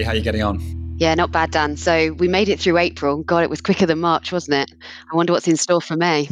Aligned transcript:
Mary. 0.00 0.04
How 0.04 0.12
are 0.12 0.16
you 0.16 0.22
getting 0.22 0.42
on? 0.42 0.96
Yeah, 0.98 1.14
not 1.14 1.32
bad, 1.32 1.50
Dan. 1.50 1.76
So 1.76 2.12
we 2.14 2.28
made 2.28 2.48
it 2.48 2.60
through 2.60 2.78
April. 2.78 3.22
God, 3.22 3.42
it 3.42 3.50
was 3.50 3.60
quicker 3.60 3.86
than 3.86 4.00
March, 4.00 4.32
wasn't 4.32 4.54
it? 4.56 4.76
I 5.12 5.16
wonder 5.16 5.32
what's 5.32 5.48
in 5.48 5.56
store 5.56 5.80
for 5.80 5.96
May. 5.96 6.28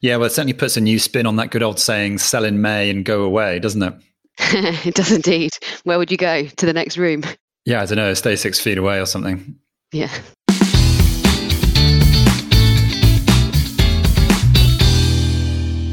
Yeah, 0.00 0.16
well, 0.16 0.26
it 0.26 0.30
certainly 0.30 0.52
puts 0.52 0.76
a 0.76 0.80
new 0.80 0.98
spin 0.98 1.26
on 1.26 1.36
that 1.36 1.50
good 1.50 1.62
old 1.62 1.78
saying, 1.78 2.18
sell 2.18 2.44
in 2.44 2.60
May 2.60 2.90
and 2.90 3.04
go 3.04 3.22
away, 3.24 3.58
doesn't 3.58 3.82
it? 3.82 3.94
it 4.86 4.94
does 4.94 5.12
indeed. 5.12 5.52
Where 5.84 5.98
would 5.98 6.10
you 6.10 6.16
go? 6.16 6.46
To 6.46 6.66
the 6.66 6.72
next 6.72 6.98
room? 6.98 7.24
Yeah, 7.64 7.82
I 7.82 7.86
don't 7.86 7.96
know. 7.96 8.12
Stay 8.14 8.36
six 8.36 8.60
feet 8.60 8.78
away 8.78 9.00
or 9.00 9.06
something. 9.06 9.58
Yeah. 9.92 10.10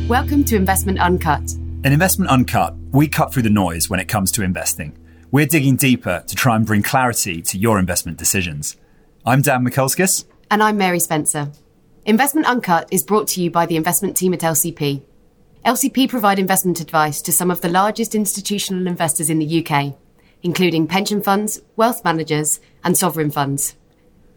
Welcome 0.08 0.44
to 0.46 0.55
Investment 0.55 1.00
Uncut. 1.00 1.42
In 1.84 1.92
Investment 1.92 2.30
Uncut, 2.30 2.76
we 2.92 3.08
cut 3.08 3.34
through 3.34 3.44
the 3.44 3.50
noise 3.50 3.90
when 3.90 4.00
it 4.00 4.08
comes 4.08 4.32
to 4.34 4.44
investing. 4.44 4.98
We're 5.34 5.48
digging 5.48 5.78
deeper 5.78 6.23
to 6.28 6.36
try 6.36 6.55
and 6.55 6.64
bring 6.64 6.84
clarity 6.84 7.42
to 7.42 7.58
your 7.58 7.80
investment 7.80 8.20
decisions. 8.20 8.78
I'm 9.26 9.42
Dan 9.42 9.66
Mikulskis. 9.66 10.26
And 10.52 10.62
I'm 10.62 10.78
Mary 10.78 11.00
Spencer. 11.00 11.52
Investment 12.06 12.46
Uncut 12.46 12.88
is 12.92 13.02
brought 13.02 13.30
to 13.30 13.42
you 13.42 13.50
by 13.50 13.66
the 13.66 13.76
investment 13.76 14.16
team 14.16 14.36
at 14.36 14.42
LCP. 14.42 15.02
LCP 15.66 16.08
provide 16.08 16.38
investment 16.38 16.82
advice 16.82 17.20
to 17.23 17.32
some 17.32 17.50
of 17.50 17.62
the 17.62 17.68
largest 17.68 18.14
institutional 18.14 18.86
investors 18.86 19.32
in 19.32 19.40
the 19.40 19.66
UK, 19.66 19.96
including 20.44 20.86
pension 20.86 21.20
funds, 21.20 21.59
wealth 21.78 22.04
managers, 22.06 22.59
and 22.84 22.95
sovereign 22.95 23.31
funds. 23.31 23.73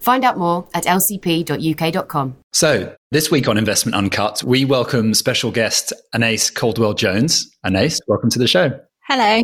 Find 0.01 0.25
out 0.25 0.39
more 0.39 0.67
at 0.73 0.85
lcp.uk.com. 0.85 2.39
So, 2.55 2.97
this 3.11 3.31
week 3.31 3.49
on 3.49 3.59
Investment 3.59 3.97
Uncut, 3.97 4.43
we 4.43 4.65
welcome 4.65 5.13
special 5.13 5.51
guest 5.51 5.93
Anais 6.15 6.49
Caldwell 6.55 6.95
Jones. 6.95 7.55
Anais, 7.65 7.99
welcome 8.09 8.31
to 8.31 8.39
the 8.39 8.49
show. 8.49 8.81
Hello. 9.07 9.43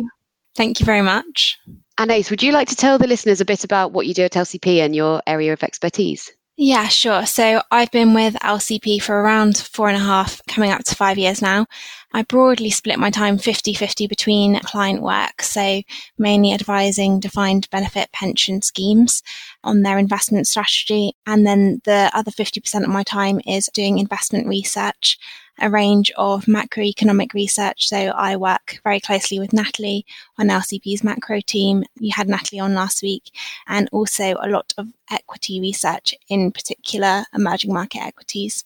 Thank 0.55 0.79
you 0.79 0.85
very 0.85 1.01
much. 1.01 1.59
Anais, 1.97 2.29
would 2.29 2.43
you 2.43 2.51
like 2.51 2.69
to 2.69 2.75
tell 2.75 2.97
the 2.97 3.07
listeners 3.07 3.41
a 3.41 3.45
bit 3.45 3.63
about 3.63 3.91
what 3.91 4.07
you 4.07 4.13
do 4.13 4.23
at 4.23 4.31
LCP 4.31 4.79
and 4.79 4.95
your 4.95 5.21
area 5.27 5.53
of 5.53 5.63
expertise? 5.63 6.31
Yeah, 6.55 6.87
sure. 6.87 7.25
So 7.25 7.63
I've 7.71 7.89
been 7.89 8.13
with 8.13 8.35
LCP 8.35 9.01
for 9.01 9.19
around 9.19 9.57
four 9.57 9.89
and 9.89 9.97
a 9.97 10.05
half, 10.05 10.39
coming 10.47 10.69
up 10.69 10.83
to 10.83 10.95
five 10.95 11.17
years 11.17 11.41
now. 11.41 11.65
I 12.13 12.21
broadly 12.21 12.69
split 12.69 12.99
my 12.99 13.09
time 13.09 13.39
50 13.39 13.73
50 13.73 14.05
between 14.05 14.59
client 14.59 15.01
work, 15.01 15.41
so 15.41 15.81
mainly 16.19 16.53
advising 16.53 17.19
defined 17.19 17.67
benefit 17.71 18.11
pension 18.11 18.61
schemes 18.61 19.23
on 19.63 19.81
their 19.81 19.97
investment 19.97 20.45
strategy. 20.45 21.13
And 21.25 21.45
then 21.45 21.81
the 21.85 22.11
other 22.13 22.29
50% 22.29 22.83
of 22.83 22.89
my 22.89 23.01
time 23.01 23.41
is 23.47 23.71
doing 23.73 23.97
investment 23.97 24.47
research 24.47 25.17
a 25.59 25.69
range 25.69 26.11
of 26.17 26.45
macroeconomic 26.45 27.33
research. 27.33 27.87
So 27.87 27.97
I 27.97 28.35
work 28.35 28.79
very 28.83 28.99
closely 28.99 29.39
with 29.39 29.53
Natalie 29.53 30.05
on 30.37 30.47
LCP's 30.47 31.03
macro 31.03 31.41
team. 31.41 31.83
You 31.99 32.11
had 32.15 32.27
Natalie 32.27 32.59
on 32.59 32.73
last 32.73 33.01
week, 33.01 33.31
and 33.67 33.89
also 33.91 34.35
a 34.41 34.49
lot 34.49 34.73
of 34.77 34.87
equity 35.11 35.59
research, 35.59 36.15
in 36.27 36.51
particular 36.51 37.25
emerging 37.33 37.73
market 37.73 38.01
equities. 38.03 38.63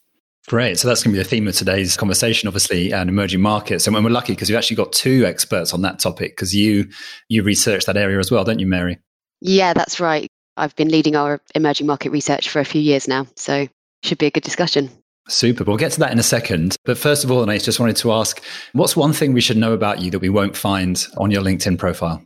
Great. 0.47 0.79
So 0.79 0.87
that's 0.87 1.03
going 1.03 1.13
to 1.13 1.17
be 1.17 1.23
the 1.23 1.29
theme 1.29 1.47
of 1.47 1.55
today's 1.55 1.97
conversation, 1.97 2.47
obviously, 2.47 2.93
and 2.93 3.09
emerging 3.09 3.41
markets. 3.41 3.85
And 3.85 3.93
we're 3.93 4.09
lucky 4.09 4.31
because 4.31 4.47
we've 4.47 4.57
actually 4.57 4.77
got 4.77 4.93
two 4.93 5.25
experts 5.25 5.73
on 5.73 5.81
that 5.81 5.99
topic 5.99 6.31
because 6.31 6.55
you 6.55 6.87
you 7.27 7.43
research 7.43 7.85
that 7.85 7.97
area 7.97 8.17
as 8.17 8.31
well, 8.31 8.45
don't 8.45 8.59
you, 8.59 8.67
Mary? 8.67 8.97
Yeah, 9.41 9.73
that's 9.73 9.99
right. 9.99 10.29
I've 10.55 10.75
been 10.77 10.87
leading 10.87 11.17
our 11.17 11.41
emerging 11.53 11.85
market 11.85 12.11
research 12.11 12.49
for 12.49 12.59
a 12.59 12.65
few 12.65 12.81
years 12.81 13.09
now, 13.09 13.27
so 13.35 13.67
should 14.03 14.17
be 14.17 14.25
a 14.25 14.31
good 14.31 14.43
discussion. 14.43 14.89
Super. 15.27 15.63
We'll 15.63 15.77
get 15.77 15.91
to 15.93 15.99
that 15.99 16.11
in 16.11 16.19
a 16.19 16.23
second. 16.23 16.77
But 16.85 16.97
first 16.97 17.23
of 17.23 17.31
all, 17.31 17.49
I 17.49 17.57
just 17.57 17.79
wanted 17.79 17.97
to 17.97 18.11
ask 18.11 18.41
what's 18.73 18.95
one 18.95 19.13
thing 19.13 19.33
we 19.33 19.41
should 19.41 19.57
know 19.57 19.73
about 19.73 20.01
you 20.01 20.11
that 20.11 20.19
we 20.19 20.29
won't 20.29 20.55
find 20.55 21.05
on 21.17 21.31
your 21.31 21.41
LinkedIn 21.41 21.77
profile? 21.77 22.23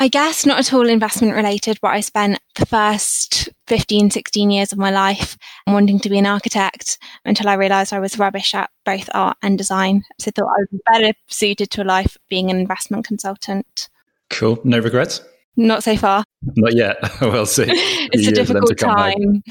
I 0.00 0.08
guess 0.08 0.44
not 0.44 0.58
at 0.58 0.72
all 0.72 0.88
investment 0.88 1.34
related, 1.34 1.78
but 1.80 1.92
I 1.92 2.00
spent 2.00 2.40
the 2.56 2.66
first 2.66 3.48
15, 3.68 4.10
16 4.10 4.50
years 4.50 4.72
of 4.72 4.78
my 4.78 4.90
life 4.90 5.38
wanting 5.66 6.00
to 6.00 6.10
be 6.10 6.18
an 6.18 6.26
architect 6.26 6.98
until 7.24 7.48
I 7.48 7.54
realized 7.54 7.92
I 7.92 8.00
was 8.00 8.18
rubbish 8.18 8.54
at 8.54 8.70
both 8.84 9.08
art 9.14 9.36
and 9.40 9.56
design. 9.56 10.02
So 10.18 10.28
I 10.28 10.32
thought 10.32 10.50
I 10.50 10.64
was 10.70 10.80
better 10.92 11.18
suited 11.28 11.70
to 11.70 11.82
a 11.82 11.84
life 11.84 12.16
being 12.28 12.50
an 12.50 12.58
investment 12.58 13.06
consultant. 13.06 13.88
Cool. 14.30 14.60
No 14.64 14.78
regrets? 14.80 15.22
Not 15.56 15.84
so 15.84 15.96
far. 15.96 16.24
Not 16.42 16.74
yet. 16.74 16.96
we'll 17.20 17.46
see. 17.46 17.66
it's 17.68 18.26
a 18.26 18.32
difficult 18.32 18.76
time 18.76 19.42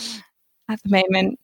at 0.70 0.82
the 0.84 0.90
moment. 0.90 1.40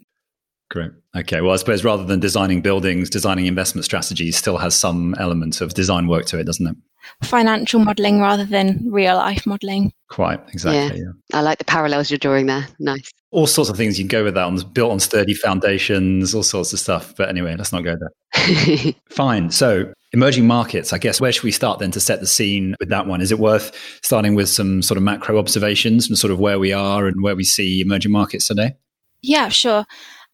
Great. 0.69 0.91
Okay. 1.15 1.41
Well, 1.41 1.53
I 1.53 1.55
suppose 1.57 1.83
rather 1.83 2.03
than 2.03 2.19
designing 2.19 2.61
buildings, 2.61 3.09
designing 3.09 3.47
investment 3.47 3.85
strategies 3.85 4.37
still 4.37 4.57
has 4.57 4.75
some 4.75 5.15
element 5.17 5.61
of 5.61 5.73
design 5.73 6.07
work 6.07 6.25
to 6.27 6.39
it, 6.39 6.45
doesn't 6.45 6.67
it? 6.67 6.75
Financial 7.23 7.79
modeling 7.79 8.19
rather 8.19 8.45
than 8.45 8.85
real 8.89 9.15
life 9.15 9.47
modeling. 9.47 9.91
Quite 10.09 10.41
exactly. 10.49 10.99
Yeah. 10.99 11.05
yeah. 11.05 11.37
I 11.37 11.41
like 11.41 11.57
the 11.57 11.65
parallels 11.65 12.11
you're 12.11 12.19
drawing 12.19 12.45
there. 12.45 12.67
Nice. 12.79 13.11
All 13.31 13.47
sorts 13.47 13.69
of 13.69 13.77
things 13.77 13.97
you 13.97 14.05
can 14.05 14.09
go 14.09 14.23
with 14.23 14.35
that. 14.35 14.43
On 14.43 14.57
built 14.57 14.91
on 14.91 14.99
sturdy 14.99 15.33
foundations, 15.33 16.35
all 16.35 16.43
sorts 16.43 16.73
of 16.73 16.79
stuff. 16.79 17.15
But 17.17 17.29
anyway, 17.29 17.55
let's 17.57 17.71
not 17.71 17.83
go 17.83 17.95
there. 17.95 18.93
Fine. 19.09 19.51
So 19.51 19.91
emerging 20.11 20.47
markets. 20.47 20.93
I 20.93 20.97
guess 20.97 21.19
where 21.21 21.31
should 21.31 21.43
we 21.43 21.51
start 21.51 21.79
then 21.79 21.91
to 21.91 21.99
set 21.99 22.19
the 22.19 22.27
scene 22.27 22.75
with 22.79 22.89
that 22.89 23.07
one? 23.07 23.21
Is 23.21 23.31
it 23.31 23.39
worth 23.39 23.71
starting 24.01 24.35
with 24.35 24.49
some 24.49 24.81
sort 24.81 24.97
of 24.97 25.03
macro 25.03 25.37
observations 25.37 26.07
and 26.07 26.17
sort 26.17 26.31
of 26.31 26.39
where 26.39 26.59
we 26.59 26.73
are 26.73 27.07
and 27.07 27.21
where 27.21 27.35
we 27.35 27.43
see 27.43 27.81
emerging 27.81 28.11
markets 28.11 28.47
today? 28.47 28.75
Yeah, 29.21 29.49
sure. 29.49 29.85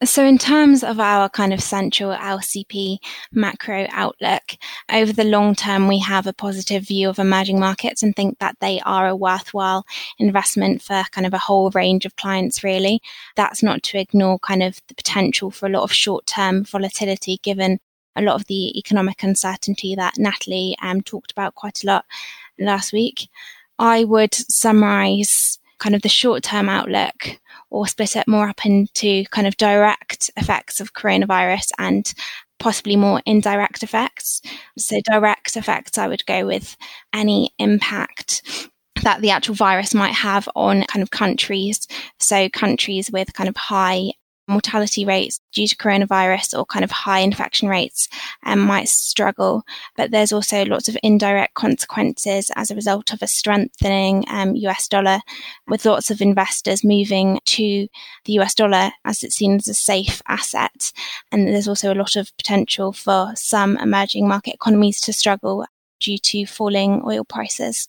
So, 0.03 0.25
in 0.25 0.37
terms 0.37 0.83
of 0.83 0.99
our 0.99 1.29
kind 1.29 1.53
of 1.53 1.63
central 1.63 2.11
LCP 2.11 2.97
macro 3.31 3.87
outlook, 3.91 4.43
over 4.91 5.13
the 5.13 5.23
long 5.23 5.55
term, 5.55 5.87
we 5.87 5.99
have 5.99 6.27
a 6.27 6.33
positive 6.33 6.85
view 6.85 7.07
of 7.07 7.17
emerging 7.17 7.61
markets 7.61 8.03
and 8.03 8.13
think 8.13 8.39
that 8.39 8.57
they 8.59 8.81
are 8.81 9.07
a 9.07 9.15
worthwhile 9.15 9.85
investment 10.19 10.81
for 10.81 11.03
kind 11.11 11.25
of 11.25 11.33
a 11.33 11.37
whole 11.37 11.69
range 11.69 12.05
of 12.05 12.17
clients, 12.17 12.61
really. 12.61 13.01
That's 13.37 13.63
not 13.63 13.83
to 13.83 13.97
ignore 13.97 14.37
kind 14.39 14.63
of 14.63 14.81
the 14.89 14.95
potential 14.95 15.49
for 15.49 15.65
a 15.65 15.69
lot 15.69 15.83
of 15.83 15.93
short 15.93 16.25
term 16.25 16.65
volatility 16.65 17.39
given 17.41 17.79
a 18.17 18.21
lot 18.21 18.35
of 18.35 18.47
the 18.47 18.77
economic 18.77 19.23
uncertainty 19.23 19.95
that 19.95 20.17
Natalie 20.17 20.75
um, 20.81 21.03
talked 21.03 21.31
about 21.31 21.55
quite 21.55 21.83
a 21.83 21.87
lot 21.87 22.05
last 22.59 22.91
week. 22.91 23.29
I 23.79 24.03
would 24.03 24.33
summarize 24.33 25.57
kind 25.77 25.95
of 25.95 26.01
the 26.01 26.09
short 26.09 26.43
term 26.43 26.67
outlook 26.67 27.39
or 27.69 27.87
split 27.87 28.15
it 28.15 28.27
more 28.27 28.47
up 28.49 28.65
into 28.65 29.25
kind 29.31 29.47
of 29.47 29.57
direct 29.57 30.31
effects 30.37 30.79
of 30.79 30.93
coronavirus 30.93 31.71
and 31.77 32.13
possibly 32.59 32.95
more 32.95 33.21
indirect 33.25 33.83
effects. 33.83 34.41
So, 34.77 34.99
direct 35.03 35.57
effects, 35.57 35.97
I 35.97 36.07
would 36.07 36.25
go 36.25 36.45
with 36.45 36.77
any 37.13 37.51
impact 37.59 38.69
that 39.03 39.21
the 39.21 39.31
actual 39.31 39.55
virus 39.55 39.93
might 39.93 40.13
have 40.13 40.47
on 40.55 40.83
kind 40.83 41.03
of 41.03 41.11
countries. 41.11 41.87
So, 42.19 42.49
countries 42.49 43.11
with 43.11 43.33
kind 43.33 43.49
of 43.49 43.57
high 43.57 44.11
mortality 44.47 45.05
rates 45.05 45.39
due 45.53 45.67
to 45.67 45.75
coronavirus 45.75 46.57
or 46.57 46.65
kind 46.65 46.83
of 46.83 46.91
high 46.91 47.19
infection 47.19 47.67
rates 47.67 48.07
um, 48.43 48.59
might 48.59 48.89
struggle. 48.89 49.63
But 49.95 50.11
there's 50.11 50.31
also 50.31 50.65
lots 50.65 50.87
of 50.87 50.97
indirect 51.03 51.53
consequences 51.53 52.51
as 52.55 52.71
a 52.71 52.75
result 52.75 53.13
of 53.13 53.21
a 53.21 53.27
strengthening 53.27 54.25
um, 54.29 54.55
US 54.55 54.87
dollar, 54.87 55.19
with 55.67 55.85
lots 55.85 56.11
of 56.11 56.21
investors 56.21 56.83
moving 56.83 57.39
to 57.45 57.87
the 58.25 58.33
US 58.39 58.53
dollar 58.53 58.91
as 59.03 59.23
it's 59.23 59.35
seen 59.35 59.55
as 59.55 59.67
a 59.67 59.73
safe 59.73 60.21
asset. 60.27 60.91
And 61.31 61.47
there's 61.47 61.67
also 61.67 61.93
a 61.93 61.95
lot 61.95 62.15
of 62.15 62.35
potential 62.37 62.93
for 62.93 63.31
some 63.35 63.77
emerging 63.77 64.27
market 64.27 64.55
economies 64.55 65.01
to 65.01 65.13
struggle 65.13 65.65
due 65.99 66.17
to 66.17 66.45
falling 66.45 67.01
oil 67.05 67.23
prices. 67.23 67.87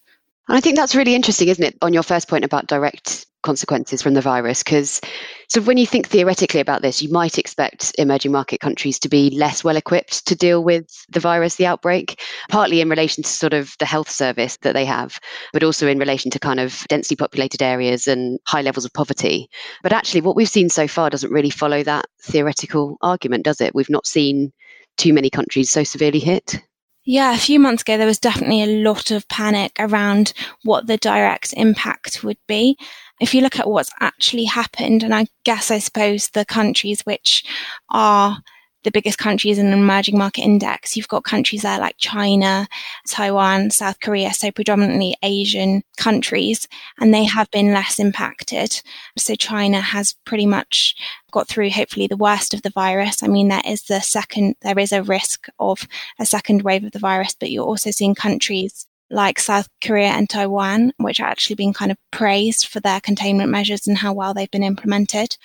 And 0.49 0.57
I 0.57 0.61
think 0.61 0.77
that's 0.77 0.95
really 0.95 1.15
interesting, 1.15 1.49
isn't 1.49 1.65
it, 1.65 1.77
on 1.83 1.93
your 1.93 2.05
first 2.05 2.29
point 2.29 2.45
about 2.45 2.69
direct 2.69 3.27
consequences 3.47 4.03
from 4.03 4.15
the 4.15 4.21
virus? 4.21 4.63
Because 4.63 5.01
so 5.49 5.61
when 5.61 5.79
you 5.79 5.87
think 5.87 6.09
theoretically 6.09 6.61
about 6.61 6.83
this, 6.83 7.01
you 7.01 7.09
might 7.09 7.39
expect 7.39 7.95
emerging 7.99 8.33
market 8.33 8.61
countries 8.61 8.99
to 8.99 9.09
be 9.09 9.31
less 9.31 9.63
well 9.63 9.77
equipped 9.77 10.27
to 10.27 10.35
deal 10.35 10.65
with 10.65 10.85
the 11.09 11.21
virus, 11.21 11.55
the 11.55 11.67
outbreak, 11.67 12.21
partly 12.51 12.81
in 12.81 12.89
relation 12.89 13.23
to 13.23 13.31
sort 13.31 13.55
of 13.55 13.77
the 13.79 13.87
health 13.87 14.11
service 14.11 14.59
that 14.63 14.75
they 14.75 14.85
have, 14.85 15.19
but 15.53 15.63
also 15.63 15.87
in 15.87 15.99
relation 15.99 16.31
to 16.33 16.41
kind 16.41 16.59
of 16.59 16.85
densely 16.89 17.17
populated 17.17 17.63
areas 17.63 18.09
and 18.09 18.41
high 18.47 18.63
levels 18.63 18.85
of 18.85 18.93
poverty. 18.93 19.49
But 19.83 19.93
actually, 19.93 20.23
what 20.23 20.37
we've 20.37 20.49
seen 20.49 20.69
so 20.69 20.89
far 20.89 21.09
doesn't 21.09 21.33
really 21.33 21.51
follow 21.51 21.83
that 21.85 22.07
theoretical 22.21 22.99
argument, 23.01 23.45
does 23.45 23.61
it? 23.61 23.75
We've 23.75 23.89
not 23.89 24.07
seen 24.07 24.53
too 24.97 25.15
many 25.15 25.31
countries 25.31 25.71
so 25.71 25.85
severely 25.85 26.19
hit. 26.19 26.61
Yeah, 27.09 27.33
a 27.33 27.39
few 27.39 27.61
months 27.61 27.83
ago, 27.83 27.97
there 27.97 28.07
was 28.07 28.19
definitely 28.19 28.65
a 28.65 28.83
lot 28.83 29.13
of 29.13 29.29
panic 29.29 29.77
around 29.79 30.33
what 30.65 30.89
the 30.89 30.97
direct 30.97 31.55
impact 31.57 32.25
would 32.25 32.39
be. 32.49 32.77
If 33.21 33.35
you 33.35 33.41
look 33.41 33.59
at 33.59 33.69
what's 33.69 33.91
actually 34.01 34.45
happened, 34.45 35.03
and 35.03 35.15
I 35.15 35.27
guess 35.45 35.71
I 35.71 35.79
suppose 35.79 36.29
the 36.29 36.45
countries 36.45 37.01
which 37.03 37.45
are 37.89 38.39
the 38.87 38.93
biggest 38.93 39.19
countries 39.19 39.59
in 39.59 39.73
the 39.73 39.77
emerging 39.77 40.17
market 40.17 40.43
index. 40.43 40.97
You've 40.97 41.09
got 41.09 41.25
countries 41.25 41.63
there 41.63 41.81
like 41.81 41.97
China, 41.99 42.69
Taiwan, 43.09 43.71
South 43.73 43.99
Korea, 43.99 44.33
so 44.33 44.53
predominantly 44.53 45.17
Asian 45.25 45.83
countries, 45.97 46.69
and 47.01 47.13
they 47.13 47.25
have 47.25 47.51
been 47.51 47.73
less 47.73 47.99
impacted. 47.99 48.81
So 49.19 49.35
China 49.35 49.81
has 49.81 50.15
pretty 50.25 50.47
much 50.47 50.95
got 51.33 51.49
through 51.49 51.71
hopefully 51.71 52.07
the 52.07 52.17
worst 52.17 52.55
of 52.55 52.63
the 52.63 52.71
virus. 52.71 53.25
I 53.25 53.27
mean, 53.27 53.49
there 53.49 53.61
is 53.67 53.83
the 53.83 54.01
second, 54.01 54.55
there 54.63 54.79
is 54.79 54.93
a 54.93 55.03
risk 55.03 55.49
of 55.59 55.89
a 56.21 56.25
second 56.25 56.63
wave 56.63 56.85
of 56.85 56.93
the 56.93 57.01
virus, 57.01 57.35
but 57.39 57.51
you're 57.51 57.67
also 57.67 57.91
seeing 57.91 58.15
countries 58.15 58.87
like 59.11 59.39
South 59.39 59.69
Korea 59.83 60.09
and 60.09 60.29
Taiwan, 60.29 60.93
which 60.99 61.21
are 61.21 61.29
actually 61.29 61.57
being 61.57 61.73
kind 61.73 61.91
of 61.91 61.99
praised 62.11 62.67
for 62.67 62.81
their 62.81 63.01
containment 63.01 63.51
measures 63.51 63.87
and 63.87 63.97
how 63.97 64.13
well 64.13 64.35
they've 64.35 64.51
been 64.51 64.63
implemented. 64.63 65.37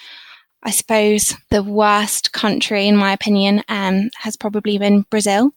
I 0.64 0.72
suppose 0.72 1.34
the 1.50 1.64
worst 1.64 2.34
country, 2.34 2.88
in 2.88 2.96
my 2.96 3.14
opinion, 3.14 3.64
um, 3.68 4.12
has 4.18 4.38
probably 4.38 4.78
been 4.78 5.06
Brazil. 5.10 5.52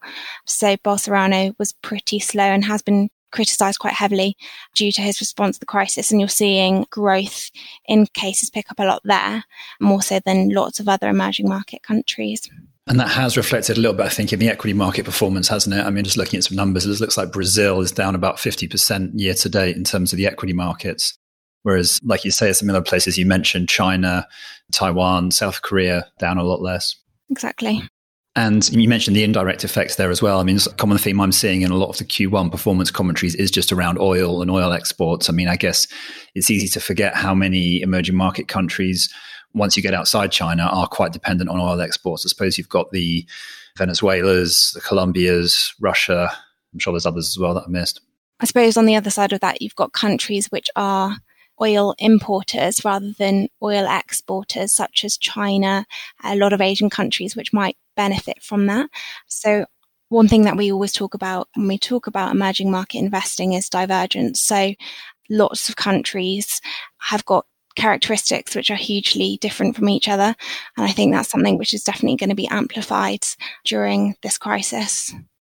So 0.46 0.76
Bolsonaro 0.78 1.54
was 1.58 1.72
pretty 1.72 2.18
slow 2.18 2.44
and 2.44 2.64
has 2.64 2.80
been 2.80 3.10
criticised 3.30 3.80
quite 3.80 3.92
heavily 3.92 4.36
due 4.74 4.92
to 4.92 5.02
his 5.02 5.20
response 5.20 5.56
to 5.56 5.60
the 5.60 5.66
crisis. 5.66 6.10
And 6.10 6.20
you're 6.20 6.28
seeing 6.28 6.86
growth 6.88 7.50
in 7.86 8.06
cases 8.14 8.48
pick 8.48 8.70
up 8.70 8.78
a 8.78 8.84
lot 8.84 9.02
there, 9.04 9.44
more 9.80 10.00
so 10.00 10.20
than 10.24 10.50
lots 10.50 10.80
of 10.80 10.88
other 10.88 11.08
emerging 11.08 11.48
market 11.48 11.82
countries. 11.82 12.48
And 12.86 13.00
that 13.00 13.08
has 13.08 13.36
reflected 13.36 13.78
a 13.78 13.80
little 13.80 13.96
bit, 13.96 14.06
I 14.06 14.10
think, 14.10 14.32
in 14.32 14.38
the 14.38 14.50
equity 14.50 14.74
market 14.74 15.06
performance, 15.06 15.48
hasn't 15.48 15.74
it? 15.74 15.86
I 15.86 15.90
mean, 15.90 16.04
just 16.04 16.18
looking 16.18 16.36
at 16.36 16.44
some 16.44 16.56
numbers, 16.56 16.84
it 16.84 17.00
looks 17.00 17.16
like 17.16 17.32
Brazil 17.32 17.80
is 17.80 17.92
down 17.92 18.14
about 18.14 18.36
50% 18.36 19.12
year 19.14 19.32
to 19.34 19.48
date 19.48 19.76
in 19.76 19.84
terms 19.84 20.12
of 20.12 20.18
the 20.18 20.26
equity 20.26 20.52
markets. 20.52 21.16
Whereas, 21.62 21.98
like 22.04 22.26
you 22.26 22.30
say, 22.30 22.52
some 22.52 22.68
other 22.68 22.82
places 22.82 23.16
you 23.16 23.24
mentioned, 23.24 23.70
China, 23.70 24.28
Taiwan, 24.70 25.30
South 25.30 25.62
Korea, 25.62 26.06
down 26.18 26.36
a 26.36 26.44
lot 26.44 26.60
less. 26.60 26.94
Exactly. 27.30 27.82
And 28.36 28.68
you 28.70 28.88
mentioned 28.88 29.16
the 29.16 29.24
indirect 29.24 29.64
effects 29.64 29.94
there 29.94 30.10
as 30.10 30.20
well. 30.20 30.40
I 30.40 30.42
mean, 30.42 30.56
it's 30.56 30.66
a 30.66 30.74
common 30.74 30.98
theme 30.98 31.20
I'm 31.20 31.32
seeing 31.32 31.62
in 31.62 31.70
a 31.70 31.76
lot 31.76 31.88
of 31.88 31.98
the 31.98 32.04
Q1 32.04 32.50
performance 32.50 32.90
commentaries 32.90 33.36
is 33.36 33.50
just 33.50 33.72
around 33.72 33.98
oil 33.98 34.42
and 34.42 34.50
oil 34.50 34.72
exports. 34.72 35.30
I 35.30 35.32
mean, 35.32 35.48
I 35.48 35.56
guess 35.56 35.86
it's 36.34 36.50
easy 36.50 36.68
to 36.68 36.80
forget 36.80 37.14
how 37.14 37.32
many 37.32 37.80
emerging 37.80 38.16
market 38.16 38.48
countries 38.48 39.08
once 39.54 39.76
you 39.76 39.82
get 39.82 39.94
outside 39.94 40.32
China, 40.32 40.64
are 40.64 40.86
quite 40.86 41.12
dependent 41.12 41.48
on 41.48 41.60
oil 41.60 41.80
exports. 41.80 42.26
I 42.26 42.28
suppose 42.28 42.58
you've 42.58 42.68
got 42.68 42.90
the 42.90 43.26
Venezuelas, 43.76 44.72
the 44.72 44.80
Colombias, 44.80 45.74
Russia. 45.80 46.30
I'm 46.72 46.78
sure 46.78 46.92
there's 46.92 47.06
others 47.06 47.28
as 47.28 47.38
well 47.38 47.54
that 47.54 47.64
I 47.66 47.70
missed. 47.70 48.00
I 48.40 48.46
suppose 48.46 48.76
on 48.76 48.86
the 48.86 48.96
other 48.96 49.10
side 49.10 49.32
of 49.32 49.40
that, 49.40 49.62
you've 49.62 49.76
got 49.76 49.92
countries 49.92 50.48
which 50.50 50.68
are 50.76 51.16
oil 51.62 51.94
importers 51.98 52.84
rather 52.84 53.12
than 53.18 53.48
oil 53.62 53.86
exporters, 53.88 54.72
such 54.72 55.04
as 55.04 55.16
China, 55.16 55.86
a 56.24 56.36
lot 56.36 56.52
of 56.52 56.60
Asian 56.60 56.90
countries 56.90 57.36
which 57.36 57.52
might 57.52 57.76
benefit 57.96 58.42
from 58.42 58.66
that. 58.66 58.90
So 59.28 59.66
one 60.08 60.28
thing 60.28 60.42
that 60.42 60.56
we 60.56 60.72
always 60.72 60.92
talk 60.92 61.14
about 61.14 61.48
when 61.54 61.68
we 61.68 61.78
talk 61.78 62.06
about 62.06 62.34
emerging 62.34 62.70
market 62.70 62.98
investing 62.98 63.52
is 63.52 63.68
divergence. 63.68 64.40
So 64.40 64.74
lots 65.30 65.68
of 65.68 65.76
countries 65.76 66.60
have 66.98 67.24
got 67.24 67.46
characteristics 67.76 68.54
which 68.54 68.70
are 68.70 68.76
hugely 68.76 69.38
different 69.40 69.76
from 69.76 69.88
each 69.88 70.08
other. 70.08 70.34
And 70.76 70.86
I 70.86 70.92
think 70.92 71.12
that's 71.12 71.30
something 71.30 71.58
which 71.58 71.74
is 71.74 71.84
definitely 71.84 72.16
going 72.16 72.30
to 72.30 72.36
be 72.36 72.48
amplified 72.48 73.26
during 73.64 74.16
this 74.22 74.38
crisis. 74.38 75.12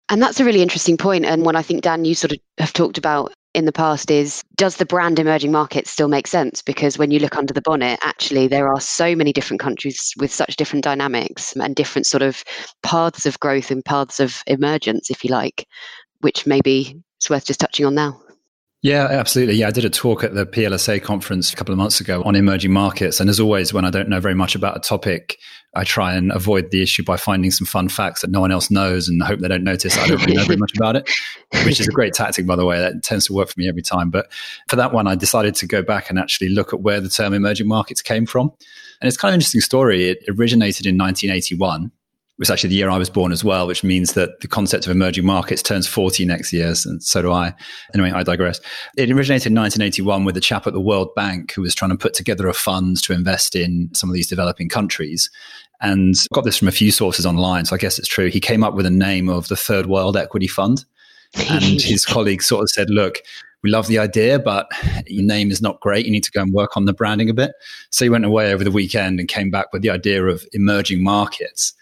And 0.10 0.22
that's 0.22 0.40
a 0.40 0.46
really 0.46 0.62
interesting 0.62 0.98
point. 0.98 1.26
And 1.26 1.44
what 1.46 1.56
I 1.56 1.62
think, 1.62 1.84
Dan, 1.84 2.04
you 2.04 2.16
sort 2.16 2.34
of 2.34 2.40
have 2.58 2.74
talked 2.74 2.98
about 2.98 3.34
in 3.54 3.66
the 3.66 3.72
past 3.72 4.10
is 4.12 4.44
does 4.56 4.78
the 4.78 4.86
brand 4.86 5.20
emerging 5.20 5.52
markets 5.52 5.90
still 5.90 6.08
make 6.08 6.28
sense? 6.28 6.62
Because 6.62 6.98
when 6.98 7.12
you 7.12 7.20
look 7.20 7.38
under 7.38 7.54
the 7.54 7.62
bonnet, 7.62 8.00
actually, 8.02 8.48
there 8.48 8.68
are 8.68 8.80
so 8.80 9.16
many 9.16 9.34
different 9.34 9.60
countries 9.60 10.14
with 10.18 10.32
such 10.32 10.56
different 10.56 10.84
dynamics 10.84 11.54
and 11.56 11.76
different 11.76 12.06
sort 12.06 12.24
of 12.24 12.44
paths 12.84 13.26
of 13.26 13.40
growth 13.40 13.72
and 13.72 13.84
paths 13.84 14.20
of 14.20 14.44
emergence, 14.48 15.10
if 15.10 15.24
you 15.24 15.32
like, 15.32 15.68
which 16.20 16.46
maybe 16.46 17.02
it's 17.18 17.30
worth 17.30 17.46
just 17.46 17.60
touching 17.60 17.86
on 17.86 17.96
now. 17.96 18.20
Yeah, 18.84 19.06
absolutely. 19.12 19.56
Yeah, 19.56 19.68
I 19.68 19.72
did 19.72 19.86
a 19.86 19.92
talk 19.92 20.24
at 20.24 20.34
the 20.34 20.44
PLSA 20.44 21.04
conference 21.04 21.54
a 21.54 21.56
couple 21.56 21.72
of 21.72 21.78
months 21.78 22.02
ago 22.02 22.24
on 22.24 22.36
emerging 22.36 22.74
markets. 22.74 23.20
And 23.20 23.30
as 23.30 23.40
always, 23.40 23.72
when 23.72 23.86
I 23.86 23.92
don't 23.92 24.10
know 24.10 24.20
very 24.20 24.34
much 24.34 24.56
about 24.56 24.76
a 24.76 24.80
topic, 24.80 25.38
I 25.76 25.84
try 25.84 26.16
and 26.16 26.32
avoid 26.32 26.72
the 26.72 26.82
issue 26.82 27.04
by 27.04 27.18
finding 27.18 27.52
some 27.52 27.68
fun 27.68 27.90
facts 27.90 28.22
that 28.22 28.32
no 28.32 28.42
one 28.42 28.52
else 28.52 28.72
knows 28.72 29.08
and 29.08 29.22
hope 29.22 29.40
they 29.40 29.48
don't 29.48 29.64
notice 29.64 29.96
I 30.00 30.08
don't 30.08 30.20
really 30.22 30.34
know 30.34 30.46
very 30.46 30.58
much 30.58 30.76
about 30.76 30.96
it, 30.96 31.08
which 31.64 31.80
is 31.80 31.88
a 31.88 31.92
great 31.92 32.14
tactic, 32.14 32.48
by 32.48 32.56
the 32.56 32.66
way. 32.66 32.80
That 32.80 33.04
tends 33.04 33.28
to 33.28 33.34
work 33.34 33.50
for 33.50 33.60
me 33.60 33.70
every 33.70 33.84
time. 33.84 34.10
But 34.10 34.32
for 34.68 34.78
that 34.78 34.94
one, 34.94 35.06
I 35.06 35.14
decided 35.14 35.54
to 35.56 35.68
go 35.68 35.84
back 35.84 36.10
and 36.10 36.18
actually 36.18 36.50
look 36.50 36.74
at 36.74 36.82
where 36.82 37.00
the 37.00 37.10
term 37.10 37.36
emerging 37.36 37.68
markets 37.68 38.02
came 38.02 38.26
from. 38.26 38.52
And 39.00 39.08
it's 39.08 39.16
kind 39.16 39.30
of 39.30 39.34
an 39.34 39.42
interesting 39.42 39.62
story. 39.62 40.10
It 40.10 40.24
originated 40.28 40.88
in 40.88 40.98
1981 40.98 41.92
was 42.42 42.50
actually 42.50 42.70
the 42.70 42.76
year 42.76 42.90
I 42.90 42.98
was 42.98 43.12
born 43.12 43.32
as 43.32 43.44
well, 43.44 43.68
which 43.68 43.84
means 43.84 44.14
that 44.14 44.40
the 44.40 44.48
concept 44.48 44.88
of 44.88 44.92
emerging 44.92 45.28
markets 45.28 45.62
turns 45.62 45.88
40 45.88 46.26
next 46.26 46.52
year, 46.52 46.74
and 46.86 47.02
so 47.04 47.22
do 47.22 47.32
I. 47.32 47.54
Anyway, 47.94 48.12
I 48.12 48.24
digress. 48.24 48.60
It 48.98 49.12
originated 49.12 49.52
in 49.52 49.60
1981 49.60 50.26
with 50.26 50.36
a 50.36 50.42
chap 50.42 50.66
at 50.66 50.74
the 50.74 50.82
World 50.82 51.14
Bank 51.14 51.54
who 51.54 51.62
was 51.62 51.76
trying 51.76 51.92
to 51.92 51.98
put 51.98 52.16
together 52.16 52.48
a 52.48 52.54
fund 52.56 53.02
to 53.04 53.14
invest 53.14 53.56
in 53.56 53.92
some 53.94 54.10
of 54.10 54.16
these 54.16 54.28
developing 54.28 54.70
countries. 54.70 55.30
And 55.82 56.16
got 56.34 56.44
this 56.44 56.58
from 56.58 56.68
a 56.68 56.72
few 56.72 56.92
sources 56.92 57.28
online, 57.28 57.66
so 57.66 57.76
I 57.76 57.80
guess 57.80 58.00
it's 58.00 58.08
true. 58.08 58.30
He 58.30 58.40
came 58.40 58.64
up 58.64 58.74
with 58.74 58.88
a 58.88 58.92
name 58.92 59.30
of 59.30 59.48
the 59.48 59.56
Third 59.56 59.86
World 59.86 60.18
Equity 60.18 60.48
Fund. 60.48 60.84
And 61.48 61.64
his 61.80 62.08
colleagues 62.08 62.48
sort 62.48 62.64
of 62.64 62.70
said, 62.72 62.90
look, 62.90 63.22
we 63.62 63.70
love 63.70 63.86
the 63.86 64.00
idea, 64.00 64.40
but 64.40 64.68
your 65.06 65.24
name 65.24 65.52
is 65.52 65.62
not 65.62 65.80
great. 65.80 66.08
You 66.08 66.12
need 66.12 66.24
to 66.24 66.32
go 66.32 66.42
and 66.42 66.52
work 66.52 66.76
on 66.76 66.86
the 66.86 66.94
branding 66.94 67.30
a 67.30 67.36
bit. 67.36 67.52
So 67.92 68.04
he 68.04 68.10
went 68.10 68.26
away 68.26 68.52
over 68.52 68.64
the 68.64 68.72
weekend 68.72 69.20
and 69.20 69.30
came 69.30 69.52
back 69.52 69.72
with 69.72 69.84
the 69.84 69.92
idea 69.92 70.26
of 70.26 70.44
emerging 70.54 71.04
markets. 71.04 71.76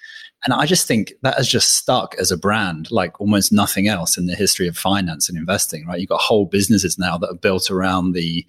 And 0.46 0.54
I 0.54 0.66
just 0.66 0.88
think 0.88 1.14
that 1.22 1.36
has 1.36 1.50
just 1.50 1.76
stuck 1.76 2.16
as 2.16 2.32
a 2.32 2.38
brand 2.38 2.92
like 2.92 3.20
almost 3.20 3.52
nothing 3.52 3.88
else 3.88 4.18
in 4.18 4.26
the 4.26 4.36
history 4.36 4.68
of 4.68 4.78
finance 4.78 5.28
and 5.28 5.38
investing, 5.38 5.86
right? 5.86 6.00
You've 6.00 6.10
got 6.10 6.22
whole 6.22 6.46
businesses 6.46 6.98
now 6.98 7.18
that 7.18 7.30
are 7.30 7.36
built 7.36 7.70
around 7.70 8.14
the 8.14 8.46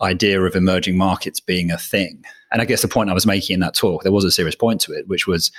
idea 0.00 0.40
of 0.42 0.54
emerging 0.54 0.96
markets 0.96 1.40
being 1.40 1.70
a 1.70 1.78
thing. 1.78 2.22
And 2.52 2.62
I 2.62 2.64
guess 2.64 2.82
the 2.82 2.88
point 2.88 3.10
I 3.10 3.14
was 3.14 3.26
making 3.26 3.54
in 3.54 3.60
that 3.60 3.74
talk, 3.74 4.02
there 4.02 4.12
was 4.12 4.24
a 4.24 4.30
serious 4.30 4.54
point 4.54 4.80
to 4.82 4.92
it, 4.92 5.08
which 5.08 5.26
was 5.26 5.50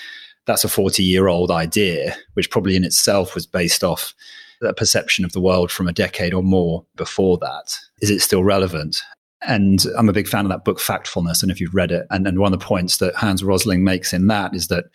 that's 0.45 0.63
a 0.63 0.69
40 0.69 1.03
year 1.03 1.27
old 1.27 1.51
idea, 1.51 2.15
which 2.33 2.49
probably 2.49 2.75
in 2.75 2.83
itself 2.83 3.35
was 3.35 3.45
based 3.45 3.83
off 3.83 4.15
a 4.61 4.73
perception 4.73 5.25
of 5.25 5.33
the 5.33 5.41
world 5.41 5.71
from 5.71 5.87
a 5.87 5.93
decade 5.93 6.33
or 6.33 6.41
more 6.41 6.85
before 6.95 7.37
that. 7.39 7.75
Is 8.01 8.09
it 8.09 8.21
still 8.21 8.43
relevant? 8.43 8.97
And 9.43 9.83
I'm 9.95 10.09
a 10.09 10.13
big 10.13 10.27
fan 10.27 10.45
of 10.45 10.49
that 10.49 10.65
book, 10.65 10.79
Factfulness. 10.79 11.43
And 11.43 11.51
if 11.51 11.61
you've 11.61 11.75
read 11.75 11.91
it, 11.91 12.07
and, 12.09 12.25
and 12.27 12.39
one 12.39 12.51
of 12.51 12.59
the 12.59 12.65
points 12.65 12.97
that 12.97 13.13
Hans 13.13 13.43
Rosling 13.43 13.83
makes 13.83 14.13
in 14.13 14.27
that 14.27 14.55
is 14.55 14.67
that 14.67 14.85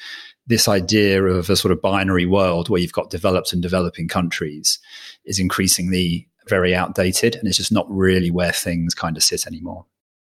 this 0.46 0.68
idea 0.68 1.22
of 1.22 1.48
a 1.50 1.56
sort 1.56 1.72
of 1.72 1.80
binary 1.80 2.26
world 2.26 2.68
where 2.68 2.80
you've 2.80 2.92
got 2.92 3.10
developed 3.10 3.52
and 3.52 3.62
developing 3.62 4.08
countries 4.08 4.78
is 5.24 5.38
increasingly 5.38 6.28
very 6.48 6.74
outdated 6.74 7.36
and 7.36 7.46
it's 7.46 7.56
just 7.56 7.72
not 7.72 7.86
really 7.88 8.30
where 8.30 8.52
things 8.52 8.94
kind 8.94 9.16
of 9.16 9.22
sit 9.22 9.46
anymore. 9.46 9.86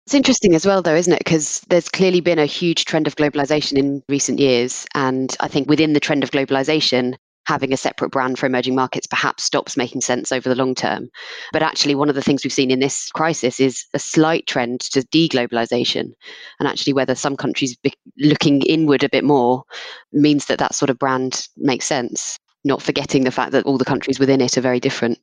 It's 0.07 0.15
interesting 0.15 0.55
as 0.55 0.65
well, 0.65 0.83
though, 0.83 0.95
isn't 0.95 1.13
it? 1.13 1.19
Because 1.19 1.61
there's 1.69 1.89
clearly 1.89 2.21
been 2.21 2.39
a 2.39 2.47
huge 2.47 2.85
trend 2.85 3.09
of 3.09 3.17
globalization 3.17 3.77
in 3.77 4.05
recent 4.09 4.39
years. 4.39 4.87
And 4.95 5.37
I 5.41 5.49
think 5.49 5.69
within 5.69 5.95
the 5.95 6.01
trend 6.01 6.23
of 6.23 6.31
globalization, 6.31 7.17
having 7.47 7.73
a 7.73 7.77
separate 7.77 8.11
brand 8.11 8.39
for 8.39 8.47
emerging 8.47 8.75
markets 8.75 9.07
perhaps 9.07 9.45
stops 9.45 9.77
making 9.77 10.01
sense 10.01 10.33
over 10.33 10.49
the 10.49 10.55
long 10.55 10.75
term. 10.75 11.09
But 11.53 11.63
actually, 11.63 11.95
one 11.95 12.09
of 12.09 12.15
the 12.15 12.23
things 12.23 12.45
we've 12.45 12.53
seen 12.53 12.71
in 12.71 12.81
this 12.81 13.11
crisis 13.11 13.61
is 13.61 13.85
a 13.95 13.99
slight 13.99 14.47
trend 14.47 14.81
to 14.93 15.03
deglobalization. 15.03 16.13
And 16.59 16.69
actually, 16.69 16.93
whether 16.93 17.15
some 17.15 17.37
countries 17.37 17.77
looking 18.19 18.63
inward 18.63 19.05
a 19.05 19.09
bit 19.09 19.25
more 19.25 19.65
means 20.13 20.47
that 20.47 20.59
that 20.59 20.75
sort 20.75 20.91
of 20.91 20.99
brand 20.99 21.47
makes 21.57 21.87
sense, 21.87 22.39
not 22.65 22.83
forgetting 22.83 23.25
the 23.25 23.31
fact 23.31 23.53
that 23.53 23.65
all 23.65 23.79
the 23.79 23.85
countries 23.85 24.19
within 24.19 24.41
it 24.41 24.59
are 24.59 24.63
very 24.63 24.81
different. 24.81 25.19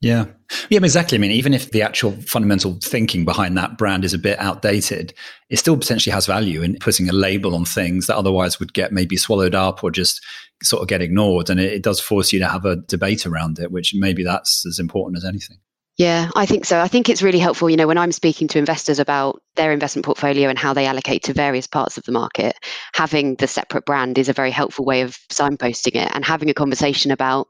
Yeah. 0.00 0.26
Yeah, 0.70 0.78
exactly. 0.78 1.18
I 1.18 1.20
mean, 1.20 1.32
even 1.32 1.52
if 1.52 1.72
the 1.72 1.82
actual 1.82 2.12
fundamental 2.12 2.78
thinking 2.80 3.24
behind 3.24 3.56
that 3.56 3.76
brand 3.76 4.04
is 4.04 4.14
a 4.14 4.18
bit 4.18 4.38
outdated, 4.38 5.12
it 5.50 5.58
still 5.58 5.76
potentially 5.76 6.12
has 6.12 6.26
value 6.26 6.62
in 6.62 6.76
putting 6.78 7.08
a 7.08 7.12
label 7.12 7.54
on 7.54 7.64
things 7.64 8.06
that 8.06 8.16
otherwise 8.16 8.60
would 8.60 8.72
get 8.72 8.92
maybe 8.92 9.16
swallowed 9.16 9.54
up 9.54 9.82
or 9.82 9.90
just 9.90 10.24
sort 10.62 10.82
of 10.82 10.88
get 10.88 11.02
ignored. 11.02 11.50
And 11.50 11.58
it, 11.58 11.72
it 11.72 11.82
does 11.82 12.00
force 12.00 12.32
you 12.32 12.38
to 12.38 12.48
have 12.48 12.64
a 12.64 12.76
debate 12.76 13.26
around 13.26 13.58
it, 13.58 13.72
which 13.72 13.92
maybe 13.94 14.22
that's 14.22 14.64
as 14.66 14.78
important 14.78 15.16
as 15.16 15.24
anything. 15.24 15.58
Yeah, 15.98 16.30
I 16.36 16.46
think 16.46 16.64
so. 16.64 16.78
I 16.78 16.86
think 16.86 17.08
it's 17.08 17.22
really 17.22 17.40
helpful, 17.40 17.68
you 17.68 17.76
know, 17.76 17.88
when 17.88 17.98
I'm 17.98 18.12
speaking 18.12 18.46
to 18.48 18.58
investors 18.60 19.00
about 19.00 19.42
their 19.56 19.72
investment 19.72 20.06
portfolio 20.06 20.48
and 20.48 20.56
how 20.56 20.72
they 20.72 20.86
allocate 20.86 21.24
to 21.24 21.32
various 21.32 21.66
parts 21.66 21.98
of 21.98 22.04
the 22.04 22.12
market, 22.12 22.54
having 22.94 23.34
the 23.34 23.48
separate 23.48 23.84
brand 23.84 24.16
is 24.16 24.28
a 24.28 24.32
very 24.32 24.52
helpful 24.52 24.84
way 24.84 25.00
of 25.00 25.18
signposting 25.28 25.96
it 25.96 26.08
and 26.14 26.24
having 26.24 26.50
a 26.50 26.54
conversation 26.54 27.10
about 27.10 27.48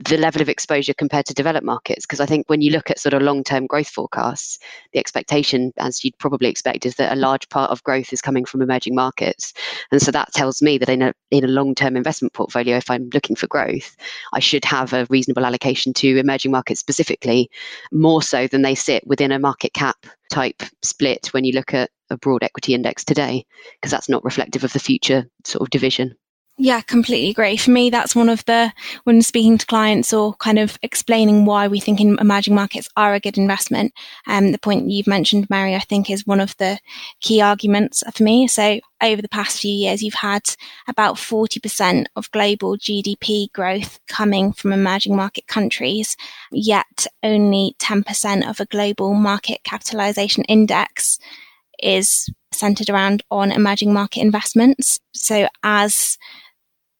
the 0.00 0.16
level 0.16 0.40
of 0.40 0.48
exposure 0.48 0.94
compared 0.94 1.26
to 1.26 1.34
developed 1.34 1.64
markets? 1.64 2.06
Because 2.06 2.20
i 2.20 2.26
think 2.26 2.48
when 2.48 2.60
you 2.60 2.70
look 2.70 2.90
at 2.90 2.98
sort 2.98 3.12
of 3.12 3.22
long-term 3.22 3.66
growth 3.66 3.88
forecasts 3.88 4.58
the 4.92 4.98
expectation 4.98 5.72
as 5.78 6.04
you'd 6.04 6.18
probably 6.18 6.48
expect 6.48 6.86
is 6.86 6.96
that 6.96 7.12
a 7.12 7.16
large 7.16 7.48
part 7.48 7.70
of 7.70 7.82
growth 7.84 8.12
is 8.12 8.22
coming 8.22 8.44
from 8.44 8.62
emerging 8.62 8.94
markets. 8.94 9.52
And 9.92 10.00
so 10.00 10.10
that 10.10 10.32
tells 10.32 10.62
me 10.62 10.78
that 10.78 10.88
in 10.88 11.02
a 11.02 11.12
in 11.30 11.44
a 11.44 11.48
long-term 11.48 11.96
investment 11.96 12.32
portfolio 12.32 12.76
if 12.76 12.90
i'm 12.90 13.08
looking 13.12 13.36
for 13.36 13.46
growth 13.46 13.96
i 14.32 14.40
should 14.40 14.64
have 14.64 14.92
a 14.92 15.06
reasonable 15.10 15.44
allocation 15.44 15.92
to 15.94 16.18
emerging 16.18 16.50
markets 16.50 16.80
specifically 16.80 17.50
more 17.92 18.22
so 18.22 18.46
than 18.46 18.62
they 18.62 18.74
sit 18.74 19.06
within 19.06 19.32
a 19.32 19.38
market 19.38 19.72
cap 19.74 20.06
type 20.30 20.62
split 20.82 21.28
when 21.32 21.44
you 21.44 21.52
look 21.52 21.74
at 21.74 21.90
a 22.10 22.16
broad 22.16 22.42
equity 22.42 22.74
index 22.74 23.04
today 23.04 23.44
because 23.74 23.90
that's 23.90 24.08
not 24.08 24.24
reflective 24.24 24.64
of 24.64 24.72
the 24.72 24.78
future 24.78 25.26
sort 25.44 25.62
of 25.62 25.70
division 25.70 26.14
Yeah, 26.62 26.82
completely 26.82 27.30
agree. 27.30 27.56
For 27.56 27.70
me, 27.70 27.88
that's 27.88 28.14
one 28.14 28.28
of 28.28 28.44
the, 28.44 28.70
when 29.04 29.22
speaking 29.22 29.56
to 29.56 29.64
clients 29.64 30.12
or 30.12 30.34
kind 30.34 30.58
of 30.58 30.78
explaining 30.82 31.46
why 31.46 31.68
we 31.68 31.80
think 31.80 32.02
emerging 32.02 32.54
markets 32.54 32.86
are 32.98 33.14
a 33.14 33.20
good 33.20 33.38
investment, 33.38 33.94
um, 34.26 34.52
the 34.52 34.58
point 34.58 34.90
you've 34.90 35.06
mentioned, 35.06 35.48
Mary, 35.48 35.74
I 35.74 35.78
think 35.78 36.10
is 36.10 36.26
one 36.26 36.38
of 36.38 36.54
the 36.58 36.78
key 37.22 37.40
arguments 37.40 38.02
for 38.14 38.22
me. 38.22 38.46
So 38.46 38.78
over 39.02 39.22
the 39.22 39.28
past 39.30 39.58
few 39.58 39.72
years, 39.72 40.02
you've 40.02 40.12
had 40.12 40.42
about 40.86 41.16
40% 41.16 42.04
of 42.14 42.30
global 42.30 42.76
GDP 42.76 43.50
growth 43.54 43.98
coming 44.06 44.52
from 44.52 44.74
emerging 44.74 45.16
market 45.16 45.46
countries, 45.46 46.14
yet 46.52 47.06
only 47.22 47.74
10% 47.78 48.46
of 48.46 48.60
a 48.60 48.66
global 48.66 49.14
market 49.14 49.64
capitalization 49.64 50.44
index 50.44 51.18
is 51.82 52.28
centered 52.52 52.90
around 52.90 53.22
on 53.30 53.50
emerging 53.50 53.94
market 53.94 54.20
investments. 54.20 55.00
So 55.12 55.48
as 55.62 56.18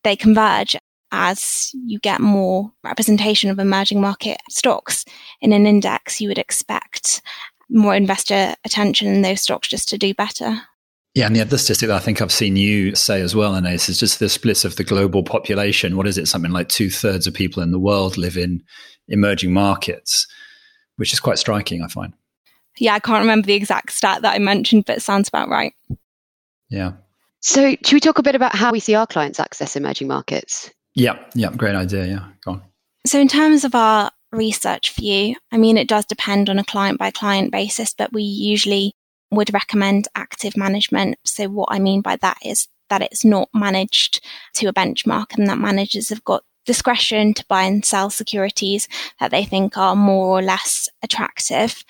they 0.04 0.16
converge 0.16 0.76
as 1.12 1.72
you 1.74 1.98
get 1.98 2.20
more 2.20 2.72
representation 2.84 3.50
of 3.50 3.58
emerging 3.58 4.00
market 4.00 4.40
stocks 4.48 5.04
in 5.40 5.52
an 5.52 5.66
index, 5.66 6.20
you 6.20 6.28
would 6.28 6.38
expect 6.38 7.20
more 7.68 7.94
investor 7.94 8.54
attention 8.64 9.08
in 9.08 9.22
those 9.22 9.42
stocks 9.42 9.68
just 9.68 9.88
to 9.88 9.98
do 9.98 10.14
better. 10.14 10.60
Yeah, 11.14 11.26
and 11.26 11.34
the 11.34 11.40
other 11.40 11.58
statistic 11.58 11.88
that 11.88 11.96
I 11.96 12.04
think 12.04 12.22
I've 12.22 12.30
seen 12.30 12.56
you 12.56 12.94
say 12.94 13.20
as 13.20 13.34
well, 13.34 13.54
Anais, 13.54 13.74
is 13.74 13.98
just 13.98 14.20
the 14.20 14.28
split 14.28 14.64
of 14.64 14.76
the 14.76 14.84
global 14.84 15.24
population. 15.24 15.96
What 15.96 16.06
is 16.06 16.16
it? 16.16 16.28
Something 16.28 16.52
like 16.52 16.68
two 16.68 16.88
thirds 16.88 17.26
of 17.26 17.34
people 17.34 17.62
in 17.62 17.72
the 17.72 17.80
world 17.80 18.16
live 18.16 18.36
in 18.36 18.62
emerging 19.08 19.52
markets, 19.52 20.28
which 20.96 21.12
is 21.12 21.18
quite 21.18 21.38
striking, 21.38 21.82
I 21.82 21.88
find. 21.88 22.12
Yeah, 22.78 22.94
I 22.94 23.00
can't 23.00 23.22
remember 23.22 23.46
the 23.46 23.54
exact 23.54 23.92
stat 23.92 24.22
that 24.22 24.34
I 24.34 24.38
mentioned, 24.38 24.84
but 24.86 24.98
it 24.98 25.02
sounds 25.02 25.28
about 25.28 25.48
right. 25.48 25.74
Yeah. 26.68 26.92
So, 27.40 27.70
should 27.70 27.92
we 27.92 28.00
talk 28.00 28.18
a 28.18 28.22
bit 28.22 28.34
about 28.34 28.54
how 28.54 28.70
we 28.70 28.80
see 28.80 28.94
our 28.94 29.06
clients 29.06 29.40
access 29.40 29.74
emerging 29.74 30.08
markets? 30.08 30.70
Yeah, 30.94 31.18
yeah, 31.34 31.50
great 31.50 31.74
idea. 31.74 32.06
Yeah, 32.06 32.24
go 32.44 32.52
on. 32.52 32.62
So, 33.06 33.18
in 33.18 33.28
terms 33.28 33.64
of 33.64 33.74
our 33.74 34.10
research 34.30 34.94
view, 34.94 35.36
I 35.50 35.56
mean, 35.56 35.78
it 35.78 35.88
does 35.88 36.04
depend 36.04 36.50
on 36.50 36.58
a 36.58 36.64
client 36.64 36.98
by 36.98 37.10
client 37.10 37.50
basis, 37.50 37.94
but 37.94 38.12
we 38.12 38.22
usually 38.22 38.92
would 39.30 39.54
recommend 39.54 40.08
active 40.14 40.56
management. 40.56 41.16
So, 41.24 41.48
what 41.48 41.70
I 41.72 41.78
mean 41.78 42.02
by 42.02 42.16
that 42.16 42.38
is 42.44 42.68
that 42.90 43.02
it's 43.02 43.24
not 43.24 43.48
managed 43.54 44.22
to 44.54 44.66
a 44.66 44.72
benchmark 44.72 45.38
and 45.38 45.46
that 45.48 45.58
managers 45.58 46.10
have 46.10 46.24
got 46.24 46.44
discretion 46.66 47.32
to 47.34 47.44
buy 47.48 47.62
and 47.62 47.84
sell 47.84 48.10
securities 48.10 48.86
that 49.18 49.30
they 49.30 49.44
think 49.44 49.78
are 49.78 49.96
more 49.96 50.26
or 50.26 50.42
less 50.42 50.88
attractive. 51.02 51.84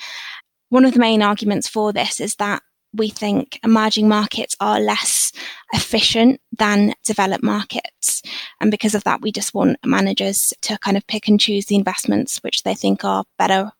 One 0.68 0.84
of 0.84 0.92
the 0.92 1.00
main 1.00 1.22
arguments 1.22 1.66
for 1.66 1.92
this 1.92 2.20
is 2.20 2.36
that 2.36 2.62
we 2.92 3.08
think 3.08 3.60
emerging 3.62 4.08
markets 4.08 4.56
are 4.60 4.80
less 4.80 5.32
efficient 5.72 6.40
than 6.58 6.94
developed 7.04 7.44
markets. 7.44 8.22
And 8.60 8.70
because 8.70 8.94
of 8.94 9.04
that, 9.04 9.20
we 9.20 9.32
just 9.32 9.54
want 9.54 9.78
managers 9.84 10.52
to 10.62 10.78
kind 10.78 10.96
of 10.96 11.06
pick 11.06 11.28
and 11.28 11.38
choose 11.38 11.66
the 11.66 11.76
investments 11.76 12.38
which 12.38 12.62
they 12.62 12.74
think 12.74 13.04
are 13.04 13.24
better 13.38 13.72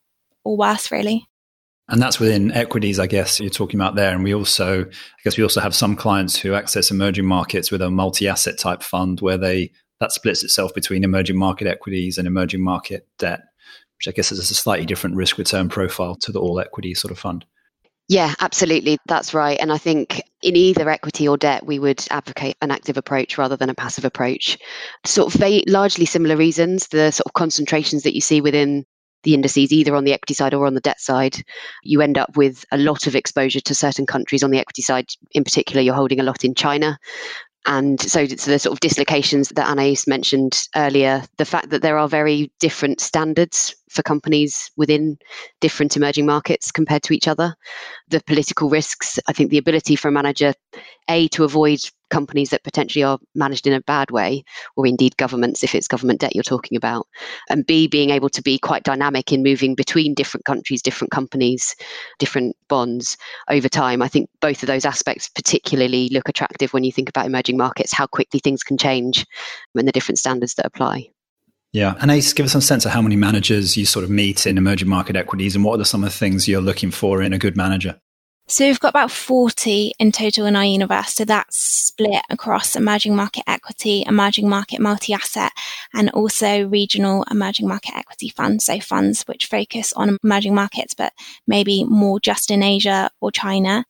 or 0.45 0.57
worse, 0.57 0.90
really. 0.90 1.26
And 1.88 2.00
that's 2.00 2.21
within 2.21 2.52
equities, 2.52 3.00
I 3.00 3.09
guess 3.09 3.40
you're 3.40 3.50
talking 3.50 3.81
about 3.81 3.97
there. 3.97 4.14
And 4.14 4.23
we 4.23 4.33
also, 4.33 4.85
I 4.85 5.21
guess 5.25 5.37
we 5.37 5.43
also 5.43 5.61
have 5.61 5.75
some 5.75 5.97
clients 5.97 6.37
who 6.37 6.55
access 6.55 6.93
emerging 6.93 7.26
markets 7.26 7.73
with 7.73 7.83
a 7.83 7.90
multi 7.90 8.29
asset 8.29 8.59
type 8.59 8.83
fund 8.83 9.21
where 9.21 9.37
they, 9.37 9.73
that 9.99 10.12
splits 10.12 10.45
itself 10.45 10.73
between 10.73 11.02
emerging 11.02 11.37
market 11.37 11.67
equities 11.67 12.17
and 12.17 12.29
emerging 12.29 12.62
market 12.62 13.09
debt, 13.19 13.40
which 13.99 14.07
I 14.07 14.12
guess 14.12 14.31
is 14.31 14.38
a 14.38 14.55
slightly 14.55 14.87
different 14.87 15.17
risk 15.17 15.37
return 15.37 15.69
profile 15.69 16.14
to 16.17 16.31
the 16.31 16.40
all 16.40 16.61
equity 16.61 16.95
sort 16.95 17.11
of 17.11 17.19
fund. 17.19 17.45
Yeah, 18.11 18.35
absolutely. 18.40 18.99
That's 19.07 19.35
right. 19.35 19.57
And 19.61 19.71
I 19.73 19.79
think 19.79 20.21
in 20.43 20.57
either 20.57 20.90
equity 20.90 21.29
or 21.29 21.37
debt, 21.37 21.64
we 21.64 21.79
would 21.79 22.05
advocate 22.11 22.57
an 22.61 22.73
active 22.73 22.97
approach 22.97 23.38
rather 23.38 23.57
than 23.57 23.71
a 23.71 23.75
passive 23.75 24.05
approach. 24.05 24.59
Sort 25.07 25.33
of 25.33 25.38
very 25.40 25.62
largely 25.69 26.07
similar 26.07 26.37
reasons, 26.37 26.88
the 26.88 27.12
sort 27.12 27.26
of 27.26 27.35
concentrations 27.35 28.02
that 28.02 28.17
you 28.17 28.21
see 28.21 28.40
within 28.40 28.85
the 29.23 29.33
indices, 29.35 29.73
either 29.73 29.95
on 29.95 30.02
the 30.02 30.12
equity 30.12 30.35
side 30.35 30.55
or 30.55 30.67
on 30.67 30.75
the 30.75 30.81
debt 30.81 31.00
side, 31.00 31.37
you 31.85 32.00
end 32.00 32.19
up 32.19 32.37
with 32.37 32.64
a 32.73 32.79
lot 32.79 33.07
of 33.07 33.14
exposure 33.14 33.61
to 33.61 33.76
certain 33.76 34.07
countries 34.07 34.43
on 34.43 34.50
the 34.50 34.59
equity 34.59 34.83
side. 34.83 35.07
In 35.31 35.45
particular, 35.45 35.81
you're 35.81 35.95
holding 35.95 36.19
a 36.19 36.25
lot 36.25 36.43
in 36.43 36.57
China. 36.57 36.99
And 37.67 38.00
so, 38.00 38.26
so 38.26 38.50
the 38.50 38.59
sort 38.59 38.73
of 38.73 38.81
dislocations 38.81 39.50
that 39.50 39.69
Anais 39.69 39.99
mentioned 40.09 40.59
earlier, 40.75 41.23
the 41.38 41.45
fact 41.45 41.71
that 41.71 41.83
there 41.83 41.99
are 41.99 42.09
very 42.09 42.50
different 42.59 43.00
standards 43.00 43.76
for 43.90 44.02
companies 44.02 44.70
within 44.76 45.18
different 45.61 45.97
emerging 45.97 46.25
markets 46.25 46.70
compared 46.70 47.02
to 47.02 47.12
each 47.12 47.28
other, 47.28 47.54
the 48.09 48.23
political 48.23 48.70
risks, 48.70 49.18
I 49.28 49.32
think 49.32 49.50
the 49.50 49.59
ability 49.59 49.97
for 49.97 50.09
a 50.09 50.12
manager, 50.12 50.54
A, 51.09 51.28
to 51.28 51.44
avoid 51.44 51.80
companies 52.09 52.50
that 52.50 52.64
potentially 52.64 53.02
are 53.02 53.18
managed 53.35 53.66
in 53.66 53.73
a 53.73 53.80
bad 53.82 54.11
way, 54.11 54.44
or 54.76 54.87
indeed 54.87 55.16
governments 55.16 55.64
if 55.64 55.75
it's 55.75 55.88
government 55.88 56.20
debt 56.20 56.35
you're 56.35 56.42
talking 56.42 56.76
about, 56.76 57.06
and 57.49 57.66
B, 57.66 57.88
being 57.88 58.11
able 58.11 58.28
to 58.30 58.42
be 58.42 58.59
quite 58.59 58.85
dynamic 58.85 59.32
in 59.32 59.42
moving 59.42 59.75
between 59.75 60.14
different 60.14 60.44
countries, 60.44 60.82
different 60.82 61.11
companies, 61.11 61.75
different 62.18 62.56
bonds 62.68 63.16
over 63.49 63.68
time. 63.68 64.02
I 64.02 64.09
think 64.09 64.28
both 64.40 64.62
of 64.62 64.66
those 64.68 64.85
aspects 64.85 65.28
particularly 65.28 66.09
look 66.12 66.28
attractive 66.28 66.73
when 66.73 66.85
you 66.85 66.92
think 66.92 67.09
about 67.09 67.26
emerging 67.26 67.56
markets, 67.56 67.92
how 67.92 68.06
quickly 68.06 68.40
things 68.40 68.62
can 68.62 68.78
change 68.78 69.26
and 69.75 69.88
the 69.88 69.92
different 69.92 70.18
standards 70.18 70.54
that 70.54 70.66
apply. 70.66 71.11
Yeah. 71.73 71.95
And 72.00 72.11
Ace, 72.11 72.33
give 72.33 72.47
us 72.47 72.53
some 72.53 72.61
sense 72.61 72.85
of 72.85 72.91
how 72.91 73.00
many 73.00 73.17
managers 73.17 73.77
you 73.77 73.87
sort 73.87 74.05
of 74.05 74.11
meet 74.11 74.47
in 74.47 74.59
emerging 74.59 74.89
market 74.89 75.15
equities 75.15 75.55
and 75.55 75.65
what 75.65 75.79
are 75.79 75.85
some 75.85 76.03
of 76.03 76.11
the 76.11 76.17
things 76.17 76.49
you're 76.49 76.61
looking 76.61 76.91
for 76.91 77.23
in 77.23 77.33
a 77.33 77.39
good 77.39 77.57
manager? 77.57 78.00
So 78.49 78.67
we've 78.67 78.81
got 78.81 78.89
about 78.89 79.12
40 79.12 79.93
in 80.00 80.11
total 80.11 80.47
in 80.47 80.57
our 80.57 80.65
universe. 80.65 81.15
So 81.15 81.25
that's 81.25 81.57
split 81.57 82.23
across 82.31 82.75
emerging 82.75 83.15
market 83.15 83.45
equity, 83.47 84.03
emerging 84.05 84.49
market 84.49 84.81
multi-asset, 84.81 85.53
and 85.95 86.11
also 86.11 86.67
regional 86.67 87.25
emerging 87.31 87.69
market 87.69 87.95
equity 87.97 88.31
funds. 88.31 88.65
So 88.65 88.81
funds 88.81 89.23
which 89.23 89.47
focus 89.47 89.93
on 89.93 90.19
emerging 90.25 90.57
markets, 90.57 90.95
but 90.95 91.12
maybe 91.47 91.85
more 91.85 92.19
just 92.19 92.50
in 92.50 92.65
Asia 92.65 93.11
or 93.21 93.31
China. 93.31 93.85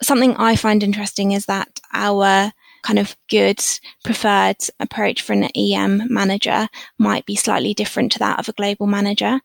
Something 0.00 0.36
I 0.36 0.54
find 0.54 0.84
interesting 0.84 1.32
is 1.32 1.46
that 1.46 1.80
our 1.92 2.52
kind 2.84 2.98
of 2.98 3.16
good 3.30 3.64
preferred 4.04 4.58
approach 4.78 5.22
for 5.22 5.32
an 5.32 5.44
EM 5.56 6.02
manager 6.12 6.68
might 6.98 7.24
be 7.24 7.34
slightly 7.34 7.72
different 7.72 8.12
to 8.12 8.18
that 8.18 8.38
of 8.38 8.48
a 8.48 8.52
global 8.52 8.86
manager. 8.86 9.40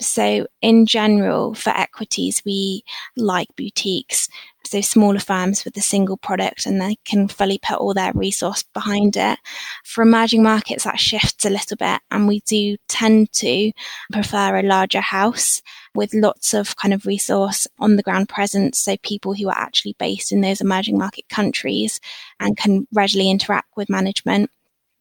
So 0.00 0.46
in 0.62 0.86
general, 0.86 1.54
for 1.54 1.70
equities, 1.70 2.42
we 2.46 2.82
like 3.14 3.48
boutiques. 3.56 4.28
So 4.64 4.80
smaller 4.80 5.20
firms 5.20 5.64
with 5.64 5.76
a 5.76 5.82
single 5.82 6.16
product 6.16 6.64
and 6.64 6.80
they 6.80 6.96
can 7.04 7.28
fully 7.28 7.58
put 7.62 7.78
all 7.78 7.94
their 7.94 8.12
resource 8.14 8.64
behind 8.74 9.16
it. 9.16 9.38
For 9.84 10.02
emerging 10.02 10.42
markets, 10.42 10.84
that 10.84 10.98
shifts 10.98 11.44
a 11.44 11.50
little 11.50 11.76
bit 11.76 12.00
and 12.10 12.26
we 12.26 12.40
do 12.40 12.76
tend 12.88 13.32
to 13.34 13.72
prefer 14.12 14.56
a 14.56 14.62
larger 14.62 15.00
house 15.00 15.62
with 15.94 16.14
lots 16.14 16.54
of 16.54 16.76
kind 16.76 16.94
of 16.94 17.06
resource 17.06 17.66
on 17.78 17.96
the 17.96 18.02
ground 18.02 18.28
presence. 18.28 18.78
So 18.78 18.96
people 19.02 19.34
who 19.34 19.48
are 19.48 19.58
actually 19.58 19.96
based 19.98 20.32
in 20.32 20.40
those 20.40 20.60
emerging 20.60 20.98
market 20.98 21.28
countries 21.28 22.00
and 22.40 22.56
can 22.56 22.86
readily 22.92 23.30
interact 23.30 23.68
with 23.76 23.88
management. 23.88 24.50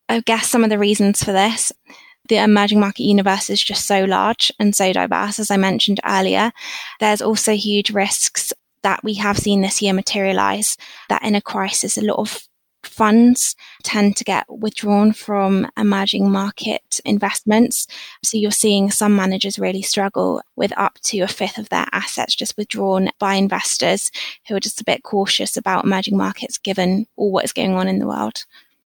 I 0.09 0.21
guess 0.21 0.47
some 0.47 0.63
of 0.63 0.69
the 0.69 0.79
reasons 0.79 1.23
for 1.23 1.31
this 1.31 1.71
the 2.27 2.37
emerging 2.37 2.79
market 2.79 3.03
universe 3.03 3.49
is 3.49 3.63
just 3.63 3.85
so 3.85 4.03
large 4.03 4.51
and 4.59 4.75
so 4.75 4.91
diverse, 4.93 5.39
as 5.39 5.51
I 5.51 5.57
mentioned 5.57 5.99
earlier. 6.05 6.51
There's 6.99 7.21
also 7.21 7.53
huge 7.53 7.91
risks 7.91 8.53
that 8.83 9.03
we 9.03 9.15
have 9.15 9.37
seen 9.37 9.61
this 9.61 9.81
year 9.81 9.93
materialize 9.93 10.77
that 11.09 11.23
in 11.23 11.35
a 11.35 11.41
crisis, 11.41 11.97
a 11.97 12.01
lot 12.01 12.19
of 12.19 12.47
funds 12.87 13.55
tend 13.83 14.15
to 14.17 14.23
get 14.23 14.45
withdrawn 14.49 15.13
from 15.13 15.67
emerging 15.77 16.31
market 16.31 16.99
investments. 17.05 17.87
So 18.23 18.37
you're 18.37 18.51
seeing 18.51 18.91
some 18.91 19.15
managers 19.15 19.59
really 19.59 19.81
struggle 19.81 20.41
with 20.55 20.77
up 20.77 20.99
to 21.05 21.19
a 21.19 21.27
fifth 21.27 21.57
of 21.57 21.69
their 21.69 21.85
assets 21.91 22.35
just 22.35 22.57
withdrawn 22.57 23.09
by 23.19 23.35
investors 23.35 24.11
who 24.47 24.55
are 24.55 24.59
just 24.59 24.81
a 24.81 24.85
bit 24.85 25.03
cautious 25.03 25.57
about 25.57 25.85
emerging 25.85 26.17
markets 26.17 26.57
given 26.57 27.05
all 27.15 27.31
what 27.31 27.45
is 27.45 27.53
going 27.53 27.73
on 27.73 27.87
in 27.87 27.99
the 27.99 28.07
world. 28.07 28.45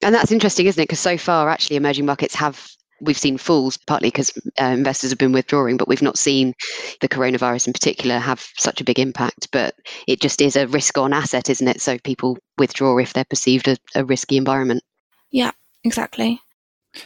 And 0.02 0.14
that's 0.14 0.32
interesting, 0.32 0.66
isn't 0.66 0.82
it? 0.82 0.86
Because 0.86 1.00
so 1.00 1.16
far, 1.16 1.48
actually, 1.48 1.76
emerging 1.76 2.06
markets 2.06 2.34
have 2.34 2.72
we've 3.02 3.18
seen 3.18 3.36
falls 3.36 3.76
partly 3.76 4.08
because 4.08 4.32
uh, 4.60 4.64
investors 4.64 5.10
have 5.10 5.18
been 5.18 5.32
withdrawing, 5.32 5.76
but 5.76 5.88
we've 5.88 6.02
not 6.02 6.16
seen 6.16 6.54
the 7.00 7.08
coronavirus 7.08 7.66
in 7.66 7.72
particular 7.72 8.18
have 8.18 8.46
such 8.56 8.80
a 8.80 8.84
big 8.84 8.98
impact. 8.98 9.48
But 9.52 9.74
it 10.06 10.20
just 10.20 10.40
is 10.40 10.56
a 10.56 10.68
risk 10.68 10.96
on 10.96 11.12
asset, 11.12 11.50
isn't 11.50 11.68
it? 11.68 11.80
So 11.80 11.98
people 11.98 12.38
withdraw 12.58 12.98
if 12.98 13.12
they're 13.12 13.24
perceived 13.24 13.68
a, 13.68 13.76
a 13.94 14.04
risky 14.04 14.36
environment. 14.36 14.82
Yeah, 15.30 15.50
exactly. 15.84 16.40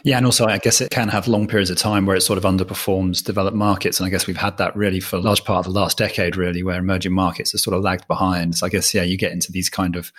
Yeah, 0.03 0.17
and 0.17 0.25
also 0.25 0.45
I 0.45 0.57
guess 0.57 0.81
it 0.81 0.91
can 0.91 1.07
have 1.07 1.29
long 1.29 1.47
periods 1.47 1.69
of 1.69 1.77
time 1.77 2.05
where 2.05 2.15
it 2.15 2.21
sort 2.21 2.37
of 2.37 2.43
underperforms 2.43 3.23
developed 3.23 3.55
markets. 3.55 3.99
And 3.99 4.07
I 4.07 4.09
guess 4.09 4.27
we've 4.27 4.35
had 4.35 4.57
that 4.57 4.75
really 4.75 4.99
for 4.99 5.15
a 5.15 5.21
large 5.21 5.45
part 5.45 5.65
of 5.65 5.73
the 5.73 5.79
last 5.79 5.97
decade, 5.97 6.35
really, 6.35 6.61
where 6.61 6.77
emerging 6.77 7.13
markets 7.13 7.55
are 7.55 7.57
sort 7.57 7.75
of 7.75 7.83
lagged 7.83 8.07
behind. 8.07 8.55
So 8.55 8.65
I 8.65 8.69
guess, 8.69 8.93
yeah, 8.93 9.03
you 9.03 9.17
get 9.17 9.31
into 9.31 9.51
these 9.51 9.69
kind 9.69 9.95
of 9.95 10.11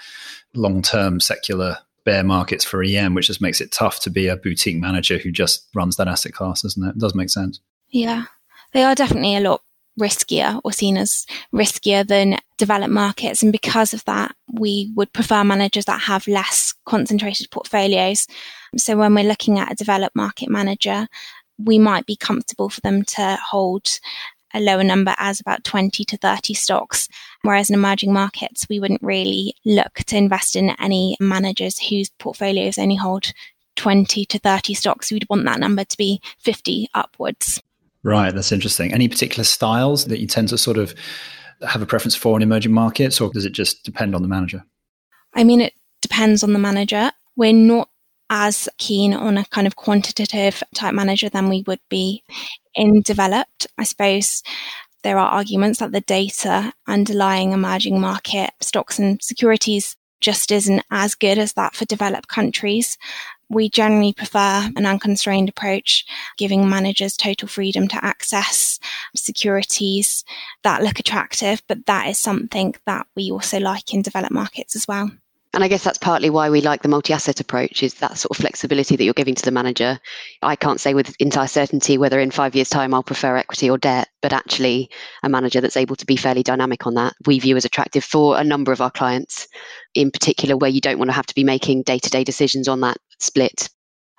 long 0.54 0.80
term 0.80 1.20
secular 1.20 1.78
bear 2.08 2.24
markets 2.24 2.64
for 2.64 2.82
EM, 2.82 3.12
which 3.12 3.26
just 3.26 3.42
makes 3.42 3.60
it 3.60 3.70
tough 3.70 4.00
to 4.00 4.08
be 4.08 4.28
a 4.28 4.36
boutique 4.36 4.78
manager 4.78 5.18
who 5.18 5.30
just 5.30 5.68
runs 5.74 5.96
that 5.96 6.08
asset 6.08 6.32
class, 6.32 6.62
doesn't 6.62 6.82
it? 6.82 6.96
It 6.96 6.98
does 6.98 7.14
make 7.14 7.28
sense. 7.28 7.60
Yeah, 7.90 8.24
they 8.72 8.82
are 8.82 8.94
definitely 8.94 9.36
a 9.36 9.40
lot 9.40 9.60
riskier 10.00 10.58
or 10.64 10.72
seen 10.72 10.96
as 10.96 11.26
riskier 11.52 12.06
than 12.06 12.38
developed 12.56 12.92
markets. 12.92 13.42
And 13.42 13.52
because 13.52 13.92
of 13.92 14.06
that, 14.06 14.34
we 14.50 14.90
would 14.96 15.12
prefer 15.12 15.44
managers 15.44 15.84
that 15.84 16.00
have 16.00 16.26
less 16.26 16.72
concentrated 16.86 17.50
portfolios. 17.50 18.26
So 18.78 18.96
when 18.96 19.14
we're 19.14 19.28
looking 19.28 19.58
at 19.58 19.70
a 19.70 19.74
developed 19.76 20.16
market 20.16 20.48
manager, 20.48 21.08
we 21.58 21.78
might 21.78 22.06
be 22.06 22.16
comfortable 22.16 22.70
for 22.70 22.80
them 22.80 23.02
to 23.02 23.38
hold 23.50 23.86
a 24.54 24.60
lower 24.60 24.82
number 24.82 25.14
as 25.18 25.40
about 25.40 25.62
20 25.64 26.06
to 26.06 26.16
30 26.16 26.54
stocks. 26.54 27.06
Whereas 27.42 27.70
in 27.70 27.74
emerging 27.74 28.12
markets, 28.12 28.66
we 28.68 28.80
wouldn't 28.80 29.02
really 29.02 29.54
look 29.64 29.94
to 30.06 30.16
invest 30.16 30.56
in 30.56 30.70
any 30.80 31.16
managers 31.20 31.78
whose 31.78 32.10
portfolios 32.10 32.78
only 32.78 32.96
hold 32.96 33.32
20 33.76 34.24
to 34.24 34.38
30 34.38 34.74
stocks. 34.74 35.12
We'd 35.12 35.28
want 35.30 35.44
that 35.44 35.60
number 35.60 35.84
to 35.84 35.96
be 35.96 36.20
50 36.40 36.88
upwards. 36.94 37.62
Right, 38.02 38.34
that's 38.34 38.52
interesting. 38.52 38.92
Any 38.92 39.08
particular 39.08 39.44
styles 39.44 40.06
that 40.06 40.18
you 40.18 40.26
tend 40.26 40.48
to 40.48 40.58
sort 40.58 40.78
of 40.78 40.94
have 41.66 41.82
a 41.82 41.86
preference 41.86 42.14
for 42.14 42.36
in 42.36 42.42
emerging 42.42 42.72
markets, 42.72 43.20
or 43.20 43.30
does 43.30 43.44
it 43.44 43.52
just 43.52 43.84
depend 43.84 44.14
on 44.14 44.22
the 44.22 44.28
manager? 44.28 44.64
I 45.34 45.44
mean, 45.44 45.60
it 45.60 45.74
depends 46.00 46.42
on 46.42 46.52
the 46.52 46.58
manager. 46.58 47.10
We're 47.36 47.52
not 47.52 47.88
as 48.30 48.68
keen 48.78 49.14
on 49.14 49.38
a 49.38 49.44
kind 49.46 49.66
of 49.66 49.76
quantitative 49.76 50.62
type 50.74 50.94
manager 50.94 51.28
than 51.28 51.48
we 51.48 51.62
would 51.66 51.80
be 51.88 52.22
in 52.74 53.00
developed. 53.02 53.66
I 53.78 53.84
suppose 53.84 54.42
there 55.02 55.18
are 55.18 55.30
arguments 55.30 55.78
that 55.78 55.92
the 55.92 56.00
data 56.00 56.72
underlying 56.86 57.52
emerging 57.52 58.00
market 58.00 58.50
stocks 58.60 58.98
and 58.98 59.22
securities 59.22 59.96
just 60.20 60.50
isn't 60.50 60.82
as 60.90 61.14
good 61.14 61.38
as 61.38 61.52
that 61.52 61.74
for 61.74 61.84
developed 61.84 62.28
countries. 62.28 62.98
We 63.48 63.70
generally 63.70 64.12
prefer 64.12 64.68
an 64.76 64.84
unconstrained 64.84 65.48
approach, 65.48 66.04
giving 66.36 66.68
managers 66.68 67.16
total 67.16 67.48
freedom 67.48 67.88
to 67.88 68.04
access 68.04 68.78
securities 69.14 70.24
that 70.64 70.82
look 70.82 70.98
attractive, 70.98 71.62
but 71.68 71.86
that 71.86 72.08
is 72.08 72.18
something 72.18 72.74
that 72.84 73.06
we 73.16 73.30
also 73.30 73.58
like 73.58 73.94
in 73.94 74.02
developed 74.02 74.32
markets 74.32 74.76
as 74.76 74.86
well. 74.86 75.10
And 75.54 75.64
I 75.64 75.68
guess 75.68 75.82
that's 75.82 75.98
partly 75.98 76.28
why 76.28 76.50
we 76.50 76.60
like 76.60 76.82
the 76.82 76.88
multi-asset 76.88 77.40
approach 77.40 77.82
is 77.82 77.94
that 77.94 78.18
sort 78.18 78.30
of 78.30 78.36
flexibility 78.36 78.96
that 78.96 79.04
you're 79.04 79.14
giving 79.14 79.34
to 79.34 79.44
the 79.44 79.50
manager. 79.50 79.98
I 80.42 80.56
can't 80.56 80.80
say 80.80 80.92
with 80.92 81.16
entire 81.18 81.46
certainty 81.46 81.96
whether 81.96 82.20
in 82.20 82.30
five 82.30 82.54
years' 82.54 82.68
time 82.68 82.92
I'll 82.92 83.02
prefer 83.02 83.36
equity 83.36 83.70
or 83.70 83.78
debt, 83.78 84.08
but 84.20 84.32
actually 84.32 84.90
a 85.22 85.28
manager 85.28 85.60
that's 85.60 85.76
able 85.76 85.96
to 85.96 86.06
be 86.06 86.16
fairly 86.16 86.42
dynamic 86.42 86.86
on 86.86 86.94
that, 86.94 87.14
we 87.26 87.38
view 87.38 87.56
as 87.56 87.64
attractive 87.64 88.04
for 88.04 88.38
a 88.38 88.44
number 88.44 88.72
of 88.72 88.82
our 88.82 88.90
clients, 88.90 89.48
in 89.94 90.10
particular 90.10 90.56
where 90.56 90.70
you 90.70 90.82
don't 90.82 90.98
want 90.98 91.08
to 91.08 91.16
have 91.16 91.26
to 91.26 91.34
be 91.34 91.44
making 91.44 91.82
day-to-day 91.82 92.24
decisions 92.24 92.68
on 92.68 92.80
that 92.80 92.98
split 93.18 93.68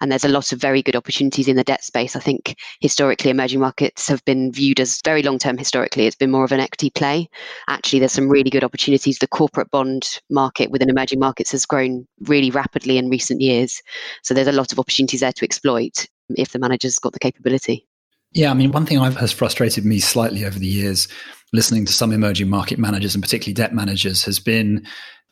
and 0.02 0.12
there's 0.12 0.26
a 0.26 0.30
lot 0.30 0.52
of 0.52 0.60
very 0.60 0.82
good 0.82 0.96
opportunities 0.96 1.48
in 1.48 1.56
the 1.56 1.64
debt 1.64 1.84
space. 1.84 2.16
I 2.16 2.20
think 2.20 2.56
historically, 2.80 3.32
emerging 3.32 3.60
markets 3.60 4.08
have 4.08 4.24
been 4.26 4.52
viewed 4.52 4.80
as 4.80 5.02
very 5.04 5.24
long 5.24 5.40
term 5.40 5.58
historically. 5.58 6.06
It's 6.08 6.16
been 6.16 6.32
more 6.32 6.44
of 6.44 6.52
an 6.52 6.60
equity 6.60 6.90
play. 6.90 7.30
Actually, 7.68 8.00
there's 8.00 8.14
some 8.14 8.30
really 8.30 8.50
good 8.50 8.64
opportunities. 8.64 9.20
The 9.20 9.28
corporate 9.28 9.72
bond 9.72 10.20
market 10.30 10.72
within 10.72 10.90
emerging 10.90 11.20
markets 11.20 11.52
has 11.52 11.66
grown 11.66 12.08
really 12.22 12.52
rapidly 12.52 12.98
in 12.98 13.10
recent 13.10 13.42
years. 13.42 13.82
So 14.24 14.34
there's 14.34 14.48
a 14.48 14.52
lot 14.52 14.72
of 14.72 14.80
opportunities 14.80 15.20
there 15.22 15.34
to 15.34 15.46
exploit 15.46 16.08
if 16.30 16.52
the 16.52 16.60
manager's 16.60 17.00
got 17.00 17.14
the 17.14 17.20
capability. 17.20 17.88
Yeah, 18.32 18.52
I 18.52 18.54
mean, 18.54 18.72
one 18.72 18.86
thing 18.86 19.00
I've, 19.00 19.18
has 19.18 19.32
frustrated 19.32 19.86
me 19.86 20.00
slightly 20.00 20.46
over 20.46 20.60
the 20.60 20.68
years, 20.68 21.08
listening 21.52 21.86
to 21.86 21.94
some 21.94 22.12
emerging 22.12 22.48
market 22.48 22.78
managers 22.78 23.16
and 23.16 23.24
particularly 23.24 23.56
debt 23.56 23.74
managers, 23.74 24.24
has 24.26 24.40
been 24.40 24.86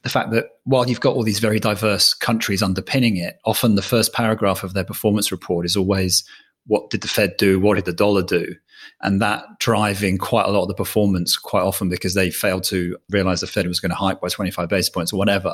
the 0.03 0.09
fact 0.09 0.31
that 0.31 0.45
while 0.63 0.87
you've 0.87 1.01
got 1.01 1.15
all 1.15 1.23
these 1.23 1.39
very 1.39 1.59
diverse 1.59 2.13
countries 2.13 2.63
underpinning 2.63 3.17
it, 3.17 3.39
often 3.45 3.75
the 3.75 3.81
first 3.81 4.13
paragraph 4.13 4.63
of 4.63 4.73
their 4.73 4.83
performance 4.83 5.31
report 5.31 5.65
is 5.65 5.75
always 5.75 6.23
what 6.67 6.89
did 6.89 7.01
the 7.01 7.07
Fed 7.07 7.35
do? 7.37 7.59
What 7.59 7.75
did 7.75 7.85
the 7.85 7.93
dollar 7.93 8.21
do? 8.21 8.55
And 9.01 9.21
that 9.21 9.45
driving 9.59 10.17
quite 10.17 10.45
a 10.45 10.51
lot 10.51 10.63
of 10.63 10.67
the 10.67 10.73
performance 10.73 11.37
quite 11.37 11.63
often 11.63 11.89
because 11.89 12.13
they 12.13 12.29
failed 12.29 12.63
to 12.65 12.97
realize 13.09 13.41
the 13.41 13.47
Fed 13.47 13.67
was 13.67 13.79
going 13.79 13.89
to 13.89 13.95
hike 13.95 14.21
by 14.21 14.27
25 14.27 14.69
basis 14.69 14.89
points 14.89 15.13
or 15.13 15.17
whatever. 15.17 15.53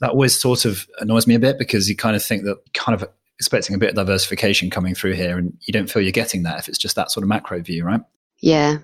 That 0.00 0.10
always 0.10 0.38
sort 0.38 0.64
of 0.64 0.86
annoys 0.98 1.26
me 1.26 1.34
a 1.34 1.38
bit 1.38 1.58
because 1.58 1.88
you 1.88 1.96
kind 1.96 2.16
of 2.16 2.22
think 2.22 2.44
that 2.44 2.56
kind 2.74 3.00
of 3.00 3.08
expecting 3.38 3.76
a 3.76 3.78
bit 3.78 3.90
of 3.90 3.94
diversification 3.94 4.70
coming 4.70 4.94
through 4.94 5.12
here 5.12 5.38
and 5.38 5.56
you 5.60 5.72
don't 5.72 5.88
feel 5.88 6.02
you're 6.02 6.12
getting 6.12 6.42
that 6.42 6.58
if 6.58 6.68
it's 6.68 6.78
just 6.78 6.96
that 6.96 7.10
sort 7.10 7.22
of 7.22 7.28
macro 7.28 7.60
view, 7.62 7.84
right? 7.84 8.00
Yeah, 8.40 8.78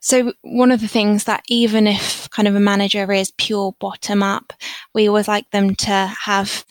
so 0.00 0.32
one 0.42 0.70
of 0.70 0.80
the 0.80 0.88
things 0.88 1.24
that 1.24 1.42
even 1.48 1.86
if 1.86 2.28
kind 2.30 2.46
of 2.46 2.54
a 2.54 2.60
manager 2.60 3.10
is 3.12 3.32
pure 3.38 3.74
bottom 3.80 4.22
up, 4.22 4.52
we 4.94 5.08
always 5.08 5.28
like 5.28 5.50
them 5.50 5.74
to 5.76 6.12
have 6.24 6.64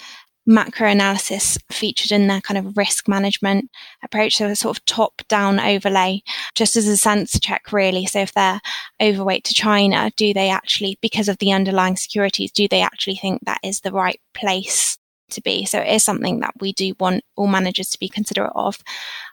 macro 0.46 0.88
analysis 0.88 1.58
featured 1.72 2.12
in 2.12 2.27
their 2.27 2.41
kind 2.41 2.58
of 2.58 2.77
risk 2.77 3.08
management 3.08 3.70
approach. 4.03 4.38
So 4.38 4.48
a 4.48 4.55
sort 4.55 4.77
of 4.77 4.85
top 4.85 5.22
down 5.27 5.59
overlay, 5.59 6.22
just 6.53 6.75
as 6.75 6.88
a 6.88 6.98
sense 6.98 7.40
check, 7.40 7.72
really. 7.72 8.05
So 8.05 8.20
if 8.20 8.33
they're 8.33 8.61
overweight 9.01 9.44
to 9.46 9.53
China, 9.53 10.11
do 10.16 10.33
they 10.33 10.50
actually, 10.50 10.98
because 11.01 11.27
of 11.27 11.38
the 11.40 11.51
underlying 11.51 11.98
securities, 11.98 12.51
do 12.51 12.68
they 12.68 12.81
actually 12.81 13.16
think 13.16 13.42
that 13.46 13.59
is 13.64 13.81
the 13.81 13.92
right 13.92 14.20
place 14.33 14.98
to 15.31 15.42
be? 15.42 15.66
So 15.66 15.79
it 15.79 15.94
is 15.94 16.03
something 16.03 16.42
that 16.42 16.53
we 16.59 16.74
do 16.74 16.94
want 17.00 17.24
all 17.35 17.48
managers 17.48 17.90
to 17.90 18.00
be 18.00 18.07
considerate 18.07 18.53
of. 18.55 18.77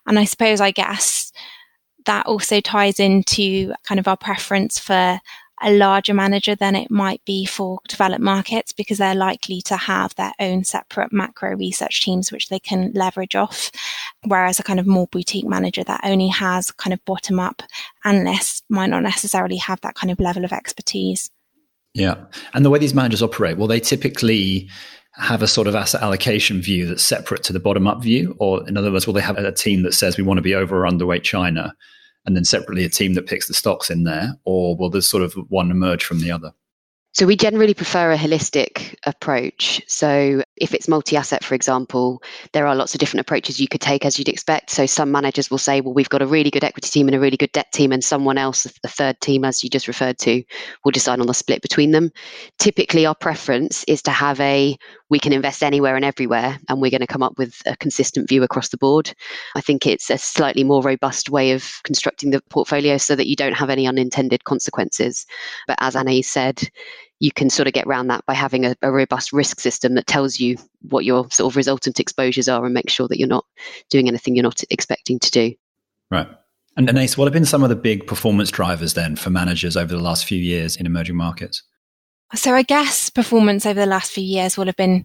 And 0.06 0.18
I 0.18 0.24
suppose, 0.24 0.60
I 0.60 0.70
guess, 0.70 1.30
that 2.06 2.26
also 2.26 2.60
ties 2.60 3.00
into 3.00 3.72
kind 3.84 3.98
of 3.98 4.08
our 4.08 4.16
preference 4.16 4.78
for 4.78 5.20
a 5.62 5.72
larger 5.72 6.12
manager 6.12 6.54
than 6.56 6.74
it 6.74 6.90
might 6.90 7.24
be 7.24 7.44
for 7.44 7.78
developed 7.88 8.20
markets 8.20 8.72
because 8.72 8.98
they're 8.98 9.14
likely 9.14 9.60
to 9.62 9.76
have 9.76 10.14
their 10.16 10.32
own 10.40 10.64
separate 10.64 11.12
macro 11.12 11.54
research 11.56 12.02
teams 12.02 12.32
which 12.32 12.48
they 12.48 12.58
can 12.58 12.90
leverage 12.94 13.36
off. 13.36 13.70
Whereas 14.24 14.58
a 14.58 14.64
kind 14.64 14.80
of 14.80 14.86
more 14.86 15.06
boutique 15.06 15.46
manager 15.46 15.84
that 15.84 16.00
only 16.04 16.28
has 16.28 16.72
kind 16.72 16.92
of 16.92 17.04
bottom 17.04 17.38
up 17.38 17.62
analysts 18.04 18.62
might 18.68 18.90
not 18.90 19.04
necessarily 19.04 19.56
have 19.56 19.80
that 19.82 19.94
kind 19.94 20.10
of 20.10 20.18
level 20.18 20.44
of 20.44 20.52
expertise. 20.52 21.30
Yeah. 21.94 22.24
And 22.54 22.64
the 22.64 22.70
way 22.70 22.78
these 22.78 22.94
managers 22.94 23.22
operate, 23.22 23.58
well, 23.58 23.68
they 23.68 23.80
typically 23.80 24.68
have 25.14 25.42
a 25.42 25.46
sort 25.46 25.66
of 25.66 25.74
asset 25.74 26.02
allocation 26.02 26.60
view 26.60 26.86
that's 26.86 27.02
separate 27.02 27.42
to 27.44 27.52
the 27.52 27.60
bottom 27.60 27.86
up 27.86 28.02
view? 28.02 28.36
Or, 28.38 28.66
in 28.68 28.76
other 28.76 28.90
words, 28.90 29.06
will 29.06 29.14
they 29.14 29.20
have 29.20 29.38
a 29.38 29.52
team 29.52 29.82
that 29.82 29.94
says 29.94 30.16
we 30.16 30.22
want 30.22 30.38
to 30.38 30.42
be 30.42 30.54
over 30.54 30.84
or 30.84 30.90
underweight 30.90 31.22
China? 31.22 31.74
and 32.24 32.36
then 32.36 32.44
separately 32.44 32.84
a 32.84 32.88
team 32.88 33.14
that 33.14 33.26
picks 33.26 33.48
the 33.48 33.54
stocks 33.54 33.90
in 33.90 34.04
there, 34.04 34.34
or 34.44 34.76
will 34.76 34.90
there 34.90 35.00
sort 35.00 35.22
of 35.22 35.34
one 35.48 35.70
emerge 35.70 36.04
from 36.04 36.20
the 36.20 36.30
other? 36.30 36.52
So 37.14 37.26
we 37.26 37.36
generally 37.36 37.74
prefer 37.74 38.12
a 38.12 38.16
holistic 38.16 38.94
approach. 39.04 39.82
So 39.86 40.42
if 40.62 40.72
it's 40.72 40.86
multi-asset, 40.86 41.42
for 41.42 41.56
example, 41.56 42.22
there 42.52 42.68
are 42.68 42.76
lots 42.76 42.94
of 42.94 43.00
different 43.00 43.20
approaches 43.20 43.60
you 43.60 43.66
could 43.66 43.80
take 43.80 44.06
as 44.06 44.16
you'd 44.16 44.28
expect. 44.28 44.70
So 44.70 44.86
some 44.86 45.10
managers 45.10 45.50
will 45.50 45.58
say, 45.58 45.80
well, 45.80 45.92
we've 45.92 46.08
got 46.08 46.22
a 46.22 46.26
really 46.26 46.50
good 46.50 46.62
equity 46.62 46.88
team 46.88 47.08
and 47.08 47.16
a 47.16 47.20
really 47.20 47.36
good 47.36 47.50
debt 47.50 47.72
team, 47.72 47.90
and 47.90 48.02
someone 48.02 48.38
else, 48.38 48.64
a 48.84 48.88
third 48.88 49.20
team, 49.20 49.44
as 49.44 49.64
you 49.64 49.68
just 49.68 49.88
referred 49.88 50.18
to, 50.20 50.44
will 50.84 50.92
decide 50.92 51.18
on 51.18 51.26
the 51.26 51.34
split 51.34 51.62
between 51.62 51.90
them. 51.90 52.12
Typically, 52.60 53.04
our 53.04 53.14
preference 53.16 53.82
is 53.88 54.02
to 54.02 54.12
have 54.12 54.38
a 54.40 54.76
we 55.10 55.18
can 55.18 55.32
invest 55.34 55.62
anywhere 55.62 55.96
and 55.96 56.04
everywhere, 56.04 56.58
and 56.68 56.80
we're 56.80 56.90
going 56.90 57.00
to 57.00 57.06
come 57.06 57.22
up 57.22 57.36
with 57.36 57.60
a 57.66 57.76
consistent 57.76 58.28
view 58.28 58.42
across 58.42 58.68
the 58.68 58.78
board. 58.78 59.12
I 59.54 59.60
think 59.60 59.84
it's 59.84 60.08
a 60.08 60.16
slightly 60.16 60.64
more 60.64 60.80
robust 60.80 61.28
way 61.28 61.50
of 61.50 61.70
constructing 61.84 62.30
the 62.30 62.40
portfolio 62.48 62.96
so 62.96 63.14
that 63.16 63.26
you 63.26 63.36
don't 63.36 63.52
have 63.52 63.68
any 63.68 63.86
unintended 63.86 64.44
consequences. 64.44 65.26
But 65.66 65.76
as 65.80 65.96
Anais 65.96 66.22
said, 66.22 66.62
you 67.22 67.30
can 67.30 67.48
sort 67.48 67.68
of 67.68 67.72
get 67.72 67.86
around 67.86 68.08
that 68.08 68.26
by 68.26 68.34
having 68.34 68.66
a, 68.66 68.74
a, 68.82 68.90
robust 68.90 69.32
risk 69.32 69.60
system 69.60 69.94
that 69.94 70.08
tells 70.08 70.40
you 70.40 70.56
what 70.90 71.04
your 71.04 71.30
sort 71.30 71.52
of 71.52 71.56
resultant 71.56 72.00
exposures 72.00 72.48
are 72.48 72.64
and 72.64 72.74
make 72.74 72.90
sure 72.90 73.06
that 73.06 73.16
you're 73.16 73.28
not 73.28 73.46
doing 73.90 74.08
anything 74.08 74.34
you're 74.34 74.42
not 74.42 74.60
expecting 74.70 75.20
to 75.20 75.30
do. 75.30 75.54
Right. 76.10 76.26
And 76.76 76.88
Anais, 76.88 77.12
what 77.14 77.26
have 77.26 77.32
been 77.32 77.44
some 77.44 77.62
of 77.62 77.68
the 77.68 77.76
big 77.76 78.08
performance 78.08 78.50
drivers 78.50 78.94
then 78.94 79.14
for 79.14 79.30
managers 79.30 79.76
over 79.76 79.94
the 79.94 80.02
last 80.02 80.24
few 80.24 80.38
years 80.38 80.74
in 80.74 80.84
emerging 80.84 81.14
markets? 81.14 81.62
So 82.34 82.54
I 82.54 82.62
guess 82.62 83.08
performance 83.08 83.66
over 83.66 83.78
the 83.78 83.86
last 83.86 84.10
few 84.10 84.24
years 84.24 84.56
will 84.56 84.66
have 84.66 84.76
been 84.76 85.04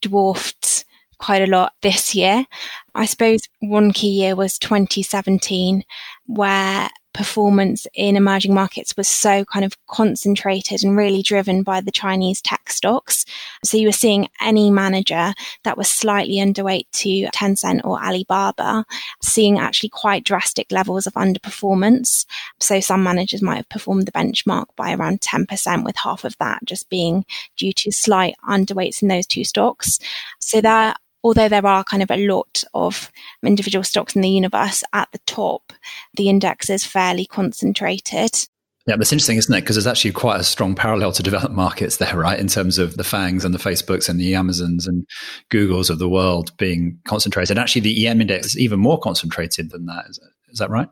dwarfed 0.00 0.86
quite 1.18 1.42
a 1.42 1.50
lot 1.50 1.74
this 1.82 2.14
year. 2.14 2.46
I 2.94 3.04
suppose 3.04 3.42
one 3.60 3.92
key 3.92 4.08
year 4.08 4.34
was 4.34 4.58
2017, 4.58 5.84
where 6.24 6.88
performance 7.18 7.84
in 7.94 8.14
emerging 8.14 8.54
markets 8.54 8.96
was 8.96 9.08
so 9.08 9.44
kind 9.46 9.64
of 9.64 9.76
concentrated 9.88 10.84
and 10.84 10.96
really 10.96 11.20
driven 11.20 11.64
by 11.64 11.80
the 11.80 11.90
Chinese 11.90 12.40
tech 12.40 12.70
stocks. 12.70 13.24
So 13.64 13.76
you 13.76 13.88
were 13.88 13.92
seeing 13.92 14.28
any 14.40 14.70
manager 14.70 15.34
that 15.64 15.76
was 15.76 15.88
slightly 15.88 16.36
underweight 16.36 16.86
to 16.92 17.26
Tencent 17.34 17.80
or 17.84 18.00
Alibaba, 18.00 18.86
seeing 19.20 19.58
actually 19.58 19.88
quite 19.88 20.22
drastic 20.22 20.70
levels 20.70 21.08
of 21.08 21.14
underperformance. 21.14 22.24
So 22.60 22.78
some 22.78 23.02
managers 23.02 23.42
might 23.42 23.56
have 23.56 23.68
performed 23.68 24.06
the 24.06 24.12
benchmark 24.12 24.66
by 24.76 24.94
around 24.94 25.20
10%, 25.20 25.84
with 25.84 25.96
half 25.96 26.22
of 26.22 26.36
that 26.38 26.60
just 26.66 26.88
being 26.88 27.24
due 27.56 27.72
to 27.72 27.90
slight 27.90 28.36
underweights 28.48 29.02
in 29.02 29.08
those 29.08 29.26
two 29.26 29.42
stocks. 29.42 29.98
So 30.38 30.60
that 30.60 31.00
although 31.28 31.48
there 31.48 31.66
are 31.66 31.84
kind 31.84 32.02
of 32.02 32.10
a 32.10 32.26
lot 32.26 32.64
of 32.72 33.12
individual 33.42 33.84
stocks 33.84 34.16
in 34.16 34.22
the 34.22 34.30
universe 34.30 34.82
at 34.94 35.12
the 35.12 35.18
top, 35.26 35.74
the 36.14 36.30
index 36.30 36.70
is 36.70 36.86
fairly 36.86 37.26
concentrated. 37.26 38.48
Yeah, 38.86 38.96
that's 38.96 39.12
interesting, 39.12 39.36
isn't 39.36 39.54
it? 39.54 39.60
Because 39.60 39.76
there's 39.76 39.86
actually 39.86 40.12
quite 40.12 40.40
a 40.40 40.44
strong 40.44 40.74
parallel 40.74 41.12
to 41.12 41.22
developed 41.22 41.54
markets 41.54 41.98
there, 41.98 42.16
right? 42.16 42.40
In 42.40 42.48
terms 42.48 42.78
of 42.78 42.96
the 42.96 43.02
FANGs 43.02 43.44
and 43.44 43.52
the 43.52 43.58
Facebooks 43.58 44.08
and 44.08 44.18
the 44.18 44.34
Amazons 44.34 44.86
and 44.86 45.06
Googles 45.50 45.90
of 45.90 45.98
the 45.98 46.08
world 46.08 46.56
being 46.56 46.98
concentrated. 47.04 47.58
Actually, 47.58 47.82
the 47.82 48.06
EM 48.06 48.22
index 48.22 48.46
is 48.46 48.58
even 48.58 48.80
more 48.80 48.98
concentrated 48.98 49.70
than 49.70 49.84
that. 49.84 50.06
Is, 50.08 50.18
is 50.48 50.58
that 50.60 50.70
right? 50.70 50.88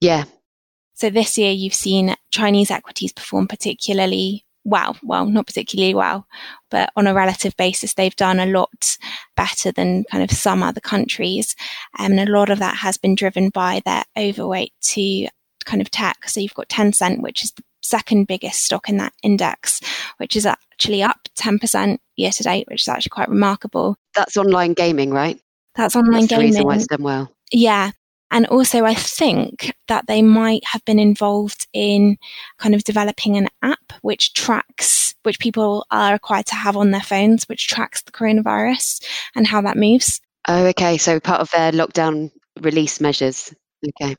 Yeah, 0.00 0.24
So 0.94 1.10
this 1.10 1.38
year 1.38 1.52
you've 1.52 1.74
seen 1.74 2.16
Chinese 2.32 2.72
equities 2.72 3.12
perform 3.12 3.46
particularly 3.46 4.44
well. 4.64 4.96
Well, 5.02 5.26
not 5.26 5.46
particularly 5.46 5.94
well, 5.94 6.26
but 6.70 6.90
on 6.96 7.06
a 7.06 7.14
relative 7.14 7.56
basis, 7.56 7.94
they've 7.94 8.16
done 8.16 8.40
a 8.40 8.46
lot 8.46 8.96
better 9.36 9.72
than 9.72 10.04
kind 10.10 10.22
of 10.22 10.30
some 10.30 10.62
other 10.62 10.80
countries. 10.80 11.56
Um, 11.98 12.12
and 12.12 12.28
a 12.28 12.32
lot 12.32 12.50
of 12.50 12.58
that 12.58 12.76
has 12.76 12.96
been 12.96 13.14
driven 13.14 13.50
by 13.50 13.82
their 13.84 14.04
overweight 14.16 14.72
to 14.82 15.28
kind 15.64 15.80
of 15.80 15.90
tech. 15.90 16.28
So 16.28 16.40
you've 16.40 16.54
got 16.54 16.68
Tencent, 16.68 17.22
which 17.22 17.44
is 17.44 17.52
the 17.52 17.62
second 17.82 18.26
biggest 18.26 18.64
stock 18.64 18.88
in 18.88 18.96
that 18.98 19.12
index, 19.22 19.80
which 20.18 20.36
is 20.36 20.46
actually 20.46 21.02
up 21.02 21.28
10% 21.38 21.98
year 22.16 22.30
to 22.30 22.42
date, 22.42 22.66
which 22.70 22.82
is 22.82 22.88
actually 22.88 23.10
quite 23.10 23.28
remarkable. 23.28 23.96
That's 24.14 24.36
online 24.36 24.74
gaming, 24.74 25.10
right? 25.10 25.40
That's 25.74 25.96
online 25.96 26.22
That's 26.22 26.26
gaming. 26.30 26.46
The 26.46 26.48
reason 26.48 26.64
why 26.66 26.74
it's 26.76 26.86
done 26.86 27.02
well. 27.02 27.32
Yeah. 27.52 27.92
And 28.32 28.46
also, 28.46 28.84
I 28.84 28.94
think 28.94 29.74
that 29.88 30.06
they 30.06 30.22
might 30.22 30.64
have 30.64 30.82
been 30.86 30.98
involved 30.98 31.68
in 31.74 32.16
kind 32.56 32.74
of 32.74 32.82
developing 32.82 33.36
an 33.36 33.48
app 33.62 33.92
which 34.00 34.32
tracks, 34.32 35.14
which 35.22 35.38
people 35.38 35.86
are 35.90 36.14
required 36.14 36.46
to 36.46 36.54
have 36.54 36.76
on 36.76 36.92
their 36.92 37.02
phones, 37.02 37.44
which 37.44 37.68
tracks 37.68 38.02
the 38.02 38.10
coronavirus 38.10 39.04
and 39.36 39.46
how 39.46 39.60
that 39.60 39.76
moves. 39.76 40.20
Oh, 40.48 40.66
okay. 40.68 40.96
So 40.96 41.20
part 41.20 41.42
of 41.42 41.50
their 41.50 41.72
lockdown 41.72 42.30
release 42.60 43.00
measures. 43.00 43.54
Okay. 44.00 44.16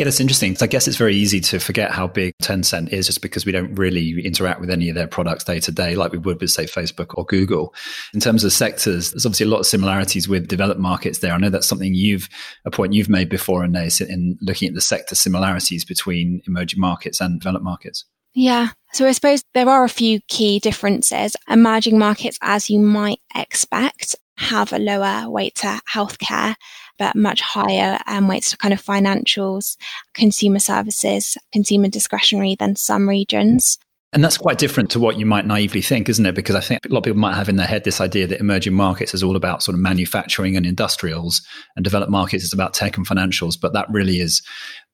Yeah, 0.00 0.04
that's 0.04 0.18
interesting. 0.18 0.56
I 0.62 0.66
guess 0.66 0.88
it's 0.88 0.96
very 0.96 1.14
easy 1.14 1.40
to 1.40 1.58
forget 1.58 1.90
how 1.90 2.06
big 2.06 2.32
Tencent 2.42 2.88
is 2.90 3.04
just 3.04 3.20
because 3.20 3.44
we 3.44 3.52
don't 3.52 3.74
really 3.74 4.24
interact 4.24 4.58
with 4.58 4.70
any 4.70 4.88
of 4.88 4.94
their 4.94 5.06
products 5.06 5.44
day 5.44 5.60
to 5.60 5.70
day 5.70 5.94
like 5.94 6.10
we 6.10 6.16
would 6.16 6.40
with, 6.40 6.48
say, 6.48 6.64
Facebook 6.64 7.12
or 7.18 7.26
Google. 7.26 7.74
In 8.14 8.20
terms 8.20 8.42
of 8.42 8.50
sectors, 8.50 9.10
there's 9.10 9.26
obviously 9.26 9.44
a 9.44 9.50
lot 9.50 9.60
of 9.60 9.66
similarities 9.66 10.26
with 10.26 10.48
developed 10.48 10.80
markets 10.80 11.18
there. 11.18 11.34
I 11.34 11.36
know 11.36 11.50
that's 11.50 11.66
something 11.66 11.94
you've, 11.94 12.30
a 12.64 12.70
point 12.70 12.94
you've 12.94 13.10
made 13.10 13.28
before, 13.28 13.62
Anais, 13.62 14.00
in 14.00 14.38
looking 14.40 14.68
at 14.68 14.74
the 14.74 14.80
sector 14.80 15.14
similarities 15.14 15.84
between 15.84 16.40
emerging 16.46 16.80
markets 16.80 17.20
and 17.20 17.38
developed 17.38 17.66
markets. 17.66 18.06
Yeah. 18.32 18.68
So 18.94 19.06
I 19.06 19.12
suppose 19.12 19.42
there 19.52 19.68
are 19.68 19.84
a 19.84 19.90
few 19.90 20.20
key 20.28 20.60
differences. 20.60 21.36
Emerging 21.46 21.98
markets, 21.98 22.38
as 22.40 22.70
you 22.70 22.78
might 22.78 23.20
expect, 23.34 24.16
have 24.38 24.72
a 24.72 24.78
lower 24.78 25.28
weight 25.28 25.56
to 25.56 25.78
healthcare 25.92 26.54
but 27.00 27.16
much 27.16 27.40
higher 27.40 27.98
um, 28.06 28.28
weights 28.28 28.50
to 28.50 28.58
kind 28.58 28.74
of 28.74 28.80
financials, 28.80 29.76
consumer 30.14 30.60
services, 30.60 31.36
consumer 31.50 31.88
discretionary 31.88 32.54
than 32.54 32.76
some 32.76 33.08
regions. 33.08 33.78
And 34.12 34.22
that's 34.22 34.36
quite 34.36 34.58
different 34.58 34.90
to 34.90 35.00
what 35.00 35.18
you 35.18 35.24
might 35.24 35.46
naively 35.46 35.80
think, 35.80 36.08
isn't 36.08 36.26
it? 36.26 36.34
Because 36.34 36.56
I 36.56 36.60
think 36.60 36.84
a 36.84 36.88
lot 36.92 36.98
of 36.98 37.04
people 37.04 37.20
might 37.20 37.36
have 37.36 37.48
in 37.48 37.56
their 37.56 37.66
head 37.66 37.84
this 37.84 38.00
idea 38.00 38.26
that 38.26 38.40
emerging 38.40 38.74
markets 38.74 39.14
is 39.14 39.22
all 39.22 39.34
about 39.34 39.62
sort 39.62 39.74
of 39.74 39.80
manufacturing 39.80 40.56
and 40.56 40.66
industrials, 40.66 41.40
and 41.74 41.84
developed 41.84 42.10
markets 42.10 42.44
is 42.44 42.52
about 42.52 42.74
tech 42.74 42.96
and 42.96 43.06
financials. 43.06 43.58
But 43.58 43.72
that 43.72 43.86
really 43.88 44.20
is, 44.20 44.42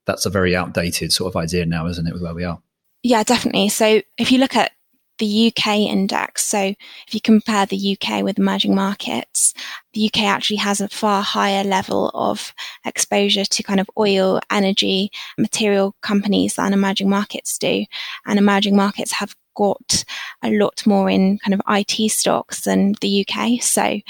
that's 0.07 0.27
a 0.27 0.31
very 0.31 0.55
outdated 0.55 1.13
sort 1.13 1.33
of 1.33 1.37
idea 1.37 1.67
now, 1.67 1.87
isn't 1.89 2.07
it, 2.07 2.13
with 2.13 2.23
where 2.23 2.35
we 2.35 2.45
are? 2.45 2.61
Yeah, 3.03 3.25
definitely. 3.25 3.69
So 3.71 4.03
if 4.17 4.31
you 4.31 4.39
look 4.39 4.55
at 4.55 4.73
the 5.19 5.53
UK 5.53 5.79
index. 5.79 6.45
So 6.45 6.59
if 6.59 7.15
you 7.15 7.21
compare 7.21 7.67
the 7.67 7.99
UK 8.01 8.23
with 8.23 8.39
emerging 8.39 8.75
markets, 8.75 9.55
the 9.93 10.07
UK 10.07 10.25
actually 10.25 10.59
has 10.59 10.81
a 10.81 10.89
far 10.89 11.23
higher 11.23 11.65
level 11.65 12.11
of 12.15 12.53
exposure 12.85 13.45
to 13.45 13.63
kind 13.63 13.81
of 13.81 13.91
oil, 13.99 14.41
energy, 14.51 15.11
material 15.39 15.95
companies 16.03 16.55
than 16.55 16.73
emerging 16.73 17.09
markets 17.09 17.59
do. 17.59 17.85
And 18.27 18.39
emerging 18.39 18.77
markets 18.77 19.13
have 19.13 19.35
got 19.57 20.05
a 20.43 20.51
lot 20.51 20.87
more 20.87 21.09
in 21.09 21.39
kind 21.39 21.55
of 21.55 21.63
IT 21.69 22.11
stocks 22.11 22.63
than 22.63 22.95
the 23.01 23.27
UK. 23.27 23.63
So 23.63 24.01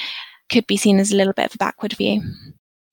could 0.50 0.66
be 0.66 0.76
seen 0.76 0.98
as 0.98 1.12
a 1.12 1.16
little 1.16 1.32
bit 1.32 1.46
of 1.46 1.54
a 1.54 1.58
backward 1.58 1.92
view. 1.94 2.22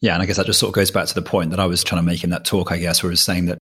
Yeah, 0.02 0.14
and 0.14 0.22
I 0.22 0.26
guess 0.26 0.38
that 0.38 0.46
just 0.46 0.60
sort 0.60 0.70
of 0.70 0.76
goes 0.76 0.92
back 0.92 1.08
to 1.08 1.16
the 1.16 1.22
point 1.22 1.52
that 1.52 1.60
I 1.60 1.66
was 1.66 1.84
trying 1.84 2.02
to 2.02 2.06
make 2.06 2.24
in 2.24 2.32
that 2.32 2.46
talk, 2.46 2.72
I 2.72 2.78
guess, 2.78 3.02
where 3.02 3.10
I 3.10 3.14
was 3.14 3.22
saying 3.22 3.46
that 3.46 3.60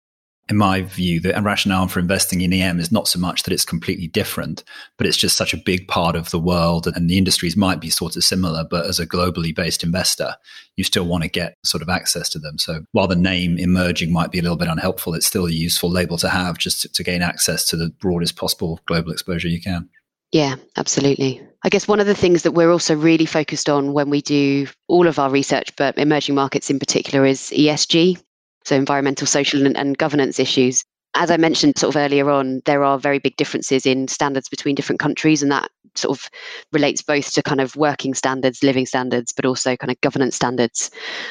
in 0.51 0.57
my 0.57 0.83
view, 0.83 1.21
the 1.21 1.33
rationale 1.41 1.87
for 1.87 2.01
investing 2.01 2.41
in 2.41 2.53
EM 2.53 2.81
is 2.81 2.91
not 2.91 3.07
so 3.07 3.21
much 3.21 3.45
that 3.45 3.53
it's 3.53 3.65
completely 3.65 4.09
different, 4.09 4.65
but 4.99 5.07
it's 5.07 5.17
just 5.17 5.37
such 5.37 5.55
a 5.55 5.63
big 5.65 5.87
part 5.87 6.17
of 6.17 6.31
the 6.31 6.41
world 6.41 6.89
and 6.89 7.09
the 7.09 7.17
industries 7.17 7.57
might 7.57 7.81
be 7.81 7.89
sort 7.89 8.17
of 8.17 8.25
similar, 8.25 8.65
but 8.69 8.85
as 8.85 8.99
a 8.99 9.07
globally 9.07 9.55
based 9.55 9.85
investor, 9.85 10.35
you 10.77 10.83
still 10.83 11.07
want 11.07 11.23
to 11.23 11.31
get 11.31 11.57
sort 11.65 11.83
of 11.83 11.89
access 11.89 12.29
to 12.29 12.41
them. 12.41 12.59
So 12.59 12.85
while 12.91 13.07
the 13.07 13.15
name 13.15 13.59
emerging 13.59 14.13
might 14.13 14.33
be 14.33 14.41
a 14.41 14.43
little 14.43 14.57
bit 14.57 14.67
unhelpful, 14.67 15.15
it's 15.15 15.27
still 15.27 15.47
a 15.47 15.53
useful 15.53 15.89
label 15.89 16.19
to 16.19 16.29
have 16.29 16.59
just 16.59 16.83
to, 16.83 16.89
to 16.89 17.05
gain 17.05 17.23
access 17.23 17.65
to 17.67 17.77
the 17.77 17.91
broadest 18.01 18.35
possible 18.35 18.81
global 18.87 19.13
exposure 19.13 19.49
you 19.49 19.61
can. 19.61 19.89
Yeah, 20.33 20.57
absolutely. 20.77 21.47
I 21.63 21.69
guess 21.69 21.87
one 21.87 22.01
of 22.01 22.07
the 22.07 22.15
things 22.15 22.43
that 22.43 22.53
we're 22.53 22.73
also 22.73 22.97
really 22.97 23.27
focused 23.27 23.69
on 23.69 23.93
when 23.93 24.11
we 24.11 24.21
do 24.21 24.67
all 24.89 25.07
of 25.07 25.21
our 25.21 25.31
research, 25.31 25.77
but 25.77 25.97
emerging 25.97 26.35
markets 26.35 26.71
in 26.71 26.81
particular, 26.81 27.25
is 27.25 27.53
ESG 27.55 28.21
so 28.65 28.77
environmental, 28.77 29.27
social, 29.27 29.67
and, 29.67 29.77
and 29.77 29.99
governance 29.99 30.39
issues. 30.39 30.85
As 31.15 31.31
I 31.31 31.37
mentioned 31.37 31.77
sort 31.77 31.95
of 31.95 32.01
earlier 32.01 32.31
on, 32.31 32.63
there 32.67 32.85
are 32.85 32.99
very 32.99 33.19
big 33.19 33.37
differences 33.37 33.85
in 33.85 34.07
standards 34.07 34.49
between 34.49 34.77
different 34.77 35.01
countries, 35.01 35.43
and 35.43 35.51
that 35.51 35.71
sort 35.97 36.17
of 36.17 36.31
relates 36.73 37.03
both 37.03 37.33
to 37.33 37.43
kind 37.43 37.61
of 37.61 37.75
working 37.75 38.15
standards, 38.15 38.63
living 38.63 38.87
standards, 38.87 39.33
but 39.33 39.45
also 39.45 39.77
kind 39.77 39.91
of 39.91 40.01
governance 40.01 40.37
standards. 40.37 40.91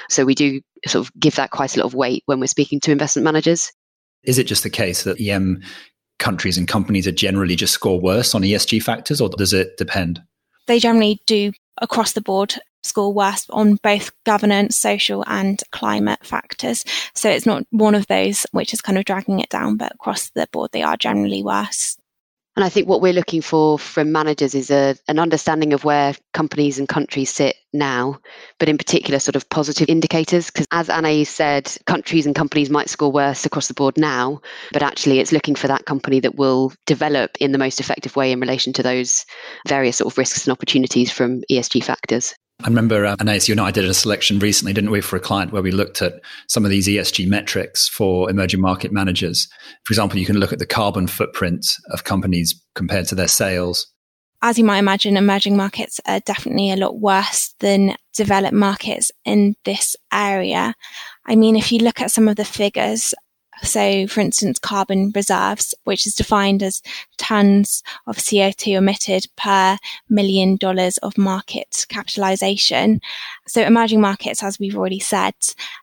So 0.09 0.25
we 0.25 0.35
do 0.35 0.61
sort 0.85 1.05
of 1.05 1.13
give 1.19 1.35
that 1.35 1.51
quite 1.51 1.75
a 1.75 1.79
lot 1.79 1.85
of 1.85 1.93
weight 1.93 2.23
when 2.25 2.39
we're 2.39 2.47
speaking 2.47 2.79
to 2.81 2.91
investment 2.91 3.23
managers. 3.23 3.71
Is 4.23 4.37
it 4.37 4.47
just 4.47 4.63
the 4.63 4.69
case 4.69 5.03
that 5.03 5.21
EM 5.21 5.61
countries 6.17 6.57
and 6.57 6.67
companies 6.67 7.07
are 7.07 7.13
generally 7.13 7.55
just 7.55 7.73
score 7.73 7.99
worse 7.99 8.35
on 8.35 8.41
ESG 8.41 8.83
factors, 8.83 9.21
or 9.21 9.29
does 9.29 9.53
it 9.53 9.77
depend? 9.77 10.21
They 10.67 10.79
generally 10.79 11.21
do 11.25 11.53
across 11.81 12.11
the 12.11 12.21
board 12.21 12.55
score 12.89 13.13
worse 13.13 13.45
on 13.49 13.75
both 13.75 14.11
governance, 14.25 14.77
social, 14.77 15.23
and 15.27 15.61
climate 15.71 16.25
factors. 16.25 16.83
So 17.15 17.29
it's 17.29 17.45
not 17.45 17.63
one 17.71 17.95
of 17.95 18.07
those 18.07 18.45
which 18.51 18.73
is 18.73 18.81
kind 18.81 18.97
of 18.97 19.05
dragging 19.05 19.39
it 19.39 19.49
down, 19.49 19.77
but 19.77 19.93
across 19.93 20.29
the 20.31 20.47
board, 20.51 20.71
they 20.73 20.83
are 20.83 20.97
generally 20.97 21.43
worse. 21.43 21.97
And 22.59 22.65
I 22.65 22.69
think 22.69 22.89
what 22.89 22.99
we're 22.99 23.13
looking 23.13 23.41
for 23.41 23.79
from 23.79 24.11
managers 24.11 24.53
is 24.53 24.69
a, 24.69 24.93
an 25.07 25.17
understanding 25.17 25.71
of 25.71 25.85
where 25.85 26.13
companies 26.33 26.77
and 26.77 26.89
countries 26.89 27.29
sit 27.29 27.55
now, 27.71 28.19
but 28.57 28.67
in 28.67 28.77
particular, 28.77 29.19
sort 29.19 29.37
of 29.37 29.47
positive 29.49 29.87
indicators. 29.87 30.47
Because 30.47 30.67
as 30.69 30.89
Anais 30.89 31.23
said, 31.23 31.73
countries 31.85 32.25
and 32.25 32.35
companies 32.35 32.69
might 32.69 32.89
score 32.89 33.13
worse 33.13 33.45
across 33.45 33.69
the 33.69 33.73
board 33.73 33.97
now, 33.97 34.41
but 34.73 34.83
actually, 34.83 35.19
it's 35.19 35.31
looking 35.31 35.55
for 35.55 35.69
that 35.69 35.85
company 35.85 36.19
that 36.19 36.35
will 36.35 36.73
develop 36.85 37.37
in 37.39 37.53
the 37.53 37.57
most 37.57 37.79
effective 37.79 38.17
way 38.17 38.33
in 38.33 38.41
relation 38.41 38.73
to 38.73 38.83
those 38.83 39.25
various 39.65 39.95
sort 39.95 40.11
of 40.11 40.17
risks 40.17 40.45
and 40.45 40.51
opportunities 40.51 41.09
from 41.09 41.41
ESG 41.49 41.81
factors. 41.81 42.35
I 42.61 42.67
remember, 42.67 43.05
uh, 43.05 43.15
and 43.19 43.29
I 43.29 43.37
did 43.71 43.85
a 43.85 43.93
selection 43.93 44.37
recently, 44.39 44.73
didn't 44.73 44.91
we, 44.91 44.99
for 44.99 45.15
a 45.15 45.21
client 45.21 45.53
where 45.53 45.61
we 45.61 45.71
looked 45.71 46.01
at 46.01 46.19
some 46.47 46.65
of 46.65 46.71
these 46.71 46.87
ESG 46.87 47.25
metrics 47.25 47.87
for 47.87 48.29
emerging 48.29 48.59
market 48.59 48.91
managers. 48.91 49.47
For 49.85 49.93
example, 49.93 50.19
you 50.19 50.25
can 50.25 50.37
look 50.37 50.51
at 50.51 50.59
the 50.59 50.65
carbon 50.65 51.07
footprint 51.07 51.77
of 51.91 52.03
companies 52.03 52.61
compared 52.75 53.07
to 53.07 53.15
their 53.15 53.29
sales. 53.29 53.87
As 54.41 54.57
you 54.57 54.65
might 54.65 54.79
imagine, 54.79 55.15
emerging 55.15 55.55
markets 55.55 56.01
are 56.05 56.19
definitely 56.21 56.71
a 56.71 56.77
lot 56.77 56.99
worse 56.99 57.53
than 57.59 57.95
developed 58.13 58.53
markets 58.53 59.11
in 59.23 59.55
this 59.63 59.95
area. 60.11 60.75
I 61.25 61.35
mean, 61.35 61.55
if 61.55 61.71
you 61.71 61.79
look 61.79 62.01
at 62.01 62.11
some 62.11 62.27
of 62.27 62.35
the 62.35 62.45
figures, 62.45 63.13
so, 63.63 64.07
for 64.07 64.21
instance, 64.21 64.59
carbon 64.59 65.11
reserves, 65.15 65.75
which 65.83 66.07
is 66.07 66.15
defined 66.15 66.63
as 66.63 66.81
tons 67.17 67.83
of 68.07 68.17
CO2 68.17 68.77
emitted 68.77 69.27
per 69.37 69.77
million 70.09 70.55
dollars 70.55 70.97
of 70.99 71.17
market 71.17 71.85
capitalization. 71.89 73.01
So, 73.47 73.61
emerging 73.61 74.01
markets, 74.01 74.43
as 74.43 74.59
we've 74.59 74.77
already 74.77 74.99
said, 74.99 75.33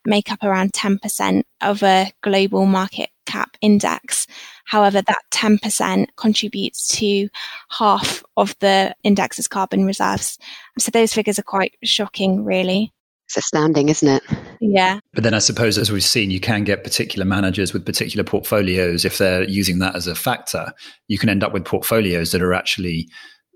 make 0.05 0.33
up 0.33 0.43
around 0.43 0.73
10% 0.73 1.43
of 1.61 1.83
a 1.83 2.13
global 2.23 2.67
market 2.67 3.11
cap 3.27 3.57
index. 3.61 4.27
However, 4.65 5.03
that 5.03 5.23
10% 5.33 6.07
contributes 6.17 6.89
to 6.97 7.29
half 7.71 8.25
of 8.37 8.57
the 8.61 8.95
index's 9.03 9.49
carbon 9.49 9.85
reserves. 9.85 10.39
So, 10.79 10.91
those 10.91 11.13
figures 11.13 11.39
are 11.39 11.43
quite 11.43 11.75
shocking, 11.83 12.45
really. 12.45 12.93
It's 13.27 13.37
astounding, 13.37 13.89
isn't 13.89 14.09
it? 14.09 14.23
Yeah. 14.61 15.01
But 15.13 15.25
then 15.25 15.35
I 15.35 15.41
suppose, 15.41 15.79
as 15.79 15.91
we've 15.91 16.05
seen, 16.05 16.31
you 16.31 16.39
can 16.39 16.63
get 16.63 16.85
particular 16.85 17.25
managers 17.25 17.73
with 17.73 17.85
particular 17.85 18.23
portfolios. 18.23 19.05
If 19.05 19.19
they're 19.19 19.43
using 19.43 19.81
that 19.81 19.97
as 19.97 20.07
a 20.07 20.15
factor, 20.15 20.73
you 21.09 21.19
can 21.19 21.29
end 21.29 21.43
up 21.43 21.53
with 21.53 21.65
portfolios 21.65 22.31
that 22.31 22.41
are 22.41 22.55
actually 22.55 23.09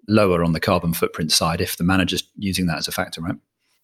lower 0.08 0.42
on 0.42 0.52
the 0.52 0.60
carbon 0.60 0.92
footprint 0.92 1.30
side 1.30 1.60
if 1.60 1.76
the 1.76 1.84
manager's 1.84 2.24
using 2.36 2.66
that 2.66 2.78
as 2.78 2.88
a 2.88 2.92
factor, 2.92 3.20
right? 3.20 3.36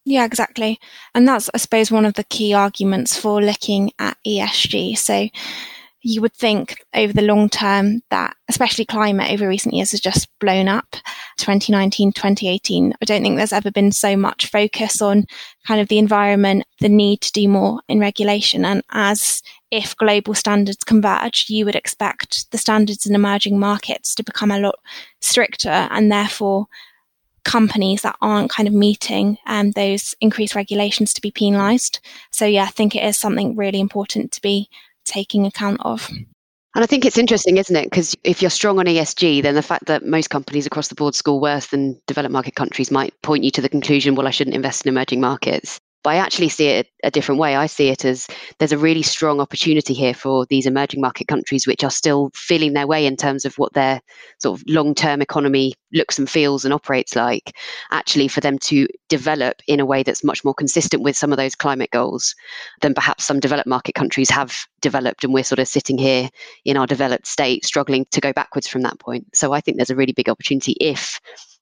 Yeah, 0.05 0.25
exactly. 0.25 0.79
And 1.14 1.27
that's, 1.27 1.51
I 1.55 1.59
suppose, 1.59 1.90
one 1.90 2.05
of 2.05 2.14
the 2.14 2.25
key 2.25 2.53
arguments 2.53 3.16
for 3.16 3.40
looking 3.40 3.92
at 3.99 4.16
ESG. 4.27 4.99
So 4.99 5.29
you 6.06 6.20
would 6.20 6.34
think 6.34 6.84
over 6.94 7.12
the 7.12 7.20
long 7.20 7.48
term 7.48 8.00
that 8.10 8.36
especially 8.48 8.84
climate 8.84 9.32
over 9.32 9.48
recent 9.48 9.74
years 9.74 9.90
has 9.90 9.98
just 9.98 10.28
blown 10.38 10.68
up 10.68 10.92
2019 11.38 12.12
2018 12.12 12.92
i 13.02 13.04
don't 13.04 13.22
think 13.22 13.36
there's 13.36 13.52
ever 13.52 13.72
been 13.72 13.90
so 13.90 14.16
much 14.16 14.46
focus 14.46 15.02
on 15.02 15.26
kind 15.66 15.80
of 15.80 15.88
the 15.88 15.98
environment 15.98 16.64
the 16.80 16.88
need 16.88 17.20
to 17.20 17.32
do 17.32 17.48
more 17.48 17.80
in 17.88 17.98
regulation 17.98 18.64
and 18.64 18.84
as 18.92 19.42
if 19.72 19.96
global 19.96 20.32
standards 20.32 20.84
converge 20.84 21.46
you 21.48 21.64
would 21.64 21.74
expect 21.74 22.48
the 22.52 22.58
standards 22.58 23.04
in 23.04 23.14
emerging 23.14 23.58
markets 23.58 24.14
to 24.14 24.22
become 24.22 24.52
a 24.52 24.60
lot 24.60 24.76
stricter 25.20 25.88
and 25.90 26.12
therefore 26.12 26.68
companies 27.44 28.02
that 28.02 28.16
aren't 28.20 28.50
kind 28.50 28.68
of 28.68 28.74
meeting 28.74 29.38
um, 29.46 29.70
those 29.72 30.14
increased 30.20 30.56
regulations 30.56 31.12
to 31.12 31.20
be 31.20 31.30
penalised. 31.30 32.00
So 32.32 32.44
yeah, 32.44 32.64
I 32.64 32.70
think 32.70 32.96
it 32.96 33.04
is 33.04 33.16
something 33.16 33.54
really 33.54 33.78
important 33.78 34.32
to 34.32 34.42
be 34.42 34.68
taking 35.06 35.46
account 35.46 35.78
of. 35.80 36.08
And 36.76 36.82
I 36.82 36.86
think 36.86 37.06
it's 37.06 37.16
interesting, 37.16 37.56
isn't 37.56 37.74
it? 37.74 37.84
Because 37.84 38.14
if 38.22 38.42
you're 38.42 38.50
strong 38.50 38.78
on 38.78 38.84
ESG, 38.84 39.42
then 39.42 39.54
the 39.54 39.62
fact 39.62 39.86
that 39.86 40.04
most 40.04 40.28
companies 40.28 40.66
across 40.66 40.88
the 40.88 40.94
board 40.94 41.14
score 41.14 41.40
worse 41.40 41.68
than 41.68 41.98
developed 42.06 42.32
market 42.32 42.54
countries 42.54 42.90
might 42.90 43.14
point 43.22 43.44
you 43.44 43.50
to 43.52 43.62
the 43.62 43.68
conclusion, 43.70 44.14
well, 44.14 44.28
I 44.28 44.30
shouldn't 44.30 44.56
invest 44.56 44.84
in 44.84 44.90
emerging 44.90 45.22
markets. 45.22 45.80
But 46.06 46.12
I 46.12 46.18
actually 46.18 46.50
see 46.50 46.68
it 46.68 46.86
a 47.02 47.10
different 47.10 47.40
way. 47.40 47.56
I 47.56 47.66
see 47.66 47.88
it 47.88 48.04
as 48.04 48.28
there's 48.60 48.70
a 48.70 48.78
really 48.78 49.02
strong 49.02 49.40
opportunity 49.40 49.92
here 49.92 50.14
for 50.14 50.46
these 50.46 50.64
emerging 50.64 51.00
market 51.00 51.26
countries, 51.26 51.66
which 51.66 51.82
are 51.82 51.90
still 51.90 52.30
feeling 52.32 52.74
their 52.74 52.86
way 52.86 53.06
in 53.06 53.16
terms 53.16 53.44
of 53.44 53.56
what 53.56 53.72
their 53.72 54.00
sort 54.38 54.56
of 54.56 54.64
long 54.68 54.94
term 54.94 55.20
economy 55.20 55.74
looks 55.92 56.16
and 56.16 56.30
feels 56.30 56.64
and 56.64 56.72
operates 56.72 57.16
like, 57.16 57.56
actually, 57.90 58.28
for 58.28 58.40
them 58.40 58.56
to 58.58 58.86
develop 59.08 59.60
in 59.66 59.80
a 59.80 59.84
way 59.84 60.04
that's 60.04 60.22
much 60.22 60.44
more 60.44 60.54
consistent 60.54 61.02
with 61.02 61.16
some 61.16 61.32
of 61.32 61.38
those 61.38 61.56
climate 61.56 61.90
goals 61.90 62.36
than 62.82 62.94
perhaps 62.94 63.26
some 63.26 63.40
developed 63.40 63.66
market 63.66 63.96
countries 63.96 64.30
have 64.30 64.56
developed. 64.82 65.24
And 65.24 65.34
we're 65.34 65.42
sort 65.42 65.58
of 65.58 65.66
sitting 65.66 65.98
here 65.98 66.28
in 66.64 66.76
our 66.76 66.86
developed 66.86 67.26
state, 67.26 67.64
struggling 67.64 68.06
to 68.12 68.20
go 68.20 68.32
backwards 68.32 68.68
from 68.68 68.82
that 68.82 69.00
point. 69.00 69.26
So 69.34 69.52
I 69.52 69.60
think 69.60 69.76
there's 69.76 69.90
a 69.90 69.96
really 69.96 70.12
big 70.12 70.28
opportunity 70.28 70.76
if 70.80 71.20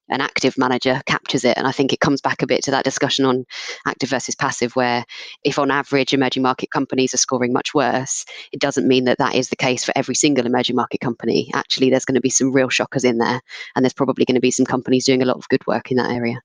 an 0.09 0.21
active 0.21 0.59
manager 0.59 1.01
captures 1.07 1.45
it. 1.45 1.57
And 1.57 1.67
I 1.67 1.73
think 1.73 1.93
it 1.93 2.01
comes 2.01 2.21
back 2.21 2.43
a 2.43 2.47
bit 2.47 2.63
to 2.65 2.71
that 2.71 2.85
discussion 2.85 3.25
on 3.25 3.45
active 3.87 4.11
versus 4.11 4.35
passive, 4.35 4.77
where 4.77 5.05
if 5.45 5.59
on 5.59 5.71
average 5.71 6.13
emerging 6.13 6.43
market 6.43 6.71
companies 6.71 7.15
are 7.15 7.19
scoring 7.19 7.53
much 7.53 7.75
worse, 7.75 8.25
it 8.53 8.61
doesn't 8.61 8.89
mean 8.89 9.05
that 9.05 9.19
that 9.19 9.35
is 9.35 9.49
the 9.49 9.57
case 9.57 9.85
for 9.85 9.93
every 9.97 10.15
single 10.15 10.47
emerging 10.47 10.77
market 10.77 11.01
company. 11.01 11.51
Actually, 11.55 11.91
there's 11.91 12.05
going 12.05 12.15
to 12.15 12.21
be 12.21 12.31
some 12.31 12.53
real 12.53 12.69
shockers 12.69 13.05
in 13.05 13.19
there, 13.19 13.41
and 13.75 13.85
there's 13.85 13.93
probably 13.93 14.25
going 14.25 14.35
to 14.35 14.41
be 14.41 14.51
some 14.51 14.67
companies 14.67 15.05
doing 15.05 15.23
a 15.23 15.27
lot 15.27 15.37
of 15.37 15.49
good 15.49 15.67
work 15.67 15.91
in 15.91 15.97
that 15.97 16.11
area. 16.11 16.41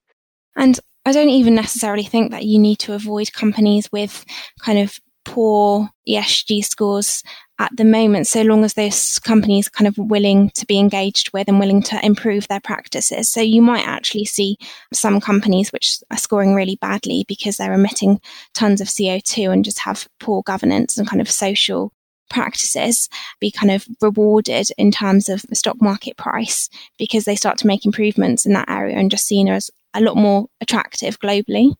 And 0.56 0.78
I 1.06 1.12
don't 1.12 1.28
even 1.28 1.54
necessarily 1.54 2.02
think 2.02 2.30
that 2.30 2.44
you 2.44 2.58
need 2.58 2.78
to 2.80 2.92
avoid 2.92 3.32
companies 3.32 3.88
with 3.92 4.24
kind 4.60 4.78
of 4.78 5.00
poor 5.24 5.90
ESG 6.08 6.64
scores 6.64 7.22
at 7.58 7.76
the 7.76 7.84
moment, 7.84 8.26
so 8.26 8.42
long 8.42 8.64
as 8.64 8.74
those 8.74 9.18
companies 9.18 9.68
are 9.68 9.72
kind 9.72 9.86
of 9.86 9.98
willing 9.98 10.50
to 10.50 10.64
be 10.64 10.78
engaged 10.78 11.30
with 11.32 11.46
and 11.46 11.60
willing 11.60 11.82
to 11.82 12.04
improve 12.04 12.48
their 12.48 12.60
practices. 12.60 13.28
So 13.28 13.42
you 13.42 13.60
might 13.60 13.86
actually 13.86 14.24
see 14.24 14.56
some 14.94 15.20
companies 15.20 15.70
which 15.70 15.98
are 16.10 16.16
scoring 16.16 16.54
really 16.54 16.76
badly 16.76 17.26
because 17.28 17.58
they're 17.58 17.74
emitting 17.74 18.20
tons 18.54 18.80
of 18.80 18.88
CO2 18.88 19.52
and 19.52 19.64
just 19.64 19.78
have 19.80 20.08
poor 20.20 20.42
governance 20.42 20.96
and 20.96 21.06
kind 21.06 21.20
of 21.20 21.30
social 21.30 21.92
practices 22.30 23.08
be 23.40 23.50
kind 23.50 23.72
of 23.72 23.86
rewarded 24.00 24.68
in 24.78 24.90
terms 24.90 25.28
of 25.28 25.42
the 25.42 25.54
stock 25.54 25.82
market 25.82 26.16
price 26.16 26.70
because 26.96 27.24
they 27.24 27.36
start 27.36 27.58
to 27.58 27.66
make 27.66 27.84
improvements 27.84 28.46
in 28.46 28.54
that 28.54 28.70
area 28.70 28.96
and 28.96 29.10
just 29.10 29.26
seen 29.26 29.48
as 29.48 29.70
a 29.92 30.00
lot 30.00 30.16
more 30.16 30.46
attractive 30.60 31.18
globally. 31.18 31.74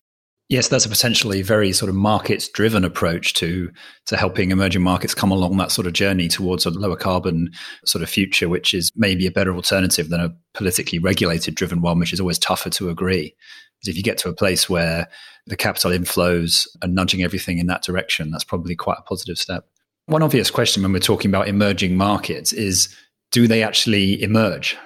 Yes, 0.51 0.67
that's 0.67 0.85
a 0.85 0.89
potentially 0.89 1.43
very 1.43 1.73
sort 1.73 1.89
of 1.89 1.95
markets 1.95 2.49
driven 2.49 2.85
approach 2.85 3.35
to 3.35 3.71
to 4.07 4.17
helping 4.17 4.51
emerging 4.51 4.83
markets 4.83 5.15
come 5.15 5.31
along 5.31 5.57
that 5.59 5.71
sort 5.71 5.87
of 5.87 5.93
journey 5.93 6.27
towards 6.27 6.67
a 6.67 6.71
lower 6.71 6.97
carbon 6.97 7.53
sort 7.85 8.03
of 8.03 8.11
future, 8.11 8.49
which 8.49 8.75
is 8.75 8.91
maybe 8.97 9.29
a 9.29 9.31
better 9.31 9.55
alternative 9.55 10.09
than 10.09 10.21
a 10.21 10.35
politically 10.55 10.99
regulated 10.99 11.55
driven 11.55 11.83
one, 11.83 12.01
which 12.01 12.13
is 12.13 12.19
always 12.19 12.39
tougher 12.39 12.69
to 12.69 12.91
agree. 12.91 13.33
Because 13.79 13.91
if 13.91 13.97
you 13.97 14.03
get 14.03 14.19
to 14.19 14.29
a 14.29 14.35
place 14.35 14.69
where 14.69 15.07
the 15.47 15.57
capital 15.57 15.93
inflows 15.93 16.67
are 16.83 16.89
nudging 16.89 17.23
everything 17.23 17.59
in 17.59 17.69
that 17.69 17.85
direction, 17.85 18.33
that's 18.33 18.43
probably 18.43 18.75
quite 18.75 18.99
a 18.99 19.03
positive 19.03 19.39
step. 19.39 19.69
One 20.07 20.23
obvious 20.25 20.51
question 20.51 20.83
when 20.83 20.93
we're 20.93 20.99
talking 20.99 21.31
about 21.31 21.47
emerging 21.47 21.97
markets 21.97 22.53
is 22.53 22.93
do 23.31 23.47
they 23.47 23.63
actually 23.63 24.21
emerge? 24.21 24.77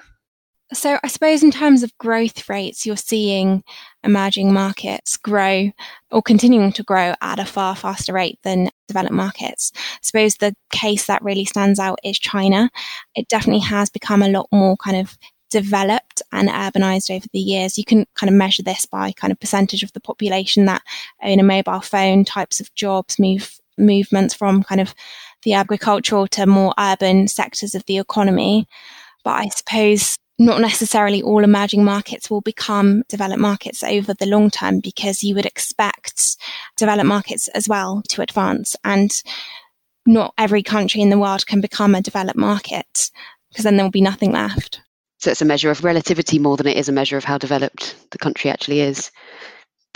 So, 0.75 0.99
I 1.03 1.09
suppose 1.09 1.43
in 1.43 1.51
terms 1.51 1.83
of 1.83 1.97
growth 1.99 2.49
rates, 2.49 2.85
you're 2.85 2.97
seeing 2.97 3.63
emerging 4.05 4.53
markets 4.53 5.17
grow 5.17 5.71
or 6.11 6.23
continuing 6.23 6.73
to 6.73 6.83
grow 6.83 7.15
at 7.21 7.39
a 7.39 7.45
far 7.45 7.75
faster 7.75 8.13
rate 8.13 8.39
than 8.43 8.71
developed 8.89 9.15
markets. 9.15 9.73
I 9.77 9.99
suppose 10.03 10.37
the 10.37 10.55
case 10.71 11.07
that 11.07 11.23
really 11.23 11.45
stands 11.45 11.79
out 11.79 11.99
is 12.05 12.19
China. 12.19 12.71
It 13.15 13.29
definitely 13.29 13.63
has 13.63 13.91
become 13.91 14.23
a 14.23 14.29
lot 14.29 14.49
more 14.53 14.77
kind 14.77 14.97
of 14.97 15.17
developed 15.51 16.21
and 16.33 16.49
urbanized 16.49 17.15
over 17.15 17.27
the 17.33 17.39
years. 17.39 17.79
You 17.79 17.85
can 17.85 18.07
kind 18.15 18.29
of 18.29 18.35
measure 18.35 18.63
this 18.63 18.87
by 18.87 19.13
kind 19.13 19.33
of 19.33 19.39
percentage 19.39 19.83
of 19.83 19.93
the 19.93 20.01
population 20.01 20.65
that 20.65 20.83
own 21.23 21.39
a 21.39 21.45
mobile 21.45 21.81
phone, 21.81 22.25
types 22.25 22.61
of 22.61 22.75
jobs, 22.75 23.19
move 23.19 23.61
movements 23.79 24.35
from 24.35 24.63
kind 24.63 24.81
of 24.81 24.95
the 25.45 25.53
agricultural 25.53 26.27
to 26.29 26.47
more 26.47 26.75
urban 26.79 27.29
sectors 27.29 27.75
of 27.75 27.85
the 27.87 27.99
economy. 27.99 28.67
But 29.23 29.41
I 29.41 29.49
suppose 29.49 30.17
not 30.39 30.61
necessarily 30.61 31.23
all 31.23 31.45
emerging 31.45 31.85
markets 31.85 32.29
will 32.29 32.41
become 32.41 33.03
developed 33.09 33.41
markets 33.41 33.83
over 33.83 34.15
the 34.15 34.27
long 34.27 34.51
term 34.51 34.81
because 34.81 35.23
you 35.23 35.35
would 35.35 35.47
expect 35.47 36.37
developed 36.77 37.07
markets 37.07 37.49
as 37.49 37.69
well 37.69 38.03
to 38.09 38.23
advance 38.23 38.77
and 38.85 39.23
not 40.07 40.35
every 40.37 40.63
country 40.63 41.01
in 41.01 41.11
the 41.11 41.19
world 41.19 41.47
can 41.47 41.61
become 41.61 41.95
a 41.95 42.03
developed 42.03 42.37
market 42.37 43.11
because 43.49 43.65
then 43.65 43.77
there 43.77 43.87
will 43.87 43.91
be 43.91 44.01
nothing 44.01 44.33
left. 44.33 44.81
So 45.19 45.31
it's 45.31 45.41
a 45.41 45.47
measure 45.47 45.71
of 45.71 45.85
relativity 45.85 46.39
more 46.39 46.57
than 46.57 46.67
it 46.67 46.77
is 46.77 46.89
a 46.89 46.93
measure 46.93 47.17
of 47.17 47.25
how 47.25 47.39
developed 47.39 47.97
the 48.11 48.19
country 48.19 48.51
actually 48.51 48.81
is. 48.81 49.11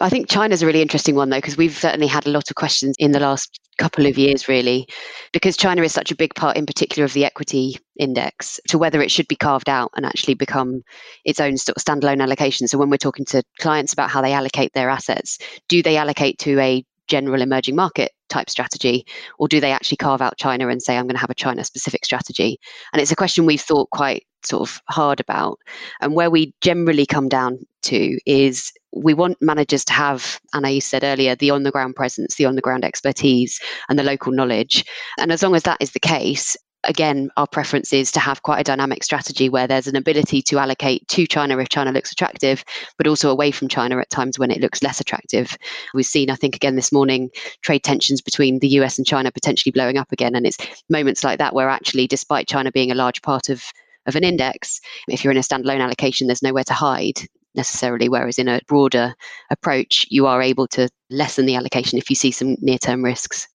I 0.00 0.08
think 0.08 0.28
China's 0.28 0.62
a 0.62 0.66
really 0.66 0.82
interesting 0.82 1.16
one, 1.16 1.30
though, 1.30 1.38
because 1.38 1.56
we've 1.56 1.76
certainly 1.76 2.06
had 2.06 2.26
a 2.26 2.30
lot 2.30 2.50
of 2.50 2.56
questions 2.56 2.94
in 2.98 3.12
the 3.12 3.20
last 3.20 3.58
couple 3.78 4.06
of 4.06 4.16
years, 4.16 4.48
really, 4.48 4.86
because 5.32 5.56
China 5.56 5.82
is 5.82 5.92
such 5.92 6.12
a 6.12 6.16
big 6.16 6.34
part, 6.34 6.56
in 6.56 6.66
particular, 6.66 7.04
of 7.04 7.12
the 7.12 7.24
equity 7.24 7.78
index, 7.98 8.60
to 8.68 8.78
whether 8.78 9.02
it 9.02 9.10
should 9.10 9.26
be 9.28 9.36
carved 9.36 9.68
out 9.68 9.90
and 9.96 10.06
actually 10.06 10.34
become 10.34 10.82
its 11.24 11.40
own 11.40 11.56
sort 11.56 11.76
of 11.76 11.82
standalone 11.82 12.22
allocation. 12.22 12.68
So 12.68 12.78
when 12.78 12.90
we're 12.90 12.96
talking 12.96 13.24
to 13.26 13.42
clients 13.60 13.92
about 13.92 14.10
how 14.10 14.22
they 14.22 14.32
allocate 14.32 14.72
their 14.72 14.88
assets, 14.88 15.38
do 15.68 15.82
they 15.82 15.96
allocate 15.96 16.38
to 16.40 16.58
a 16.60 16.84
general 17.08 17.42
emerging 17.42 17.76
market 17.76 18.12
type 18.28 18.50
strategy 18.50 19.06
or 19.38 19.48
do 19.48 19.60
they 19.60 19.72
actually 19.72 19.96
carve 19.96 20.20
out 20.20 20.36
china 20.36 20.68
and 20.68 20.82
say 20.82 20.96
i'm 20.96 21.06
going 21.06 21.14
to 21.14 21.20
have 21.20 21.30
a 21.30 21.34
china 21.34 21.64
specific 21.64 22.04
strategy? 22.04 22.58
And 22.92 23.00
it's 23.00 23.12
a 23.12 23.16
question 23.16 23.46
we've 23.46 23.60
thought 23.60 23.90
quite 23.90 24.24
sort 24.44 24.68
of 24.68 24.80
hard 24.88 25.20
about. 25.20 25.58
And 26.00 26.14
where 26.14 26.30
we 26.30 26.54
generally 26.60 27.06
come 27.06 27.28
down 27.28 27.58
to 27.82 28.18
is 28.26 28.72
we 28.92 29.14
want 29.14 29.38
managers 29.40 29.84
to 29.86 29.92
have 29.92 30.40
you 30.64 30.80
said 30.80 31.04
earlier 31.04 31.36
the 31.36 31.50
on 31.50 31.62
the 31.62 31.70
ground 31.70 31.94
presence 31.96 32.36
the 32.36 32.46
on 32.46 32.56
the 32.56 32.62
ground 32.62 32.84
expertise 32.84 33.60
and 33.88 33.98
the 33.98 34.02
local 34.02 34.32
knowledge. 34.32 34.84
And 35.18 35.32
as 35.32 35.42
long 35.42 35.54
as 35.54 35.64
that 35.64 35.78
is 35.80 35.92
the 35.92 36.00
case 36.00 36.56
again, 36.84 37.30
our 37.36 37.46
preference 37.46 37.92
is 37.92 38.10
to 38.12 38.20
have 38.20 38.42
quite 38.42 38.60
a 38.60 38.64
dynamic 38.64 39.02
strategy 39.02 39.48
where 39.48 39.66
there's 39.66 39.86
an 39.86 39.96
ability 39.96 40.42
to 40.42 40.58
allocate 40.58 41.06
to 41.08 41.26
China 41.26 41.58
if 41.58 41.68
China 41.68 41.92
looks 41.92 42.12
attractive, 42.12 42.64
but 42.96 43.06
also 43.06 43.30
away 43.30 43.50
from 43.50 43.68
China 43.68 43.98
at 43.98 44.10
times 44.10 44.38
when 44.38 44.50
it 44.50 44.60
looks 44.60 44.82
less 44.82 45.00
attractive. 45.00 45.56
We've 45.94 46.06
seen, 46.06 46.30
I 46.30 46.36
think, 46.36 46.54
again 46.54 46.76
this 46.76 46.92
morning, 46.92 47.30
trade 47.62 47.82
tensions 47.82 48.20
between 48.20 48.60
the 48.60 48.68
US 48.80 48.98
and 48.98 49.06
China 49.06 49.32
potentially 49.32 49.72
blowing 49.72 49.98
up 49.98 50.12
again. 50.12 50.34
And 50.34 50.46
it's 50.46 50.58
moments 50.88 51.24
like 51.24 51.38
that 51.38 51.54
where 51.54 51.68
actually, 51.68 52.06
despite 52.06 52.48
China 52.48 52.70
being 52.70 52.90
a 52.90 52.96
large 52.96 53.22
part 53.22 53.48
of 53.48 53.62
of 54.06 54.16
an 54.16 54.24
index, 54.24 54.80
if 55.08 55.22
you're 55.22 55.30
in 55.30 55.36
a 55.36 55.42
standalone 55.42 55.82
allocation, 55.82 56.28
there's 56.28 56.42
nowhere 56.42 56.64
to 56.64 56.72
hide 56.72 57.20
necessarily. 57.54 58.08
Whereas 58.08 58.38
in 58.38 58.48
a 58.48 58.60
broader 58.66 59.14
approach, 59.50 60.06
you 60.08 60.26
are 60.26 60.40
able 60.40 60.66
to 60.68 60.88
lessen 61.10 61.44
the 61.44 61.56
allocation 61.56 61.98
if 61.98 62.08
you 62.08 62.16
see 62.16 62.30
some 62.30 62.56
near 62.60 62.78
term 62.78 63.04
risks. 63.04 63.46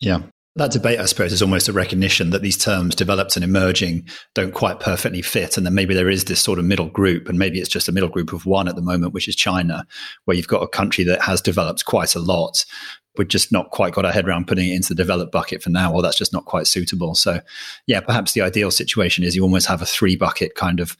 Yeah. 0.00 0.22
That 0.56 0.72
debate, 0.72 0.98
I 0.98 1.04
suppose, 1.04 1.32
is 1.32 1.42
almost 1.42 1.68
a 1.68 1.72
recognition 1.72 2.30
that 2.30 2.42
these 2.42 2.58
terms 2.58 2.96
developed 2.96 3.36
and 3.36 3.44
emerging 3.44 4.08
don't 4.34 4.52
quite 4.52 4.80
perfectly 4.80 5.22
fit. 5.22 5.56
And 5.56 5.64
then 5.64 5.74
maybe 5.74 5.94
there 5.94 6.10
is 6.10 6.24
this 6.24 6.40
sort 6.40 6.58
of 6.58 6.64
middle 6.64 6.88
group, 6.88 7.28
and 7.28 7.38
maybe 7.38 7.60
it's 7.60 7.68
just 7.68 7.88
a 7.88 7.92
middle 7.92 8.08
group 8.08 8.32
of 8.32 8.46
one 8.46 8.66
at 8.66 8.74
the 8.74 8.82
moment, 8.82 9.14
which 9.14 9.28
is 9.28 9.36
China, 9.36 9.86
where 10.24 10.36
you've 10.36 10.48
got 10.48 10.62
a 10.62 10.68
country 10.68 11.04
that 11.04 11.22
has 11.22 11.40
developed 11.40 11.84
quite 11.84 12.16
a 12.16 12.18
lot. 12.18 12.64
We've 13.16 13.28
just 13.28 13.52
not 13.52 13.70
quite 13.70 13.92
got 13.92 14.04
our 14.04 14.10
head 14.10 14.26
around 14.26 14.48
putting 14.48 14.68
it 14.68 14.74
into 14.74 14.88
the 14.88 14.96
developed 14.96 15.30
bucket 15.30 15.62
for 15.62 15.70
now, 15.70 15.92
or 15.92 16.02
that's 16.02 16.18
just 16.18 16.32
not 16.32 16.46
quite 16.46 16.66
suitable. 16.66 17.14
So, 17.14 17.40
yeah, 17.86 18.00
perhaps 18.00 18.32
the 18.32 18.40
ideal 18.40 18.72
situation 18.72 19.22
is 19.22 19.36
you 19.36 19.42
almost 19.42 19.68
have 19.68 19.82
a 19.82 19.86
three 19.86 20.16
bucket 20.16 20.56
kind 20.56 20.80
of 20.80 20.96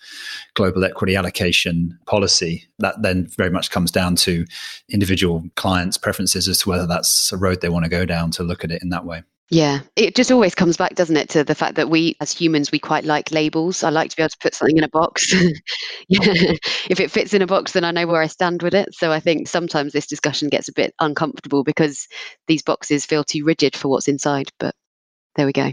global 0.54 0.84
equity 0.84 1.16
allocation 1.16 1.98
policy. 2.06 2.68
That 2.78 3.02
then 3.02 3.26
very 3.36 3.50
much 3.50 3.72
comes 3.72 3.90
down 3.90 4.14
to 4.16 4.44
individual 4.88 5.42
clients' 5.56 5.98
preferences 5.98 6.46
as 6.46 6.58
to 6.58 6.68
whether 6.68 6.86
that's 6.86 7.32
a 7.32 7.36
road 7.36 7.62
they 7.62 7.68
want 7.68 7.84
to 7.84 7.90
go 7.90 8.04
down 8.04 8.30
to 8.32 8.44
look 8.44 8.62
at 8.62 8.70
it 8.70 8.82
in 8.82 8.90
that 8.90 9.04
way. 9.04 9.24
Yeah, 9.52 9.80
it 9.96 10.14
just 10.14 10.30
always 10.30 10.54
comes 10.54 10.76
back, 10.76 10.94
doesn't 10.94 11.16
it, 11.16 11.28
to 11.30 11.42
the 11.42 11.56
fact 11.56 11.74
that 11.74 11.90
we 11.90 12.16
as 12.20 12.30
humans, 12.30 12.70
we 12.70 12.78
quite 12.78 13.04
like 13.04 13.32
labels. 13.32 13.82
I 13.82 13.90
like 13.90 14.10
to 14.10 14.16
be 14.16 14.22
able 14.22 14.30
to 14.30 14.38
put 14.38 14.54
something 14.54 14.76
in 14.76 14.84
a 14.84 14.88
box. 14.88 15.26
if 16.08 17.00
it 17.00 17.10
fits 17.10 17.34
in 17.34 17.42
a 17.42 17.48
box, 17.48 17.72
then 17.72 17.84
I 17.84 17.90
know 17.90 18.06
where 18.06 18.22
I 18.22 18.28
stand 18.28 18.62
with 18.62 18.74
it. 18.74 18.94
So 18.94 19.10
I 19.10 19.18
think 19.18 19.48
sometimes 19.48 19.92
this 19.92 20.06
discussion 20.06 20.50
gets 20.50 20.68
a 20.68 20.72
bit 20.72 20.94
uncomfortable 21.00 21.64
because 21.64 22.06
these 22.46 22.62
boxes 22.62 23.04
feel 23.04 23.24
too 23.24 23.44
rigid 23.44 23.74
for 23.74 23.88
what's 23.88 24.06
inside. 24.06 24.50
But 24.60 24.76
there 25.34 25.46
we 25.46 25.52
go. 25.52 25.72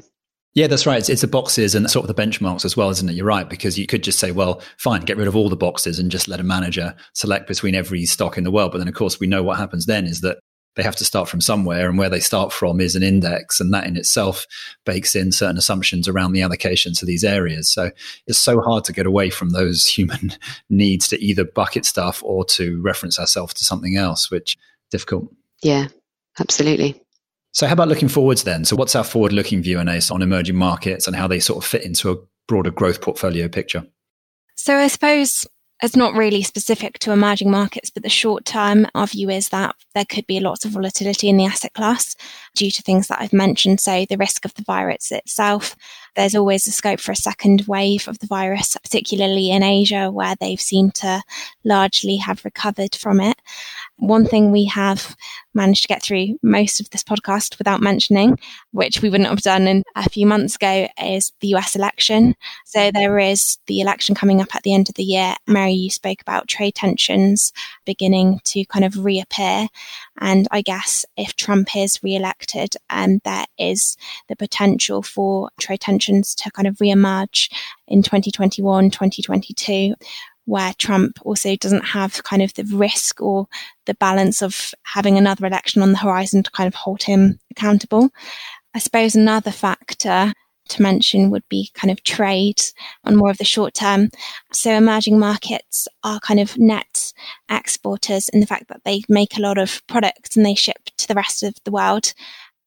Yeah, 0.56 0.66
that's 0.66 0.88
right. 0.88 0.98
It's, 0.98 1.10
it's 1.10 1.22
the 1.22 1.28
boxes 1.28 1.76
and 1.76 1.88
sort 1.88 2.10
of 2.10 2.16
the 2.16 2.20
benchmarks 2.20 2.66
as 2.66 2.76
well, 2.76 2.90
isn't 2.90 3.08
it? 3.08 3.14
You're 3.14 3.28
right, 3.28 3.48
because 3.48 3.78
you 3.78 3.86
could 3.86 4.04
just 4.04 4.18
say, 4.18 4.32
well, 4.32 4.60
fine, 4.80 5.02
get 5.02 5.18
rid 5.18 5.28
of 5.28 5.36
all 5.36 5.50
the 5.50 5.56
boxes 5.56 6.00
and 6.00 6.10
just 6.10 6.28
let 6.28 6.40
a 6.40 6.44
manager 6.44 6.96
select 7.14 7.48
between 7.48 7.76
every 7.76 8.08
stock 8.08 8.40
in 8.40 8.44
the 8.44 8.50
world. 8.50 8.72
But 8.72 8.80
then, 8.80 8.88
of 8.88 8.96
course, 8.96 9.20
we 9.20 9.28
know 9.28 9.44
what 9.44 9.60
happens 9.60 9.86
then 9.86 10.06
is 10.06 10.22
that 10.22 10.40
they 10.78 10.84
have 10.84 10.96
to 10.96 11.04
start 11.04 11.28
from 11.28 11.42
somewhere 11.42 11.90
and 11.90 11.98
where 11.98 12.10
they 12.10 12.20
start 12.20 12.54
from 12.54 12.80
is 12.80 12.96
an 12.96 13.04
index 13.04 13.60
and 13.60 13.74
that 13.74 13.86
in 13.86 13.98
itself 13.98 14.46
bakes 14.86 15.16
in 15.16 15.32
certain 15.32 15.58
assumptions 15.58 16.08
around 16.08 16.32
the 16.32 16.42
allocation 16.42 16.94
to 16.94 17.06
these 17.06 17.24
areas 17.24 17.70
so 17.70 17.92
it's 18.28 18.38
so 18.38 18.62
hard 18.62 18.86
to 18.86 18.94
get 18.94 19.06
away 19.06 19.30
from 19.30 19.50
those 19.50 19.86
human 19.98 20.32
needs 20.70 21.10
to 21.10 21.22
either 21.22 21.44
bucket 21.44 21.86
stuff 21.86 22.24
or 22.24 22.46
to 22.46 22.82
reference 22.82 23.20
ourselves 23.20 23.54
to 23.54 23.66
something 23.66 23.98
else 23.98 24.32
which 24.32 24.58
difficult 24.92 25.30
yeah 25.62 25.88
absolutely 26.40 26.96
So, 27.54 27.66
how 27.66 27.74
about 27.74 27.88
looking 27.88 28.08
forwards 28.10 28.44
then? 28.44 28.66
So, 28.66 28.76
what's 28.76 28.96
our 28.96 29.04
forward 29.04 29.34
looking 29.34 29.64
view, 29.64 29.80
Anais, 29.80 30.12
on 30.12 30.22
emerging 30.22 30.58
markets 30.58 31.08
and 31.08 31.16
how 31.16 31.28
they 31.28 31.40
sort 31.40 31.58
of 31.58 31.68
fit 31.68 31.84
into 31.84 32.12
a 32.12 32.16
broader 32.48 32.70
growth 32.70 33.02
portfolio 33.02 33.48
picture? 33.48 33.84
So, 34.54 34.78
I 34.78 34.88
suppose 34.90 35.48
it's 35.84 35.96
not 35.96 36.16
really 36.16 36.42
specific 36.42 36.98
to 37.00 37.12
emerging 37.12 37.52
markets, 37.52 37.92
but 37.92 38.02
the 38.02 38.10
short 38.10 38.46
term, 38.46 38.88
our 38.96 39.06
view 39.06 39.30
is 39.30 39.50
that 39.50 39.76
there 39.94 40.06
could 40.06 40.26
be 40.26 40.40
lots 40.40 40.66
of 40.66 40.72
volatility 40.72 41.30
in 41.30 41.38
the 41.38 41.46
asset 41.46 41.74
class 41.74 42.16
due 42.56 42.72
to 42.72 42.82
things 42.82 43.08
that 43.08 43.22
I've 43.22 43.34
mentioned. 43.34 43.80
So 43.80 44.06
the 44.10 44.18
risk 44.18 44.44
of 44.44 44.54
the 44.56 44.64
virus 44.64 45.12
itself. 45.12 45.76
There's 46.16 46.34
always 46.34 46.66
a 46.68 46.72
scope 46.72 47.00
for 47.00 47.12
a 47.12 47.16
second 47.16 47.66
wave 47.68 48.08
of 48.08 48.18
the 48.20 48.26
virus, 48.26 48.76
particularly 48.82 49.52
in 49.52 49.62
Asia, 49.62 50.10
where 50.10 50.36
they've 50.40 50.60
seemed 50.60 50.96
to 50.96 51.22
largely 51.64 52.16
have 52.18 52.44
recovered 52.44 52.96
from 52.96 53.20
it. 53.20 53.40
One 53.98 54.26
thing 54.26 54.52
we 54.52 54.66
have 54.66 55.16
managed 55.56 55.82
to 55.82 55.88
get 55.88 56.04
through 56.04 56.38
most 56.44 56.80
of 56.80 56.90
this 56.92 57.04
podcast 57.04 57.58
without 57.58 57.82
mentioning, 57.82 58.38
which 58.72 59.02
we 59.02 59.10
wouldn't 59.10 59.30
have 59.30 59.42
done 59.42 59.68
in 59.68 59.84
a 59.96 60.08
few 60.08 60.28
months 60.28 60.56
ago, 60.56 60.88
is 61.04 61.34
the 61.42 61.50
US 61.56 61.76
election. 61.76 62.36
So 62.66 62.92
there 62.92 63.18
is 63.18 63.58
the 63.66 63.82
election 63.82 64.14
coming 64.14 64.40
up 64.40 64.54
at 64.56 64.62
the 64.64 64.74
end 64.74 64.88
of 64.88 64.96
the 64.96 65.04
year. 65.04 65.36
Mary, 65.48 65.74
you 65.74 65.90
spoke 65.90 66.22
about 66.22 66.48
trade 66.48 66.76
tensions 66.76 67.52
beginning 67.86 68.40
to 68.46 68.64
kind 68.66 68.86
of 68.86 69.04
reappear. 69.04 69.68
And 70.20 70.48
I 70.52 70.62
guess 70.62 71.04
if 71.18 71.36
Trump 71.36 71.76
is 71.76 72.02
re-elected, 72.04 72.76
um, 72.92 73.20
there 73.26 73.46
is 73.58 73.98
the 74.30 74.36
potential 74.36 75.02
for 75.02 75.50
trade 75.60 75.82
tensions 75.82 76.36
to 76.36 76.52
kind 76.52 76.68
of 76.68 76.80
re-emerge 76.80 77.50
in 77.88 78.04
2021, 78.04 78.92
2022 78.92 79.96
where 80.48 80.74
Trump 80.78 81.20
also 81.24 81.56
doesn't 81.58 81.86
have 81.86 82.24
kind 82.24 82.42
of 82.42 82.54
the 82.54 82.64
risk 82.64 83.22
or 83.22 83.48
the 83.86 83.94
balance 83.96 84.42
of 84.42 84.74
having 84.84 85.18
another 85.18 85.46
election 85.46 85.82
on 85.82 85.92
the 85.92 85.98
horizon 85.98 86.42
to 86.42 86.52
kind 86.52 86.68
of 86.68 86.74
hold 86.74 87.04
him 87.04 87.38
accountable. 87.52 88.10
I 88.74 88.80
suppose 88.80 89.14
another 89.14 89.52
factor 89.52 90.34
to 90.70 90.82
mention 90.82 91.30
would 91.32 91.44
be 91.50 91.70
kind 91.74 91.92
of 91.92 92.02
trade 92.04 92.62
on 93.04 93.18
more 93.18 93.30
of 93.30 93.38
the 93.38 93.44
short 93.44 93.74
term. 93.74 94.10
So 94.54 94.72
emerging 94.72 95.20
markets 95.20 95.88
are 96.04 96.20
kind 96.22 96.40
of 96.40 96.58
net 96.58 97.12
exporters 97.50 98.30
in 98.30 98.40
the 98.40 98.48
fact 98.48 98.70
that 98.70 98.82
they 98.86 99.04
make 99.10 99.38
a 99.38 99.42
lot 99.42 99.58
of 99.58 99.86
products 99.88 100.38
and 100.38 100.46
they 100.46 100.56
ship 100.56 100.90
to 100.98 101.08
the 101.10 101.16
rest 101.16 101.44
of 101.44 101.56
the 101.66 101.72
world. 101.72 102.14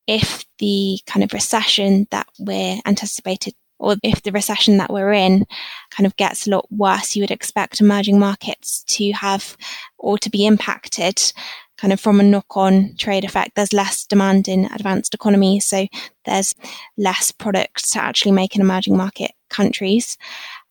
If 0.06 0.44
the 0.58 0.98
kind 1.06 1.24
of 1.24 1.32
recession 1.32 2.08
that 2.10 2.26
we're 2.38 2.80
anticipated 2.84 3.54
or 3.80 3.96
if 4.02 4.22
the 4.22 4.30
recession 4.30 4.76
that 4.76 4.92
we're 4.92 5.12
in 5.12 5.46
kind 5.90 6.06
of 6.06 6.14
gets 6.16 6.46
a 6.46 6.50
lot 6.50 6.70
worse, 6.70 7.16
you 7.16 7.22
would 7.22 7.30
expect 7.30 7.80
emerging 7.80 8.18
markets 8.18 8.84
to 8.84 9.10
have 9.12 9.56
or 9.98 10.18
to 10.18 10.30
be 10.30 10.46
impacted 10.46 11.32
kind 11.78 11.92
of 11.92 11.98
from 11.98 12.20
a 12.20 12.22
knock 12.22 12.56
on 12.56 12.94
trade 12.98 13.24
effect. 13.24 13.52
There's 13.56 13.72
less 13.72 14.04
demand 14.04 14.48
in 14.48 14.66
advanced 14.66 15.14
economies, 15.14 15.64
so 15.64 15.86
there's 16.26 16.54
less 16.98 17.32
products 17.32 17.90
to 17.92 18.02
actually 18.02 18.32
make 18.32 18.54
in 18.54 18.60
emerging 18.60 18.96
market 18.96 19.32
countries. 19.48 20.18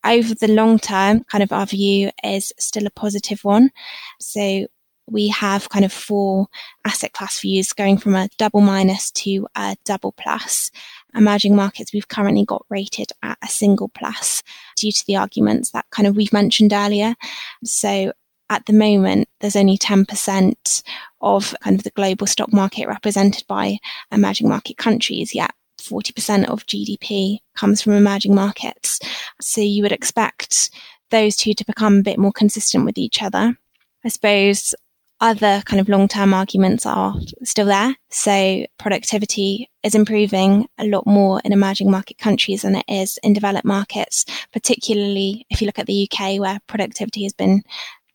Over 0.06 0.36
the 0.36 0.48
long 0.48 0.78
term, 0.78 1.24
kind 1.24 1.44
of 1.44 1.52
our 1.52 1.66
view 1.66 2.12
is 2.24 2.54
still 2.60 2.86
a 2.86 2.92
positive 2.92 3.44
one. 3.44 3.72
So 4.20 4.68
we 5.10 5.30
have 5.30 5.70
kind 5.70 5.84
of 5.84 5.92
four 5.92 6.48
asset 6.86 7.14
class 7.14 7.40
views 7.40 7.74
going 7.74 7.98
from 7.98 8.16
a 8.16 8.30
double 8.38 8.62
minus 8.62 9.10
to 9.12 9.48
a 9.56 9.76
double 9.86 10.12
plus. 10.12 10.70
Emerging 11.16 11.56
markets, 11.56 11.94
we've 11.94 12.08
currently 12.08 12.46
got 12.46 12.66
rated 12.70 13.12
at 13.24 13.38
a 13.44 13.48
single 13.48 13.90
plus 13.90 14.44
due 14.78 14.92
to 14.92 15.06
the 15.08 15.16
arguments 15.16 15.72
that 15.72 15.86
kind 15.92 16.08
of 16.08 16.16
we've 16.16 16.34
mentioned 16.34 16.74
earlier. 16.74 17.16
So 17.64 18.14
at 18.50 18.66
the 18.66 18.74
moment, 18.74 19.28
there's 19.40 19.56
only 19.56 19.78
10% 19.78 20.84
of 21.22 21.56
kind 21.62 21.76
of 21.76 21.84
the 21.84 21.92
global 21.92 22.28
stock 22.28 22.52
market 22.52 22.88
represented 22.88 23.46
by 23.48 23.78
emerging 24.12 24.50
market 24.50 24.78
countries, 24.78 25.36
yet 25.36 25.52
40% 25.80 26.50
of 26.50 26.66
GDP 26.66 27.40
comes 27.56 27.82
from 27.82 27.94
emerging 27.94 28.36
markets. 28.36 29.00
So 29.42 29.62
you 29.62 29.84
would 29.84 29.92
expect 29.92 30.72
those 31.12 31.36
two 31.36 31.54
to 31.54 31.66
become 31.66 32.00
a 32.00 32.04
bit 32.04 32.20
more 32.20 32.32
consistent 32.32 32.86
with 32.86 32.98
each 32.98 33.22
other. 33.22 33.56
I 34.04 34.10
suppose 34.10 34.74
other 35.22 35.62
kind 35.66 35.80
of 35.80 35.90
long 35.90 36.08
term 36.08 36.34
arguments 36.34 36.86
are 36.86 37.14
still 37.44 37.66
there. 37.66 37.96
So 38.10 38.66
productivity 38.78 39.70
is 39.84 39.96
improving 39.96 40.68
a 40.78 40.86
lot 40.86 41.06
more 41.06 41.42
in 41.44 41.54
emerging 41.54 41.92
market 41.92 42.18
countries 42.18 42.62
than 42.62 42.76
it 42.76 42.86
is 42.88 43.20
in 43.24 43.34
developed 43.34 43.66
markets, 43.66 44.26
particularly 44.54 45.46
if 45.50 45.62
you 45.62 45.66
look 45.66 45.80
at 45.80 45.88
the 45.88 46.10
UK 46.10 46.40
where 46.40 46.60
productivity 46.68 47.24
has 47.24 47.34
been 47.34 47.64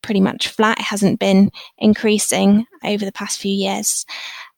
pretty 0.02 0.20
much 0.20 0.48
flat. 0.48 0.78
It 0.78 0.84
hasn't 0.84 1.18
been 1.18 1.50
increasing 1.78 2.66
over 2.84 3.04
the 3.04 3.12
past 3.12 3.38
few 3.38 3.52
years. 3.52 4.04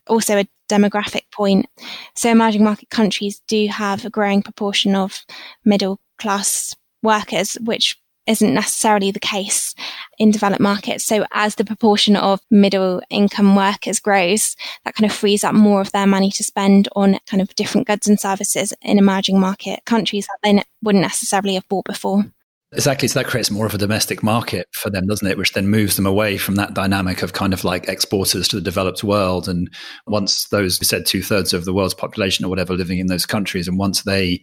Also 0.09 0.38
a 0.38 0.48
demographic 0.68 1.22
point. 1.32 1.66
So 2.14 2.30
emerging 2.30 2.64
market 2.64 2.90
countries 2.90 3.40
do 3.46 3.66
have 3.68 4.04
a 4.04 4.11
growing 4.11 4.42
proportion 4.42 4.94
of 4.94 5.24
middle 5.64 6.00
class 6.18 6.74
workers, 7.02 7.54
which 7.61 7.96
isn't 8.26 8.54
necessarily 8.54 9.10
the 9.10 9.20
case 9.20 9.74
in 10.18 10.30
developed 10.30 10.60
markets. 10.60 11.04
So 11.04 11.26
as 11.32 11.54
the 11.54 11.64
proportion 11.64 12.16
of 12.16 12.40
middle 12.50 13.02
income 13.10 13.54
workers 13.56 14.00
grows, 14.00 14.56
that 14.84 14.94
kind 14.94 15.10
of 15.10 15.16
frees 15.16 15.44
up 15.44 15.54
more 15.54 15.80
of 15.80 15.92
their 15.92 16.06
money 16.06 16.30
to 16.32 16.44
spend 16.44 16.88
on 16.96 17.18
kind 17.26 17.40
of 17.40 17.54
different 17.54 17.86
goods 17.86 18.08
and 18.08 18.18
services 18.18 18.72
in 18.82 18.98
emerging 18.98 19.38
market 19.38 19.80
countries 19.84 20.26
that 20.26 20.38
they 20.42 20.62
wouldn't 20.82 21.02
necessarily 21.02 21.54
have 21.54 21.68
bought 21.68 21.84
before. 21.84 22.24
Exactly. 22.72 23.07
So 23.07 23.20
that 23.20 23.29
creates 23.29 23.50
more 23.50 23.64
of 23.64 23.74
a 23.74 23.79
domestic 23.79 24.24
market 24.24 24.66
for 24.72 24.90
them, 24.90 25.07
doesn't 25.07 25.26
it? 25.26 25.38
Which 25.38 25.52
then 25.52 25.68
moves 25.68 25.94
them 25.94 26.05
away 26.05 26.37
from 26.37 26.57
that 26.57 26.74
dynamic 26.74 27.22
of 27.22 27.33
kind 27.33 27.52
of 27.52 27.62
like 27.62 27.87
exporters 27.87 28.48
to 28.48 28.57
the 28.57 28.62
developed 28.62 29.05
world. 29.05 29.48
And 29.48 29.72
once 30.09 30.48
those, 30.48 30.81
we 30.81 30.85
said 30.85 31.07
two 31.07 31.22
thirds 31.22 31.55
of 31.55 31.64
the 31.64 31.72
world's 31.72 31.94
population 31.94 32.44
or 32.44 32.48
whatever 32.48 32.74
living 32.74 32.98
in 32.98 33.07
those 33.07 33.24
countries, 33.24 33.68
and 33.68 33.79
once 33.79 34.02
they 34.02 34.42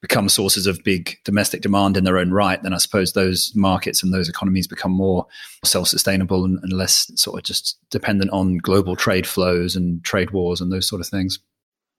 become 0.00 0.28
sources 0.28 0.68
of 0.68 0.84
big 0.84 1.18
domestic 1.24 1.62
demand 1.62 1.96
in 1.96 2.04
their 2.04 2.18
own 2.18 2.30
right, 2.30 2.62
then 2.62 2.72
I 2.72 2.78
suppose 2.78 3.12
those 3.12 3.50
markets 3.56 4.04
and 4.04 4.14
those 4.14 4.28
economies 4.28 4.68
become 4.68 4.92
more 4.92 5.26
self 5.64 5.88
sustainable 5.88 6.44
and, 6.44 6.60
and 6.62 6.72
less 6.72 7.10
sort 7.16 7.40
of 7.40 7.44
just 7.44 7.76
dependent 7.90 8.30
on 8.30 8.58
global 8.58 8.94
trade 8.94 9.26
flows 9.26 9.74
and 9.74 10.02
trade 10.04 10.30
wars 10.30 10.60
and 10.60 10.70
those 10.70 10.88
sort 10.88 11.00
of 11.00 11.08
things. 11.08 11.40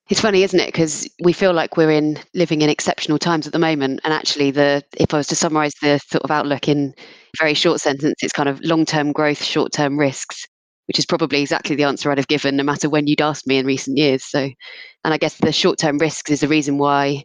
It's 0.09 0.21
funny, 0.21 0.43
isn't 0.43 0.59
it? 0.59 0.67
Because 0.67 1.09
we 1.23 1.33
feel 1.33 1.51
like 1.51 1.77
we're 1.77 1.89
in 1.89 2.19
living 2.35 2.61
in 2.61 2.69
exceptional 2.69 3.17
times 3.17 3.47
at 3.47 3.53
the 3.53 3.59
moment, 3.59 4.01
and 4.03 4.13
actually, 4.13 4.51
the 4.51 4.83
if 4.97 5.13
I 5.13 5.17
was 5.17 5.27
to 5.27 5.35
summarise 5.35 5.73
the 5.81 5.99
sort 6.07 6.23
of 6.23 6.29
outlook 6.29 6.67
in 6.67 6.93
a 6.97 7.43
very 7.43 7.55
short 7.55 7.81
sentence, 7.81 8.15
it's 8.21 8.33
kind 8.33 8.47
of 8.47 8.61
long-term 8.61 9.13
growth, 9.13 9.43
short-term 9.43 9.97
risks, 9.97 10.45
which 10.87 10.99
is 10.99 11.07
probably 11.07 11.41
exactly 11.41 11.75
the 11.75 11.85
answer 11.85 12.11
I'd 12.11 12.19
have 12.19 12.27
given 12.27 12.55
no 12.55 12.63
matter 12.63 12.87
when 12.87 13.07
you'd 13.07 13.21
asked 13.21 13.47
me 13.47 13.57
in 13.57 13.65
recent 13.65 13.97
years. 13.97 14.23
So, 14.23 14.39
and 14.39 15.13
I 15.13 15.17
guess 15.17 15.37
the 15.37 15.51
short-term 15.51 15.97
risks 15.97 16.29
is 16.29 16.41
the 16.41 16.47
reason 16.47 16.77
why 16.77 17.23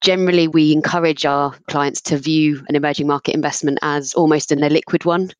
generally 0.00 0.48
we 0.48 0.72
encourage 0.72 1.26
our 1.26 1.54
clients 1.68 2.00
to 2.00 2.16
view 2.16 2.62
an 2.68 2.76
emerging 2.76 3.06
market 3.06 3.34
investment 3.34 3.78
as 3.82 4.14
almost 4.14 4.50
an 4.50 4.60
illiquid 4.60 5.04
one. 5.04 5.30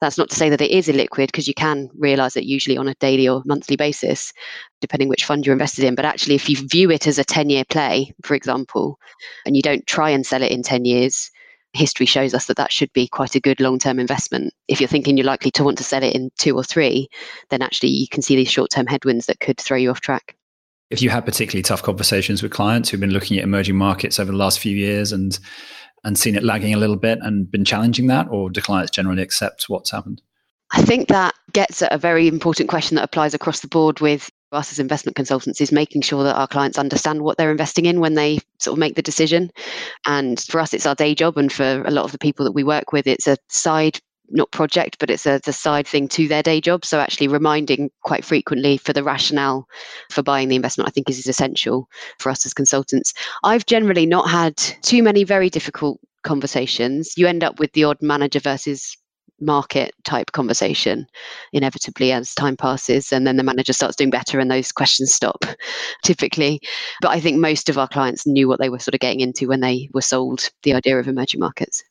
That's 0.00 0.18
not 0.18 0.28
to 0.30 0.36
say 0.36 0.50
that 0.50 0.60
it 0.60 0.70
is 0.70 0.88
illiquid 0.88 1.26
because 1.26 1.48
you 1.48 1.54
can 1.54 1.88
realize 1.96 2.36
it 2.36 2.44
usually 2.44 2.76
on 2.76 2.88
a 2.88 2.94
daily 2.94 3.28
or 3.28 3.42
monthly 3.46 3.76
basis, 3.76 4.32
depending 4.80 5.08
which 5.08 5.24
fund 5.24 5.46
you're 5.46 5.54
invested 5.54 5.84
in. 5.84 5.94
But 5.94 6.04
actually, 6.04 6.34
if 6.34 6.48
you 6.48 6.56
view 6.68 6.90
it 6.90 7.06
as 7.06 7.18
a 7.18 7.24
10 7.24 7.50
year 7.50 7.64
play, 7.68 8.12
for 8.22 8.34
example, 8.34 8.98
and 9.46 9.56
you 9.56 9.62
don't 9.62 9.86
try 9.86 10.10
and 10.10 10.26
sell 10.26 10.42
it 10.42 10.52
in 10.52 10.62
10 10.62 10.84
years, 10.84 11.30
history 11.72 12.06
shows 12.06 12.34
us 12.34 12.46
that 12.46 12.56
that 12.56 12.72
should 12.72 12.92
be 12.92 13.06
quite 13.06 13.34
a 13.34 13.40
good 13.40 13.60
long 13.60 13.78
term 13.78 13.98
investment. 13.98 14.52
If 14.68 14.80
you're 14.80 14.88
thinking 14.88 15.16
you're 15.16 15.26
likely 15.26 15.50
to 15.52 15.64
want 15.64 15.78
to 15.78 15.84
sell 15.84 16.02
it 16.02 16.14
in 16.14 16.30
two 16.38 16.56
or 16.56 16.64
three, 16.64 17.08
then 17.48 17.62
actually 17.62 17.90
you 17.90 18.08
can 18.08 18.22
see 18.22 18.36
these 18.36 18.50
short 18.50 18.70
term 18.70 18.86
headwinds 18.86 19.26
that 19.26 19.40
could 19.40 19.58
throw 19.58 19.76
you 19.76 19.90
off 19.90 20.00
track 20.00 20.36
if 20.90 21.00
you 21.00 21.10
had 21.10 21.24
particularly 21.24 21.62
tough 21.62 21.82
conversations 21.82 22.42
with 22.42 22.52
clients 22.52 22.88
who've 22.88 23.00
been 23.00 23.12
looking 23.12 23.38
at 23.38 23.44
emerging 23.44 23.76
markets 23.76 24.18
over 24.18 24.30
the 24.30 24.38
last 24.38 24.58
few 24.58 24.76
years 24.76 25.12
and 25.12 25.38
and 26.02 26.18
seen 26.18 26.34
it 26.34 26.42
lagging 26.42 26.72
a 26.72 26.78
little 26.78 26.96
bit 26.96 27.18
and 27.20 27.50
been 27.50 27.64
challenging 27.64 28.06
that, 28.06 28.26
or 28.30 28.48
do 28.48 28.60
clients 28.60 28.90
generally 28.90 29.22
accept 29.22 29.64
what's 29.68 29.90
happened? 29.90 30.22
I 30.72 30.82
think 30.82 31.08
that 31.08 31.34
gets 31.52 31.82
at 31.82 31.92
a 31.92 31.98
very 31.98 32.26
important 32.28 32.68
question 32.68 32.94
that 32.94 33.04
applies 33.04 33.34
across 33.34 33.60
the 33.60 33.68
board 33.68 34.00
with 34.00 34.30
us 34.52 34.72
as 34.72 34.78
investment 34.78 35.16
consultants 35.16 35.60
is 35.60 35.72
making 35.72 36.02
sure 36.02 36.24
that 36.24 36.36
our 36.36 36.46
clients 36.46 36.78
understand 36.78 37.22
what 37.22 37.36
they're 37.36 37.50
investing 37.50 37.86
in 37.86 38.00
when 38.00 38.14
they 38.14 38.38
sort 38.58 38.74
of 38.74 38.78
make 38.78 38.94
the 38.94 39.02
decision. 39.02 39.50
And 40.06 40.40
for 40.40 40.60
us, 40.60 40.72
it's 40.72 40.86
our 40.86 40.94
day 40.94 41.14
job. 41.14 41.36
And 41.36 41.52
for 41.52 41.82
a 41.84 41.90
lot 41.90 42.04
of 42.04 42.12
the 42.12 42.18
people 42.18 42.44
that 42.44 42.52
we 42.52 42.64
work 42.64 42.92
with, 42.92 43.06
it's 43.06 43.26
a 43.26 43.36
side 43.48 44.00
not 44.30 44.50
project, 44.50 44.96
but 44.98 45.10
it's 45.10 45.26
a, 45.26 45.40
a 45.46 45.52
side 45.52 45.86
thing 45.86 46.08
to 46.08 46.28
their 46.28 46.42
day 46.42 46.60
job. 46.60 46.84
So 46.84 47.00
actually 47.00 47.28
reminding 47.28 47.90
quite 48.02 48.24
frequently 48.24 48.76
for 48.76 48.92
the 48.92 49.04
rationale 49.04 49.66
for 50.10 50.22
buying 50.22 50.48
the 50.48 50.56
investment, 50.56 50.88
I 50.88 50.92
think 50.92 51.10
is, 51.10 51.18
is 51.18 51.26
essential 51.26 51.88
for 52.18 52.30
us 52.30 52.46
as 52.46 52.54
consultants. 52.54 53.12
I've 53.42 53.66
generally 53.66 54.06
not 54.06 54.28
had 54.28 54.56
too 54.56 55.02
many 55.02 55.24
very 55.24 55.50
difficult 55.50 56.00
conversations. 56.22 57.14
You 57.16 57.26
end 57.26 57.44
up 57.44 57.58
with 57.58 57.72
the 57.72 57.84
odd 57.84 57.98
manager 58.00 58.40
versus 58.40 58.96
market 59.40 59.94
type 60.04 60.32
conversation 60.32 61.06
inevitably 61.52 62.12
as 62.12 62.34
time 62.34 62.56
passes 62.56 63.10
and 63.12 63.26
then 63.26 63.36
the 63.36 63.42
manager 63.42 63.72
starts 63.72 63.96
doing 63.96 64.10
better 64.10 64.38
and 64.38 64.50
those 64.50 64.70
questions 64.70 65.14
stop 65.14 65.44
typically 66.04 66.60
but 67.00 67.08
i 67.08 67.18
think 67.18 67.38
most 67.38 67.68
of 67.70 67.78
our 67.78 67.88
clients 67.88 68.26
knew 68.26 68.46
what 68.46 68.60
they 68.60 68.68
were 68.68 68.78
sort 68.78 68.94
of 68.94 69.00
getting 69.00 69.20
into 69.20 69.48
when 69.48 69.60
they 69.60 69.88
were 69.94 70.02
sold 70.02 70.50
the 70.62 70.74
idea 70.74 70.98
of 70.98 71.08
emerging 71.08 71.40
markets 71.40 71.82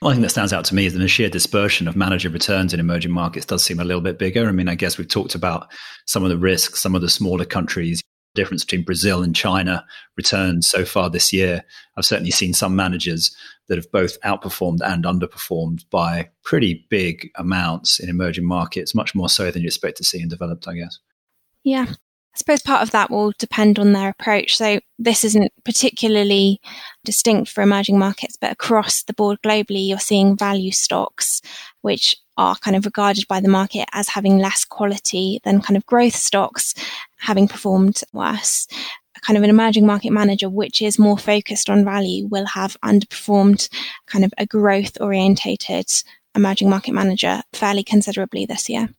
one 0.00 0.14
thing 0.14 0.22
that 0.22 0.30
stands 0.30 0.52
out 0.52 0.64
to 0.66 0.74
me 0.74 0.86
is 0.86 0.94
the 0.94 1.08
sheer 1.08 1.30
dispersion 1.30 1.88
of 1.88 1.96
manager 1.96 2.28
returns 2.28 2.74
in 2.74 2.80
emerging 2.80 3.12
markets 3.12 3.46
does 3.46 3.64
seem 3.64 3.80
a 3.80 3.84
little 3.84 4.02
bit 4.02 4.18
bigger. 4.18 4.46
I 4.48 4.52
mean, 4.52 4.68
I 4.68 4.74
guess 4.74 4.98
we've 4.98 5.08
talked 5.08 5.34
about 5.34 5.68
some 6.04 6.22
of 6.22 6.28
the 6.28 6.36
risks, 6.36 6.80
some 6.80 6.94
of 6.94 7.00
the 7.00 7.08
smaller 7.08 7.46
countries. 7.46 8.02
The 8.34 8.42
difference 8.42 8.64
between 8.64 8.84
Brazil 8.84 9.22
and 9.22 9.34
China 9.34 9.86
returns 10.16 10.68
so 10.68 10.84
far 10.84 11.08
this 11.08 11.32
year. 11.32 11.64
I've 11.96 12.04
certainly 12.04 12.30
seen 12.30 12.52
some 12.52 12.76
managers 12.76 13.34
that 13.68 13.78
have 13.78 13.90
both 13.90 14.20
outperformed 14.20 14.80
and 14.84 15.04
underperformed 15.04 15.88
by 15.90 16.28
pretty 16.44 16.86
big 16.90 17.30
amounts 17.36 17.98
in 17.98 18.10
emerging 18.10 18.46
markets, 18.46 18.94
much 18.94 19.14
more 19.14 19.30
so 19.30 19.50
than 19.50 19.62
you 19.62 19.68
expect 19.68 19.96
to 19.96 20.04
see 20.04 20.20
in 20.20 20.28
developed, 20.28 20.68
I 20.68 20.74
guess. 20.74 20.98
Yeah. 21.64 21.86
I 22.36 22.38
suppose 22.38 22.60
part 22.60 22.82
of 22.82 22.90
that 22.90 23.10
will 23.10 23.32
depend 23.38 23.78
on 23.78 23.92
their 23.92 24.10
approach. 24.10 24.58
So 24.58 24.78
this 24.98 25.24
isn't 25.24 25.50
particularly 25.64 26.60
distinct 27.02 27.50
for 27.50 27.62
emerging 27.62 27.98
markets, 27.98 28.36
but 28.38 28.52
across 28.52 29.04
the 29.04 29.14
board 29.14 29.38
globally, 29.42 29.88
you're 29.88 29.98
seeing 29.98 30.36
value 30.36 30.70
stocks, 30.70 31.40
which 31.80 32.14
are 32.36 32.54
kind 32.56 32.76
of 32.76 32.84
regarded 32.84 33.26
by 33.26 33.40
the 33.40 33.48
market 33.48 33.88
as 33.94 34.10
having 34.10 34.36
less 34.36 34.66
quality 34.66 35.40
than 35.44 35.62
kind 35.62 35.78
of 35.78 35.86
growth 35.86 36.14
stocks 36.14 36.74
having 37.20 37.48
performed 37.48 38.02
worse. 38.12 38.68
Kind 39.22 39.38
of 39.38 39.42
an 39.42 39.48
emerging 39.48 39.86
market 39.86 40.10
manager, 40.10 40.50
which 40.50 40.82
is 40.82 40.98
more 40.98 41.16
focused 41.16 41.70
on 41.70 41.86
value, 41.86 42.26
will 42.26 42.44
have 42.44 42.76
underperformed 42.84 43.70
kind 44.06 44.26
of 44.26 44.34
a 44.36 44.44
growth 44.44 45.00
orientated 45.00 45.90
emerging 46.34 46.68
market 46.68 46.92
manager 46.92 47.40
fairly 47.54 47.82
considerably 47.82 48.44
this 48.44 48.68
year. 48.68 48.90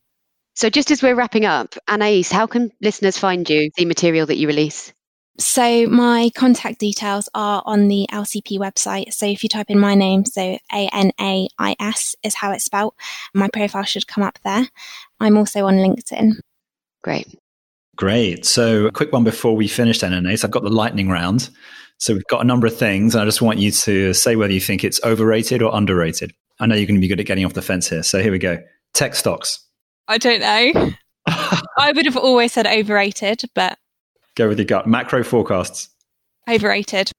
So, 0.57 0.71
just 0.71 0.89
as 0.89 1.03
we're 1.03 1.13
wrapping 1.13 1.45
up, 1.45 1.75
Anais, 1.87 2.23
how 2.31 2.47
can 2.47 2.71
listeners 2.81 3.15
find 3.15 3.47
you, 3.47 3.69
the 3.77 3.85
material 3.85 4.25
that 4.25 4.37
you 4.37 4.47
release? 4.47 4.91
So, 5.37 5.85
my 5.85 6.31
contact 6.35 6.79
details 6.79 7.29
are 7.35 7.61
on 7.63 7.89
the 7.89 8.07
LCP 8.11 8.57
website. 8.57 9.13
So, 9.13 9.27
if 9.27 9.43
you 9.43 9.49
type 9.49 9.67
in 9.69 9.77
my 9.77 9.93
name, 9.93 10.25
so 10.25 10.57
A 10.73 10.89
N 10.91 11.11
A 11.21 11.47
I 11.59 11.75
S 11.79 12.15
is 12.23 12.33
how 12.33 12.51
it's 12.53 12.65
spelled, 12.65 12.95
my 13.35 13.49
profile 13.53 13.83
should 13.83 14.07
come 14.07 14.23
up 14.23 14.39
there. 14.43 14.67
I'm 15.19 15.37
also 15.37 15.67
on 15.67 15.75
LinkedIn. 15.75 16.39
Great. 17.03 17.27
Great. 17.95 18.43
So, 18.43 18.87
a 18.87 18.91
quick 18.91 19.13
one 19.13 19.23
before 19.23 19.55
we 19.55 19.67
finish, 19.67 19.99
then, 19.99 20.11
Anais. 20.11 20.39
I've 20.43 20.49
got 20.49 20.63
the 20.63 20.71
lightning 20.71 21.07
round. 21.07 21.51
So, 21.99 22.15
we've 22.15 22.25
got 22.31 22.41
a 22.41 22.47
number 22.47 22.65
of 22.65 22.75
things. 22.75 23.13
And 23.13 23.21
I 23.21 23.25
just 23.25 23.43
want 23.43 23.59
you 23.59 23.69
to 23.69 24.11
say 24.15 24.35
whether 24.35 24.53
you 24.53 24.59
think 24.59 24.83
it's 24.83 24.99
overrated 25.03 25.61
or 25.61 25.69
underrated. 25.75 26.31
I 26.59 26.65
know 26.65 26.73
you're 26.73 26.87
going 26.87 26.95
to 26.95 27.01
be 27.01 27.07
good 27.07 27.19
at 27.19 27.27
getting 27.27 27.45
off 27.45 27.53
the 27.53 27.61
fence 27.61 27.87
here. 27.87 28.01
So, 28.01 28.23
here 28.23 28.31
we 28.31 28.39
go. 28.39 28.57
Tech 28.95 29.13
stocks. 29.13 29.66
I 30.07 30.17
don't 30.17 30.39
know. 30.39 30.91
I 31.27 31.91
would 31.93 32.05
have 32.05 32.17
always 32.17 32.53
said 32.53 32.65
overrated, 32.67 33.41
but 33.53 33.77
go 34.35 34.47
with 34.47 34.59
your 34.59 34.65
gut. 34.65 34.87
Macro 34.87 35.23
forecasts. 35.23 35.89
Overrated. 36.49 37.11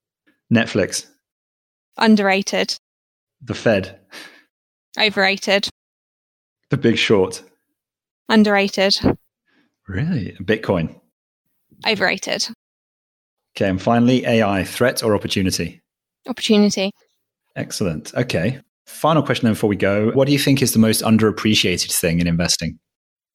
Netflix. 0.51 1.05
Underrated. 1.97 2.77
The 3.41 3.53
Fed. 3.53 3.99
Overrated. 4.99 5.69
The 6.69 6.77
Big 6.77 6.97
Short. 6.97 7.43
Underrated. 8.27 8.97
Really? 9.87 10.35
Bitcoin. 10.41 10.99
Overrated. 11.87 12.47
Okay, 13.55 13.69
and 13.69 13.81
finally, 13.81 14.25
AI 14.25 14.63
threat 14.63 15.03
or 15.03 15.15
opportunity? 15.15 15.81
Opportunity. 16.27 16.91
Excellent. 17.55 18.13
Okay. 18.15 18.61
Final 18.89 19.23
question 19.23 19.45
then 19.45 19.53
before 19.53 19.69
we 19.69 19.75
go. 19.75 20.11
What 20.11 20.25
do 20.25 20.33
you 20.33 20.39
think 20.39 20.61
is 20.61 20.73
the 20.73 20.79
most 20.79 21.03
underappreciated 21.03 21.93
thing 21.93 22.19
in 22.19 22.27
investing? 22.27 22.79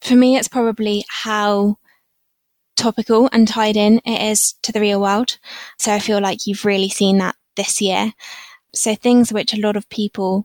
For 0.02 0.14
me, 0.14 0.36
it's 0.36 0.48
probably 0.48 1.04
how 1.08 1.76
topical 2.76 3.30
and 3.32 3.48
tied 3.48 3.76
in 3.76 4.00
it 4.04 4.30
is 4.30 4.54
to 4.64 4.72
the 4.72 4.80
real 4.80 5.00
world. 5.00 5.38
So 5.78 5.92
I 5.92 6.00
feel 6.00 6.20
like 6.20 6.46
you've 6.46 6.64
really 6.66 6.90
seen 6.90 7.18
that 7.18 7.36
this 7.56 7.80
year. 7.80 8.12
So 8.74 8.94
things 8.94 9.32
which 9.32 9.54
a 9.54 9.60
lot 9.60 9.76
of 9.76 9.88
people 9.88 10.44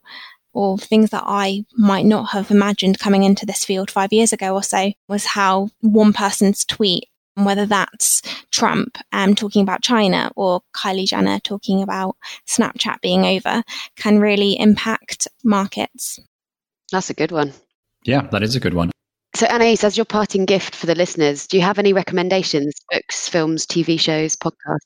or 0.53 0.77
things 0.77 1.09
that 1.09 1.23
I 1.25 1.65
might 1.75 2.05
not 2.05 2.29
have 2.29 2.51
imagined 2.51 2.99
coming 2.99 3.23
into 3.23 3.45
this 3.45 3.65
field 3.65 3.91
five 3.91 4.13
years 4.13 4.31
ago 4.31 4.53
or 4.53 4.63
so 4.63 4.93
was 5.07 5.25
how 5.25 5.69
one 5.81 6.13
person's 6.13 6.63
tweet 6.63 7.08
whether 7.45 7.65
that's 7.65 8.21
Trump 8.51 8.97
um, 9.11 9.35
talking 9.35 9.61
about 9.61 9.81
China 9.81 10.31
or 10.35 10.61
Kylie 10.75 11.07
Jenner 11.07 11.39
talking 11.39 11.81
about 11.81 12.15
Snapchat 12.47 13.01
being 13.01 13.25
over, 13.25 13.63
can 13.95 14.19
really 14.19 14.59
impact 14.59 15.27
markets. 15.43 16.19
That's 16.91 17.09
a 17.09 17.13
good 17.13 17.31
one. 17.31 17.53
Yeah, 18.03 18.27
that 18.31 18.43
is 18.43 18.55
a 18.55 18.59
good 18.59 18.73
one. 18.73 18.91
So, 19.35 19.45
Anais, 19.45 19.77
as 19.83 19.95
your 19.95 20.05
parting 20.05 20.45
gift 20.45 20.75
for 20.75 20.87
the 20.87 20.95
listeners, 20.95 21.45
do 21.45 21.57
you 21.57 21.63
have 21.63 21.79
any 21.79 21.93
recommendations? 21.93 22.73
Books, 22.91 23.29
films, 23.29 23.65
TV 23.65 23.99
shows, 23.99 24.35
podcasts? 24.35 24.79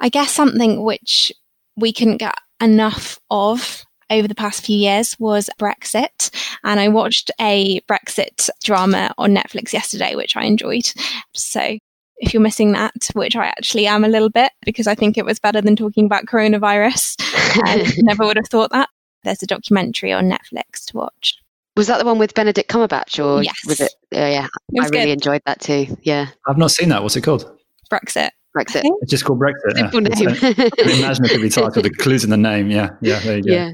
I 0.00 0.08
guess 0.08 0.32
something 0.32 0.82
which 0.82 1.32
we 1.76 1.92
couldn't 1.92 2.16
get 2.16 2.34
enough 2.60 3.18
of 3.30 3.84
over 4.10 4.28
the 4.28 4.34
past 4.34 4.64
few 4.64 4.76
years 4.76 5.18
was 5.18 5.48
Brexit. 5.58 6.30
And 6.64 6.80
I 6.80 6.88
watched 6.88 7.30
a 7.40 7.80
Brexit 7.82 8.50
drama 8.62 9.14
on 9.18 9.34
Netflix 9.34 9.72
yesterday, 9.72 10.14
which 10.16 10.36
I 10.36 10.44
enjoyed. 10.44 10.92
So 11.32 11.78
if 12.18 12.34
you're 12.34 12.42
missing 12.42 12.72
that, 12.72 13.08
which 13.14 13.34
I 13.34 13.46
actually 13.46 13.86
am 13.86 14.04
a 14.04 14.08
little 14.08 14.30
bit 14.30 14.52
because 14.64 14.86
I 14.86 14.94
think 14.94 15.16
it 15.16 15.24
was 15.24 15.38
better 15.38 15.60
than 15.60 15.76
talking 15.76 16.06
about 16.06 16.26
coronavirus, 16.26 17.16
I 17.64 17.92
never 17.98 18.24
would 18.24 18.36
have 18.36 18.48
thought 18.48 18.70
that. 18.70 18.88
There's 19.22 19.42
a 19.42 19.46
documentary 19.46 20.12
on 20.12 20.30
Netflix 20.30 20.86
to 20.86 20.96
watch. 20.96 21.36
Was 21.76 21.86
that 21.86 21.98
the 21.98 22.04
one 22.04 22.18
with 22.18 22.34
Benedict 22.34 22.70
Cumberbatch, 22.70 23.22
or 23.24 23.42
yes. 23.42 23.54
was 23.66 23.80
it? 23.80 23.92
Uh, 24.14 24.18
yeah, 24.18 24.46
it 24.72 24.82
I 24.82 24.88
really 24.88 25.06
good. 25.06 25.12
enjoyed 25.12 25.42
that 25.46 25.60
too. 25.60 25.96
Yeah, 26.02 26.28
I've 26.48 26.58
not 26.58 26.70
seen 26.70 26.88
that. 26.88 27.02
What's 27.02 27.16
it 27.16 27.20
called? 27.22 27.50
Brexit. 27.90 28.30
Brexit. 28.56 28.82
It's 29.02 29.10
just 29.10 29.24
called 29.24 29.40
Brexit. 29.40 29.76
Simple 29.76 30.02
yeah. 30.02 30.32
name. 30.32 30.70
I 30.84 30.98
imagine 30.98 31.24
it 31.24 31.30
could 31.30 31.42
be 31.42 31.48
titled 31.48 31.74
"The 31.84 31.90
Clues 31.90 32.24
in 32.24 32.30
the 32.30 32.36
Name." 32.36 32.70
Yeah, 32.70 32.90
yeah, 33.00 33.20
there 33.20 33.36
you 33.36 33.44
go. 33.44 33.52
Yeah. 33.52 33.70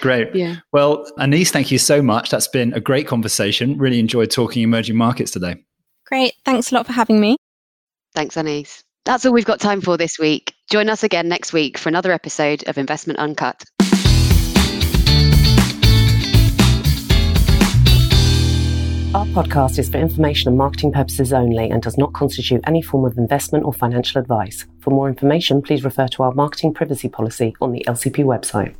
Great. 0.00 0.34
Yeah. 0.34 0.56
Well, 0.72 1.06
Anais, 1.18 1.44
thank 1.44 1.70
you 1.70 1.78
so 1.78 2.02
much. 2.02 2.30
That's 2.30 2.48
been 2.48 2.72
a 2.72 2.80
great 2.80 3.06
conversation. 3.06 3.78
Really 3.78 3.98
enjoyed 3.98 4.30
talking 4.30 4.62
emerging 4.62 4.96
markets 4.96 5.30
today. 5.30 5.56
Great. 6.06 6.34
Thanks 6.44 6.70
a 6.70 6.74
lot 6.74 6.86
for 6.86 6.92
having 6.92 7.20
me. 7.20 7.36
Thanks, 8.14 8.36
Anais. 8.36 8.66
That's 9.04 9.26
all 9.26 9.32
we've 9.32 9.44
got 9.44 9.60
time 9.60 9.80
for 9.80 9.96
this 9.96 10.18
week. 10.18 10.54
Join 10.70 10.88
us 10.88 11.02
again 11.02 11.28
next 11.28 11.52
week 11.52 11.76
for 11.76 11.88
another 11.88 12.12
episode 12.12 12.64
of 12.66 12.78
Investment 12.78 13.18
Uncut. 13.18 13.64
Our 19.14 19.26
podcast 19.26 19.78
is 19.78 19.88
for 19.88 19.98
information 19.98 20.48
and 20.48 20.58
marketing 20.58 20.90
purposes 20.90 21.32
only 21.32 21.70
and 21.70 21.80
does 21.80 21.96
not 21.96 22.14
constitute 22.14 22.62
any 22.66 22.82
form 22.82 23.04
of 23.04 23.16
investment 23.16 23.64
or 23.64 23.72
financial 23.72 24.20
advice. 24.20 24.66
For 24.80 24.90
more 24.90 25.08
information, 25.08 25.62
please 25.62 25.84
refer 25.84 26.08
to 26.08 26.24
our 26.24 26.32
marketing 26.32 26.74
privacy 26.74 27.08
policy 27.08 27.54
on 27.60 27.70
the 27.70 27.84
LCP 27.86 28.24
website. 28.24 28.74